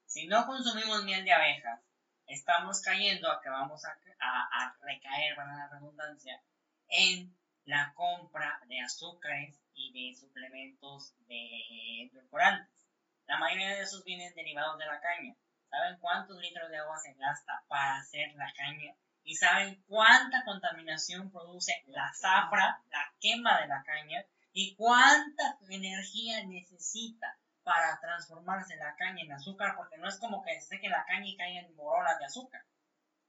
si 0.06 0.26
no 0.26 0.46
consumimos 0.46 1.04
miel 1.04 1.24
de 1.24 1.32
abejas, 1.32 1.80
estamos 2.26 2.80
cayendo 2.82 3.30
a 3.30 3.40
que 3.40 3.48
vamos 3.48 3.84
a, 3.84 3.98
a, 4.20 4.76
recaer, 4.80 5.36
para 5.36 5.56
la 5.56 5.68
redundancia, 5.68 6.42
en 6.88 7.36
la 7.64 7.92
compra 7.94 8.60
de 8.66 8.80
azúcares 8.80 9.60
y 9.74 9.92
de 9.92 10.16
suplementos 10.18 11.14
de 11.26 12.04
edulcorantes. 12.04 12.83
La 13.26 13.38
mayoría 13.38 13.74
de 13.74 13.82
esos 13.82 14.04
vienen 14.04 14.34
derivados 14.34 14.78
de 14.78 14.86
la 14.86 15.00
caña. 15.00 15.34
¿Saben 15.70 15.98
cuántos 15.98 16.38
litros 16.40 16.70
de 16.70 16.78
agua 16.78 16.98
se 16.98 17.14
gasta 17.14 17.64
para 17.68 17.96
hacer 17.96 18.34
la 18.34 18.52
caña? 18.52 18.94
¿Y 19.24 19.36
saben 19.36 19.82
cuánta 19.88 20.44
contaminación 20.44 21.32
produce 21.32 21.82
la 21.86 22.12
zafra, 22.14 22.82
la 22.90 23.14
quema 23.20 23.60
de 23.60 23.68
la 23.68 23.82
caña? 23.82 24.24
¿Y 24.52 24.76
cuánta 24.76 25.58
energía 25.68 26.44
necesita 26.46 27.38
para 27.62 27.98
transformarse 28.00 28.76
la 28.76 28.94
caña 28.96 29.22
en 29.22 29.32
azúcar? 29.32 29.74
Porque 29.76 29.96
no 29.96 30.08
es 30.08 30.18
como 30.18 30.44
que 30.44 30.60
se 30.60 30.68
seque 30.68 30.88
la 30.88 31.04
caña 31.06 31.26
y 31.26 31.36
caigan 31.36 31.74
borolas 31.74 32.18
de 32.18 32.26
azúcar. 32.26 32.62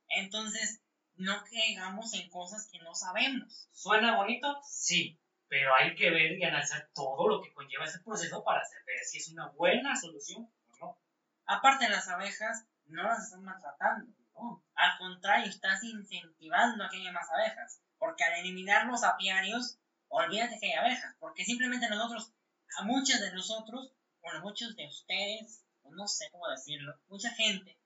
Entonces, 0.09 0.81
no 1.15 1.41
caigamos 1.45 2.13
en 2.13 2.29
cosas 2.29 2.67
que 2.69 2.79
no 2.79 2.93
sabemos. 2.93 3.69
¿Suena 3.71 4.17
bonito? 4.17 4.59
Sí, 4.63 5.17
pero 5.47 5.75
hay 5.75 5.95
que 5.95 6.09
ver 6.09 6.37
y 6.37 6.43
analizar 6.43 6.89
todo 6.93 7.27
lo 7.27 7.41
que 7.41 7.53
conlleva 7.53 7.85
ese 7.85 7.99
proceso 7.99 8.43
para 8.43 8.63
saber 8.65 8.99
si 9.05 9.19
es 9.19 9.29
una 9.29 9.49
buena 9.49 9.95
solución 9.95 10.49
o 10.69 10.77
no. 10.79 10.99
Aparte, 11.45 11.89
las 11.89 12.07
abejas 12.07 12.65
no 12.85 13.03
las 13.03 13.25
están 13.25 13.43
maltratando. 13.43 14.11
No. 14.33 14.63
Al 14.73 14.97
contrario, 14.97 15.49
estás 15.49 15.83
incentivando 15.83 16.83
a 16.83 16.89
que 16.89 16.97
haya 16.97 17.11
más 17.11 17.29
abejas. 17.31 17.81
Porque 17.97 18.23
al 18.23 18.39
eliminar 18.39 18.87
los 18.87 19.03
apiarios, 19.03 19.77
olvídate 20.09 20.57
que 20.59 20.67
hay 20.67 20.73
abejas. 20.73 21.15
Porque 21.19 21.45
simplemente 21.45 21.89
nosotros, 21.89 22.33
a 22.77 22.83
muchos 22.83 23.19
de 23.21 23.31
nosotros, 23.31 23.93
bueno, 24.21 24.41
muchos 24.41 24.75
de 24.75 24.87
ustedes, 24.87 25.63
o 25.83 25.91
no 25.91 26.07
sé 26.07 26.29
cómo 26.31 26.49
decirlo, 26.49 26.99
mucha 27.07 27.29
gente, 27.29 27.77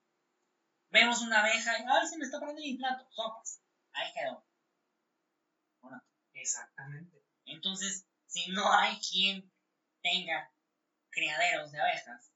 vemos 0.90 1.22
una 1.22 1.42
abeja 1.42 1.78
y, 1.80 1.84
ay, 1.88 2.08
se 2.08 2.18
me 2.18 2.26
está 2.26 2.40
poniendo 2.40 2.62
mi 2.62 2.78
plato, 2.78 3.06
sopas. 3.12 3.62
Ahí 3.92 4.12
quedó. 4.14 4.44
Bueno, 5.82 6.02
Exactamente. 6.34 7.19
Entonces, 7.52 8.06
si 8.28 8.52
no 8.52 8.72
hay 8.72 8.98
quien 9.00 9.52
tenga 10.02 10.52
criaderos 11.10 11.72
de 11.72 11.80
abejas, 11.82 12.32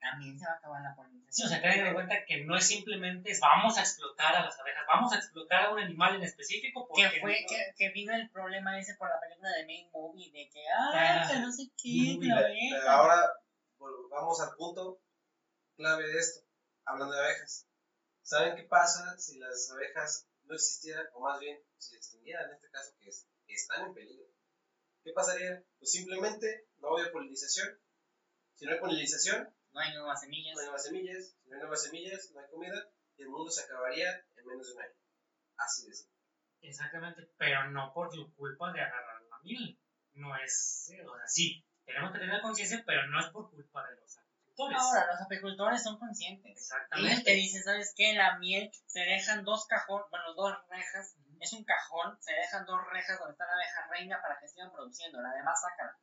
también 0.00 0.38
se 0.38 0.44
va 0.46 0.52
a 0.52 0.56
acabar 0.56 0.82
la 0.82 0.90
Sí, 0.90 0.96
polinización. 0.96 1.46
o 1.46 1.48
sea, 1.50 1.62
tengan 1.62 1.86
en 1.88 1.94
cuenta 1.94 2.24
que 2.26 2.44
no 2.44 2.56
es 2.56 2.66
simplemente 2.66 3.30
es, 3.30 3.40
vamos 3.40 3.78
a 3.78 3.80
explotar 3.80 4.36
a 4.36 4.44
las 4.44 4.58
abejas, 4.60 4.84
vamos 4.86 5.12
a 5.12 5.16
explotar 5.16 5.64
a 5.64 5.70
un 5.72 5.80
animal 5.80 6.16
en 6.16 6.22
específico 6.24 6.86
porque 6.86 7.10
que 7.10 7.20
fue 7.20 7.40
no- 7.40 7.48
que, 7.48 7.74
que 7.76 7.88
vino 7.90 8.14
el 8.14 8.28
problema 8.30 8.78
ese 8.78 8.94
por 8.96 9.08
la 9.08 9.18
película 9.20 9.50
de 9.50 9.64
Main 9.66 9.90
Movie 9.92 10.30
de 10.30 10.48
que 10.50 10.62
ah 10.68 10.90
Ah, 10.94 11.28
que 11.32 11.38
no 11.38 11.50
sé 11.50 11.70
qué 11.82 12.18
la 12.20 12.36
Pero 12.36 12.46
abeja. 12.46 12.92
ahora 12.92 13.32
vamos 14.10 14.40
al 14.40 14.54
punto 14.56 15.00
clave 15.76 16.06
de 16.06 16.18
esto, 16.18 16.46
hablando 16.84 17.14
de 17.14 17.20
abejas. 17.24 17.66
¿Saben 18.22 18.56
qué 18.56 18.62
pasa 18.64 19.16
si 19.18 19.38
las 19.38 19.70
abejas 19.70 20.26
no 20.44 20.54
existieran, 20.54 21.06
o 21.14 21.20
más 21.20 21.40
bien, 21.40 21.58
si 21.78 21.90
se 21.90 21.96
extinguieran 21.96 22.48
en 22.50 22.56
este 22.56 22.70
caso, 22.70 22.92
que, 23.00 23.08
es- 23.08 23.26
que 23.46 23.54
están 23.54 23.86
en 23.86 23.94
peligro? 23.94 24.26
¿Qué 25.04 25.12
pasaría? 25.12 25.62
Pues 25.78 25.92
simplemente 25.92 26.66
no 26.78 26.96
había 26.96 27.12
polinización. 27.12 27.78
Si 28.54 28.64
no 28.64 28.72
hay 28.72 28.80
polinización, 28.80 29.54
no 29.72 29.80
hay 29.80 29.92
nuevas 29.92 30.20
semillas 30.20 30.54
no 30.54 30.60
hay 30.60 30.66
nuevas 30.66 30.84
semillas. 30.84 31.36
Si 31.42 31.48
no 31.50 31.54
hay 31.54 31.60
nuevas 31.60 31.82
semillas, 31.82 32.30
no 32.32 32.40
hay 32.40 32.50
comida. 32.50 32.88
Y 33.16 33.22
el 33.22 33.28
mundo 33.28 33.50
se 33.50 33.64
acabaría 33.64 34.10
en 34.36 34.46
menos 34.46 34.66
de 34.66 34.72
un 34.74 34.82
año. 34.82 34.94
Así 35.56 35.86
de 35.86 35.94
simple. 35.94 36.14
Exactamente, 36.62 37.28
pero 37.36 37.70
no 37.70 37.92
por 37.92 38.16
la 38.16 38.26
culpa 38.34 38.72
de 38.72 38.80
agarrar 38.80 39.22
la 39.28 39.38
miel. 39.42 39.78
No 40.14 40.34
es, 40.36 40.90
o 41.06 41.16
sea, 41.16 41.26
sí, 41.28 41.66
tenemos 41.84 42.12
que 42.12 42.20
tener 42.20 42.40
conciencia, 42.40 42.82
pero 42.86 43.06
no 43.08 43.20
es 43.20 43.26
por 43.26 43.50
culpa 43.50 43.86
de 43.88 43.96
los 44.00 44.16
agricultores. 44.16 44.78
ahora 44.80 45.06
los 45.12 45.20
apicultores 45.20 45.82
son 45.82 45.98
conscientes 45.98 46.46
ellos 46.46 46.60
Exactamente. 46.62 47.24
te 47.24 47.32
dicen 47.32 47.62
sabes 47.64 47.92
qué 47.96 48.14
la 48.14 48.38
miel 48.38 48.70
se 48.86 49.00
dejan 49.00 49.44
dos 49.44 49.66
cajones 49.66 50.06
bueno 50.10 50.34
dos 50.34 50.56
rejas 50.70 51.16
es 51.40 51.52
un 51.52 51.64
cajón 51.64 52.16
se 52.20 52.32
dejan 52.32 52.64
dos 52.66 52.80
rejas 52.90 53.18
donde 53.18 53.32
está 53.32 53.46
la 53.46 53.54
abeja 53.54 53.86
reina 53.90 54.20
para 54.22 54.38
que 54.38 54.48
sigan 54.48 54.72
produciendo 54.72 55.20
la 55.22 55.32
demás 55.32 55.60
sácala 55.60 55.96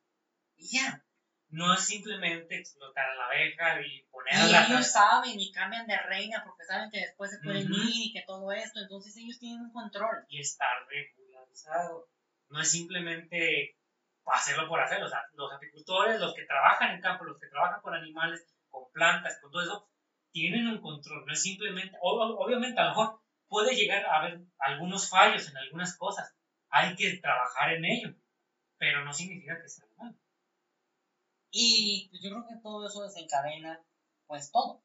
y 0.55 0.77
ya 0.77 1.03
No 1.49 1.73
es 1.73 1.81
simplemente 1.85 2.55
explotar 2.59 3.09
a 3.09 3.15
la 3.15 3.25
abeja 3.25 3.81
y 3.81 3.97
y 3.97 4.03
ponerla. 4.09 4.65
ellos 4.67 4.87
saben 4.87 5.37
y 5.39 5.51
cambian 5.51 5.85
de 5.87 5.97
reina 5.97 6.43
porque 6.45 6.63
saben 6.63 6.89
que 6.89 6.99
después 7.01 7.29
se 7.31 7.39
pueden 7.43 7.65
Ujú. 7.65 7.75
ir 7.81 8.07
y 8.07 8.13
que 8.13 8.23
todo 8.25 8.51
esto 8.53 8.79
entonces 8.79 9.15
ellos 9.17 9.37
tienen 9.39 9.61
un 9.65 9.73
control 9.73 10.25
y 10.29 10.39
estar 10.39 10.87
regularizado. 10.87 12.07
No 12.49 12.61
es 12.61 12.69
simplemente 12.71 13.75
hacerlo 14.25 14.67
por 14.67 14.79
hacerlo. 14.79 15.07
O 15.07 15.09
sea, 15.09 15.23
los 15.33 15.51
apicultores, 15.51 16.19
los 16.19 16.33
que 16.35 16.45
trabajan 16.45 16.91
en 16.91 17.01
campo, 17.01 17.23
los 17.25 17.39
que 17.39 17.47
trabajan 17.47 17.81
con 17.81 17.93
animales, 17.95 18.45
con 18.69 18.89
plantas, 18.91 19.39
con 19.41 19.51
todo 19.51 19.61
eso, 19.63 19.89
tienen 20.31 20.67
un 20.67 20.81
control. 20.81 21.25
No 21.25 21.33
es 21.33 21.41
simplemente, 21.41 21.97
ob- 22.01 22.35
obviamente 22.37 22.79
a 22.79 22.83
lo 22.85 22.89
mejor 22.91 23.20
puede 23.51 23.75
llegar 23.75 24.05
a 24.05 24.21
haber 24.21 24.39
algunos 24.59 25.09
fallos 25.09 25.49
en 25.49 25.57
algunas 25.57 25.97
cosas. 25.97 26.33
Hay 26.69 26.95
que 26.95 27.17
trabajar 27.17 27.73
en 27.73 27.83
ello, 27.83 28.15
pero 28.77 29.03
no 29.03 29.13
significa 29.13 29.61
que 29.61 29.67
sea 29.67 29.85
mal. 29.97 30.17
Y 31.51 32.07
pues, 32.09 32.23
yo 32.23 32.29
creo 32.29 32.47
que 32.47 32.61
todo 32.63 32.87
eso 32.87 33.03
desencadena, 33.03 33.83
pues 34.25 34.53
todo. 34.53 34.81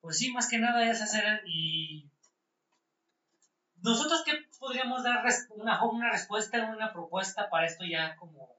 Pues 0.00 0.18
sí, 0.18 0.32
más 0.32 0.50
que 0.50 0.58
nada 0.58 0.90
es 0.90 1.00
hacer 1.00 1.42
y 1.46 2.10
nosotros 3.82 4.24
qué 4.26 4.32
podríamos 4.58 5.04
dar 5.04 5.24
una, 5.50 5.84
una 5.84 6.10
respuesta, 6.10 6.72
una 6.72 6.92
propuesta 6.92 7.48
para 7.48 7.66
esto 7.66 7.84
ya 7.84 8.16
como 8.16 8.52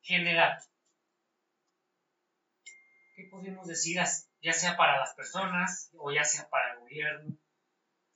general. 0.00 0.58
¿Qué 3.14 3.28
podríamos 3.30 3.66
decir 3.66 4.00
ya 4.40 4.52
sea 4.54 4.78
para 4.78 4.98
las 4.98 5.14
personas 5.14 5.90
o 5.98 6.10
ya 6.10 6.24
sea 6.24 6.48
para 6.48 6.72
el 6.72 6.78
gobierno 6.78 7.36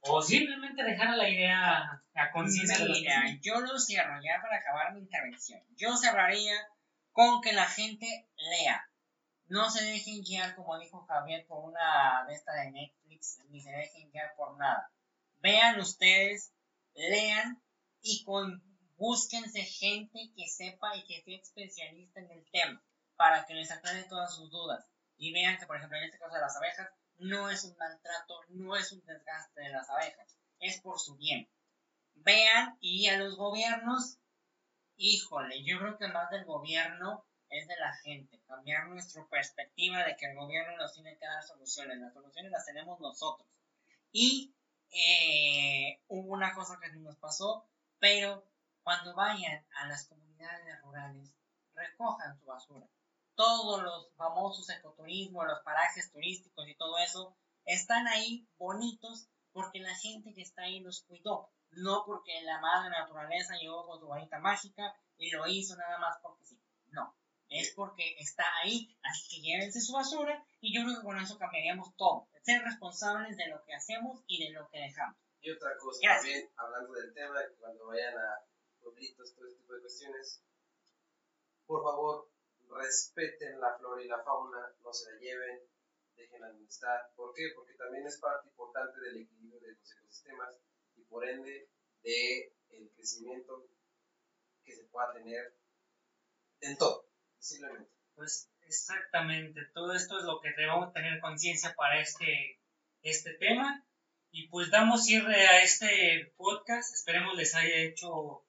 o 0.03 0.21
simplemente 0.21 0.83
dejar 0.83 1.09
a 1.09 1.17
la 1.17 1.29
idea 1.29 2.03
a 2.15 2.31
conciencia 2.33 2.79
de 2.79 2.91
Mira, 2.91 3.39
yo 3.41 3.61
lo 3.61 3.79
cierro 3.79 4.21
ya 4.23 4.41
para 4.43 4.57
acabar 4.57 4.93
mi 4.95 5.01
intervención. 5.01 5.61
Yo 5.77 5.97
cerraría 5.97 6.55
con 7.13 7.41
que 7.41 7.53
la 7.53 7.67
gente 7.67 8.29
lea. 8.37 8.89
No 9.47 9.71
se 9.71 9.85
dejen 9.85 10.23
guiar, 10.23 10.57
como 10.57 10.79
dijo 10.79 11.05
Javier, 11.07 11.47
por 11.47 11.65
una 11.65 12.25
de 12.27 12.35
esta 12.35 12.53
de 12.55 12.73
Netflix, 12.73 13.39
ni 13.51 13.61
se 13.61 13.71
dejen 13.71 14.11
guiar 14.11 14.35
por 14.37 14.57
nada. 14.59 14.91
Vean 15.41 15.79
ustedes, 15.79 16.53
lean 16.95 17.63
y 18.01 18.25
con, 18.25 18.63
búsquense 18.97 19.63
gente 19.63 20.33
que 20.37 20.49
sepa 20.49 20.97
y 20.97 21.05
que 21.05 21.23
sea 21.23 21.37
especialista 21.37 22.21
en 22.21 22.31
el 22.31 22.45
tema 22.51 22.83
para 23.17 23.45
que 23.47 23.55
les 23.55 23.71
aclare 23.71 24.05
todas 24.05 24.35
sus 24.35 24.51
dudas. 24.51 24.85
Y 25.17 25.33
vean 25.33 25.59
que, 25.59 25.67
por 25.67 25.77
ejemplo, 25.77 25.99
en 25.99 26.05
este 26.05 26.19
caso 26.19 26.35
de 26.35 26.41
las 26.41 26.57
abejas, 26.57 26.91
no 27.23 27.51
es 27.51 27.65
un 27.65 27.77
maltrato, 27.77 28.41
no 28.51 28.77
es 28.77 28.93
un 28.93 29.05
desgaste 29.05 29.63
de 29.63 29.71
las 29.71 29.89
abejas, 29.91 30.37
es 30.61 30.81
por 30.81 30.99
su 30.99 31.17
bien 31.17 31.49
vean 32.25 32.77
y 32.81 33.09
a 33.09 33.19
los 33.19 33.37
gobiernos, 33.37 34.19
híjole, 34.97 35.63
yo 35.65 35.79
creo 35.79 35.99
que 35.99 36.09
más 36.09 36.31
del 36.31 36.45
gobierno 36.45 37.25
es 37.49 37.69
de 37.69 37.77
la 37.77 37.95
gente, 37.97 38.41
cambiar 38.47 38.89
nuestra 38.89 39.27
perspectiva 39.29 40.05
de 40.05 40.17
que 40.17 40.27
el 40.27 40.37
gobierno 40.37 40.77
nos 40.77 40.95
tiene 40.95 41.17
que 41.19 41.27
dar 41.27 41.43
soluciones, 41.43 41.99
las 41.99 42.15
soluciones 42.15 42.51
las 42.51 42.65
tenemos 42.65 42.99
nosotros. 43.01 43.47
Y 44.11 44.55
eh, 44.91 46.01
hubo 46.09 46.33
una 46.33 46.55
cosa 46.55 46.79
que 46.81 46.91
nos 46.99 47.17
pasó, 47.17 47.67
pero 47.99 48.47
cuando 48.83 49.15
vayan 49.15 49.65
a 49.77 49.87
las 49.87 50.07
comunidades 50.07 50.81
rurales, 50.83 51.35
recojan 51.75 52.39
su 52.39 52.47
basura. 52.47 52.87
Todos 53.35 53.83
los 53.83 54.13
famosos 54.17 54.69
ecoturismos, 54.71 55.47
los 55.47 55.61
parajes 55.61 56.13
turísticos 56.13 56.69
y 56.69 56.77
todo 56.77 56.99
eso, 56.99 57.37
están 57.65 58.07
ahí 58.09 58.47
bonitos 58.59 59.29
porque 59.53 59.81
la 59.81 59.95
gente 59.95 60.35
que 60.35 60.43
está 60.43 60.63
ahí 60.63 60.81
los 60.81 61.03
cuidó, 61.05 61.51
no 61.71 62.05
porque 62.07 62.43
la 62.43 62.61
madre 62.61 62.91
naturaleza 62.91 63.55
llegó 63.57 63.87
con 63.87 64.01
su 64.01 64.09
varita 64.09 64.39
mágica 64.39 64.95
y 65.19 65.31
lo 65.31 65.47
hizo 65.47 65.77
nada 65.77 65.99
más 65.99 66.19
porque 66.23 66.45
sí. 66.45 66.59
No, 66.91 67.15
es 67.49 67.73
porque 67.75 68.17
está 68.19 68.45
ahí, 68.63 68.97
así 69.03 69.29
que 69.29 69.43
llévense 69.43 69.81
su 69.81 69.93
basura 69.93 70.45
y 70.61 70.75
yo 70.75 70.85
creo 70.85 70.97
que 70.97 71.05
con 71.05 71.19
eso 71.19 71.39
cambiaríamos 71.39 71.95
todo. 71.97 72.29
Ser 72.43 72.63
responsables 72.63 73.37
de 73.37 73.49
lo 73.49 73.63
que 73.65 73.75
hacemos 73.75 74.23
y 74.27 74.45
de 74.45 74.53
lo 74.53 74.69
que 74.69 74.79
dejamos. 74.79 75.17
Y 75.41 75.51
otra 75.51 75.77
cosa 75.79 75.99
Gracias. 76.03 76.23
también, 76.23 76.51
hablando 76.57 76.93
del 76.93 77.15
tema, 77.15 77.41
cuando 77.59 77.87
vayan 77.87 78.17
a 78.17 78.45
pueblitos, 78.81 79.35
todo 79.35 79.47
ese 79.47 79.57
tipo 79.57 79.75
de 79.75 79.81
cuestiones, 79.81 80.43
por 81.67 81.83
favor, 81.83 82.32
respeten 82.75 83.61
la 83.61 83.77
flora 83.79 84.03
y 84.03 84.09
la 84.09 84.23
fauna, 84.23 84.75
no 84.83 84.93
se 84.93 85.13
la 85.13 85.19
lleven, 85.19 85.61
dejen 86.17 86.41
la 86.41 86.49
amistad. 86.49 87.01
¿Por 87.17 87.35
qué? 87.35 87.53
Porque 87.55 87.75
también 87.75 88.07
es 88.07 88.19
parte 88.19 88.49
importante 88.49 89.01
del 89.01 89.23
equilibrio 89.23 89.61
de 89.61 89.73
los 89.73 89.93
ecosistemas 89.93 90.61
y 90.97 91.03
por 91.03 91.29
ende 91.29 91.69
de 92.03 92.53
crecimiento 93.03 93.69
que 94.65 94.73
se 94.73 94.85
pueda 94.85 95.13
tener 95.13 95.57
en 96.61 96.77
todo, 96.77 97.09
simplemente. 97.39 97.91
Pues 98.15 98.49
exactamente, 98.63 99.61
todo 99.75 99.93
esto 99.93 100.19
es 100.19 100.25
lo 100.25 100.41
que 100.41 100.53
debemos 100.57 100.93
tener 100.93 101.21
conciencia 101.21 101.75
para 101.75 102.01
este, 102.01 102.61
este 103.03 103.35
tema. 103.35 103.85
Y 104.31 104.49
pues 104.49 104.71
damos 104.71 105.05
cierre 105.05 105.47
a 105.47 105.63
este 105.63 106.33
podcast. 106.37 106.95
Esperemos 106.95 107.37
les 107.37 107.55
haya 107.55 107.77
hecho, 107.79 108.47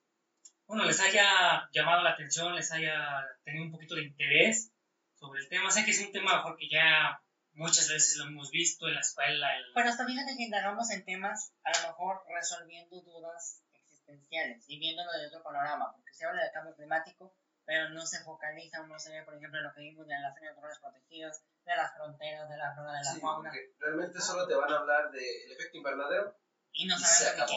bueno, 0.73 0.87
les 0.87 0.99
haya 0.99 1.69
llamado 1.71 2.01
la 2.03 2.11
atención, 2.11 2.55
les 2.55 2.71
haya 2.71 3.25
tenido 3.43 3.65
un 3.65 3.71
poquito 3.71 3.95
de 3.95 4.03
interés 4.03 4.71
sobre 5.15 5.41
el 5.41 5.49
tema. 5.49 5.69
Sé 5.71 5.85
que 5.85 5.91
es 5.91 6.01
un 6.01 6.11
tema 6.11 6.41
porque 6.43 6.67
ya 6.69 7.19
muchas 7.53 7.87
veces 7.89 8.17
lo 8.17 8.25
hemos 8.25 8.49
visto 8.51 8.87
en 8.87 8.95
la 8.95 8.99
escuela. 9.01 9.55
en- 9.57 9.63
Pero 9.75 9.89
hasta 9.89 10.05
fíjate 10.05 10.35
que 10.35 10.43
indagamos 10.43 10.89
en 10.91 11.05
temas, 11.05 11.53
a 11.63 11.71
lo 11.81 11.87
mejor 11.89 12.23
resolviendo 12.27 13.01
dudas 13.01 13.61
existenciales 13.73 14.65
y 14.67 14.79
viéndolo 14.79 15.11
de 15.11 15.27
otro 15.27 15.43
panorama, 15.43 15.91
porque 15.95 16.13
se 16.13 16.25
habla 16.25 16.41
del 16.43 16.51
cambio 16.51 16.75
climático, 16.75 17.35
pero 17.65 17.89
no 17.89 18.05
se 18.05 18.23
focaliza 18.23 18.81
o 18.81 18.87
no 18.87 18.97
se 18.99 19.11
ve, 19.11 19.23
por 19.23 19.35
ejemplo, 19.35 19.61
lo 19.61 19.73
que 19.73 19.81
vimos 19.81 20.07
de 20.07 20.19
las 20.19 20.35
áreas 20.35 20.55
naturales 20.55 20.79
protegidas, 20.79 21.43
de 21.65 21.75
las 21.75 21.93
fronteras, 21.95 22.49
de 22.49 22.57
la 22.57 22.73
flora, 22.73 22.91
de 22.93 23.03
la 23.05 23.13
Sí, 23.13 23.19
fauna, 23.21 23.51
realmente 23.79 24.19
solo 24.19 24.47
te 24.47 24.55
van 24.55 24.71
a 24.73 24.77
hablar 24.79 25.11
del 25.11 25.51
efecto 25.51 25.77
invernadero 25.77 26.35
y 26.73 26.85
no 26.87 26.95
y 26.95 26.99
se 26.99 27.23
de 27.25 27.29
acabó. 27.31 27.51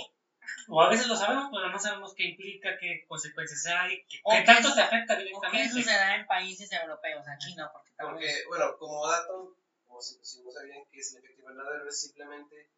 O 0.69 0.81
a 0.83 0.89
veces 0.89 1.07
lo 1.07 1.17
sabemos, 1.17 1.49
pero 1.53 1.69
no 1.69 1.79
sabemos 1.79 2.15
qué 2.15 2.25
implica, 2.31 2.79
qué 2.79 3.05
consecuencias 3.09 3.67
hay, 3.67 4.05
qué, 4.07 4.21
qué 4.25 4.43
tanto 4.45 4.75
te 4.75 4.81
afecta 4.81 5.15
¿O 5.15 5.17
qué 5.17 5.25
directamente. 5.25 5.69
sucederá 5.69 6.17
en 6.17 6.27
países 6.27 6.71
europeos? 6.73 7.25
Aquí 7.29 7.55
no, 7.55 7.71
porque 7.73 7.91
estamos... 7.91 8.13
Porque, 8.13 8.45
bueno, 8.49 8.77
como 8.79 9.09
dato, 9.09 9.57
como 9.87 10.01
si, 10.01 10.19
si 10.23 10.43
no 10.43 10.51
sabían 10.51 10.85
qué 10.91 11.01
es 11.01 11.13
el 11.13 11.19
efecto 11.19 11.41
invernadero, 11.41 11.89
es 11.89 12.01
simplemente 12.01 12.71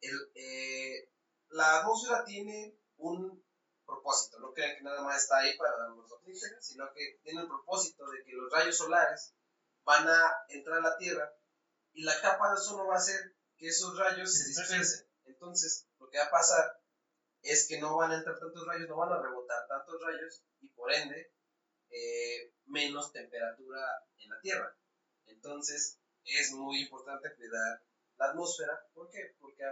el, 0.00 0.30
eh, 0.34 1.08
la 1.50 1.80
atmósfera 1.80 2.24
tiene 2.24 2.74
un 2.98 3.42
propósito. 3.86 4.38
No 4.38 4.52
crean 4.52 4.76
que 4.76 4.82
nada 4.82 5.02
más 5.02 5.22
está 5.22 5.38
ahí 5.38 5.56
para 5.56 5.76
darnos 5.76 6.10
oxígeno, 6.12 6.56
sino 6.60 6.92
que 6.92 7.18
tiene 7.22 7.40
el 7.40 7.48
propósito 7.48 8.08
de 8.10 8.22
que 8.22 8.32
los 8.32 8.52
rayos 8.52 8.76
solares 8.76 9.34
van 9.84 10.06
a 10.06 10.44
entrar 10.48 10.78
a 10.78 10.82
la 10.82 10.98
Tierra 10.98 11.32
y 11.94 12.02
la 12.02 12.20
capa 12.20 12.48
de 12.48 12.54
ozono 12.54 12.86
va 12.86 12.94
a 12.94 12.98
hacer 12.98 13.34
que 13.56 13.68
esos 13.68 13.98
rayos 13.98 14.32
se 14.32 14.48
dispersen. 14.48 15.06
Entonces, 15.24 15.86
lo 15.98 16.08
que 16.10 16.18
va 16.18 16.24
a 16.24 16.30
pasar 16.30 16.77
es 17.42 17.66
que 17.68 17.80
no 17.80 17.96
van 17.96 18.12
a 18.12 18.16
entrar 18.16 18.38
tantos 18.38 18.66
rayos, 18.66 18.88
no 18.88 18.96
van 18.96 19.12
a 19.12 19.22
rebotar 19.22 19.66
tantos 19.68 20.00
rayos 20.02 20.42
y 20.60 20.68
por 20.68 20.92
ende 20.92 21.32
eh, 21.90 22.52
menos 22.66 23.12
temperatura 23.12 23.80
en 24.18 24.30
la 24.30 24.40
Tierra. 24.40 24.76
Entonces, 25.26 25.98
es 26.24 26.52
muy 26.52 26.82
importante 26.82 27.34
cuidar 27.36 27.82
la 28.18 28.26
atmósfera. 28.26 28.78
¿Por 28.92 29.10
qué? 29.10 29.34
Porque 29.40 29.64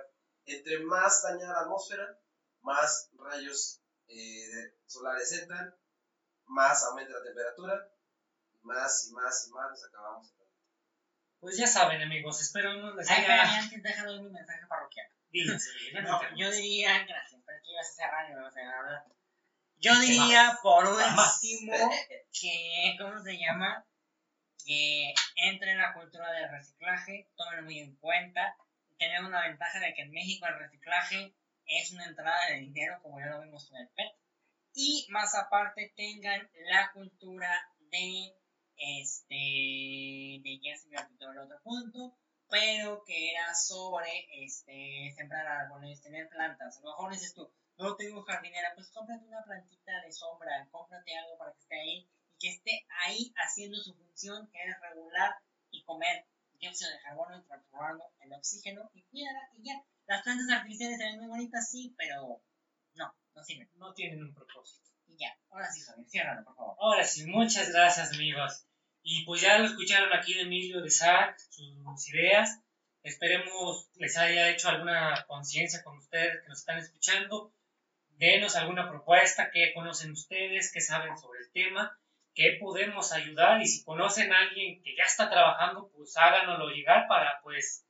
entre 0.46 0.80
más 0.80 1.22
dañada 1.22 1.52
la 1.52 1.60
atmósfera, 1.62 2.18
más 2.60 3.10
rayos 3.14 3.80
eh, 4.08 4.74
solares 4.86 5.32
entran, 5.32 5.74
más 6.46 6.84
aumenta 6.84 7.12
la 7.12 7.24
temperatura, 7.24 7.92
y 8.52 8.66
más 8.66 9.08
y 9.08 9.12
más 9.12 9.48
y 9.48 9.52
más 9.52 9.70
nos 9.70 9.84
acabamos. 9.84 10.32
Pues 11.40 11.58
ya 11.58 11.66
saben, 11.66 12.00
amigos, 12.00 12.40
espero 12.40 12.74
no 12.74 12.94
les 12.94 13.08
Ay, 13.10 13.24
haya... 13.24 13.58
antes 13.58 13.82
déjame 13.82 14.22
mi 14.22 14.30
mensaje 14.30 14.66
parroquial. 14.66 15.06
No, 16.02 16.20
yo 16.36 16.50
diría, 16.50 17.04
gracias, 17.06 17.35
vas 17.76 17.90
a 17.90 17.94
cerrar 17.94 18.30
y 18.30 18.34
me 18.34 18.42
vas 18.42 18.56
a 18.56 18.78
hablar. 18.78 19.04
Yo 19.78 19.98
diría, 20.00 20.58
por 20.62 20.86
último, 20.86 21.74
que, 22.32 22.96
¿cómo 22.98 23.22
se 23.22 23.36
llama? 23.38 23.86
Que 24.64 25.12
entre 25.36 25.72
en 25.72 25.78
la 25.78 25.92
cultura 25.92 26.32
del 26.32 26.50
reciclaje, 26.50 27.28
tomen 27.36 27.64
muy 27.64 27.78
en 27.80 27.96
cuenta. 27.96 28.56
Tenemos 28.98 29.28
una 29.28 29.42
ventaja 29.42 29.78
de 29.80 29.92
que 29.94 30.02
en 30.02 30.12
México 30.12 30.46
el 30.46 30.58
reciclaje 30.58 31.34
es 31.66 31.92
una 31.92 32.06
entrada 32.06 32.46
de 32.48 32.60
dinero, 32.60 33.00
como 33.02 33.20
ya 33.20 33.26
lo 33.26 33.42
vimos 33.42 33.68
con 33.68 33.78
el 33.78 33.88
PET. 33.88 34.12
Y 34.72 35.06
más 35.10 35.34
aparte 35.34 35.92
tengan 35.96 36.48
la 36.70 36.90
cultura 36.92 37.50
de, 37.90 38.34
este, 38.76 39.34
de 39.34 40.60
ya 40.62 40.76
se 40.76 40.88
me 40.88 40.98
olvidó 40.98 41.32
el 41.32 41.38
otro 41.38 41.60
punto, 41.62 42.16
pero 42.48 43.02
que 43.04 43.32
era 43.32 43.54
sobre 43.54 44.26
este, 44.44 45.12
sembrar 45.16 45.46
árboles, 45.46 46.02
tener 46.02 46.28
plantas. 46.28 46.78
A 46.78 46.80
lo 46.80 46.90
mejor 46.90 47.12
dices 47.12 47.34
tú, 47.34 47.50
no 47.78 47.96
tengo 47.96 48.22
jardinera, 48.22 48.72
pues 48.74 48.90
cómprate 48.90 49.26
una 49.26 49.42
plantita 49.44 50.00
de 50.04 50.12
sombra, 50.12 50.66
cómprate 50.70 51.16
algo 51.16 51.38
para 51.38 51.52
que 51.52 51.60
esté 51.60 51.80
ahí 51.80 52.08
y 52.30 52.38
que 52.38 52.48
esté 52.48 52.86
ahí 53.04 53.32
haciendo 53.36 53.78
su 53.78 53.94
función, 53.94 54.48
que 54.50 54.58
es 54.62 54.80
regular 54.80 55.34
y 55.70 55.82
comer 55.84 56.26
dióxido 56.58 56.90
de 56.90 57.00
carbono 57.00 57.38
y 57.38 57.42
transformarlo 57.42 58.04
en 58.20 58.32
oxígeno 58.32 58.90
y 58.94 59.02
cuidarla 59.04 59.50
y 59.52 59.64
ya. 59.64 59.82
Las 60.06 60.22
plantas 60.22 60.48
artificiales 60.50 60.98
se 60.98 61.04
ven 61.04 61.18
muy 61.18 61.28
bonitas, 61.28 61.70
sí, 61.70 61.94
pero 61.98 62.40
no, 62.94 63.14
no 63.34 63.44
sirven. 63.44 63.68
No 63.74 63.92
tienen 63.92 64.22
un 64.22 64.32
propósito. 64.32 64.88
Y 65.08 65.16
ya, 65.18 65.36
ahora 65.50 65.70
sí, 65.70 65.80
Javier, 65.80 66.08
ciérralo, 66.08 66.44
por 66.44 66.54
favor. 66.54 66.76
Ahora 66.80 67.04
sí, 67.04 67.26
muchas 67.26 67.70
gracias, 67.70 68.12
amigos. 68.12 68.66
Y 69.02 69.24
pues 69.24 69.40
ya 69.40 69.58
lo 69.58 69.66
escucharon 69.66 70.12
aquí 70.12 70.34
de 70.34 70.42
Emilio, 70.42 70.80
de 70.80 70.90
Zach, 70.90 71.38
sus 71.50 72.08
ideas. 72.08 72.60
Esperemos 73.02 73.88
les 73.94 74.16
haya 74.16 74.50
hecho 74.50 74.68
alguna 74.68 75.24
conciencia 75.28 75.82
con 75.84 75.98
ustedes 75.98 76.42
que 76.42 76.48
nos 76.48 76.58
están 76.58 76.78
escuchando. 76.78 77.52
Denos 78.16 78.56
alguna 78.56 78.88
propuesta, 78.88 79.50
qué 79.52 79.72
conocen 79.74 80.12
ustedes, 80.12 80.72
qué 80.72 80.80
saben 80.80 81.16
sobre 81.18 81.40
el 81.40 81.52
tema, 81.52 81.98
qué 82.34 82.56
podemos 82.60 83.12
ayudar. 83.12 83.60
Y 83.60 83.66
si 83.66 83.84
conocen 83.84 84.32
a 84.32 84.38
alguien 84.40 84.82
que 84.82 84.96
ya 84.96 85.04
está 85.04 85.28
trabajando, 85.30 85.90
pues 85.94 86.16
háganoslo 86.16 86.68
llegar 86.70 87.06
para 87.08 87.40
pues 87.42 87.84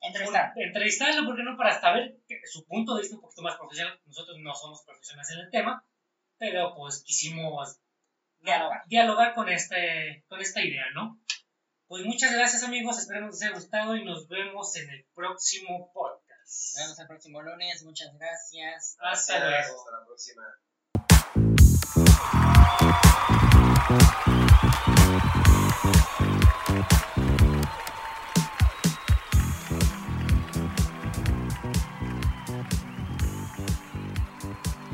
Entrevistar. 0.00 0.52
entrevistarlo, 0.56 1.26
porque 1.26 1.42
no 1.42 1.56
para 1.56 1.80
saber 1.80 2.16
que- 2.28 2.40
su 2.44 2.64
punto 2.66 2.94
de 2.94 3.00
vista 3.02 3.16
un 3.16 3.22
poquito 3.22 3.42
más 3.42 3.56
profesional. 3.56 3.98
Nosotros 4.06 4.36
no 4.40 4.54
somos 4.54 4.82
profesionales 4.84 5.30
en 5.32 5.40
el 5.40 5.50
tema, 5.50 5.84
pero 6.38 6.74
pues 6.74 7.02
quisimos 7.04 7.78
Dialogar. 8.40 8.82
dialogar 8.86 9.34
con, 9.34 9.48
este, 9.48 10.24
con 10.28 10.40
esta 10.40 10.62
idea, 10.62 10.84
¿no? 10.94 11.18
Pues 11.88 12.04
muchas 12.04 12.32
gracias 12.32 12.62
amigos, 12.64 12.98
esperemos 12.98 13.30
les 13.34 13.42
haya 13.42 13.54
gustado 13.54 13.96
y 13.96 14.04
nos 14.04 14.28
vemos 14.28 14.74
en 14.76 14.90
el 14.90 15.06
próximo 15.14 15.90
podcast. 15.92 16.25
Nos 16.46 16.74
vemos 16.76 16.98
el 17.00 17.06
próximo 17.08 17.42
lunes, 17.42 17.82
muchas 17.82 18.16
gracias. 18.16 18.96
Hasta 19.00 19.40
Gracias, 19.40 19.66
luego. 19.66 19.80
Hasta 19.80 19.90
la 19.90 20.04
próxima. 20.06 20.44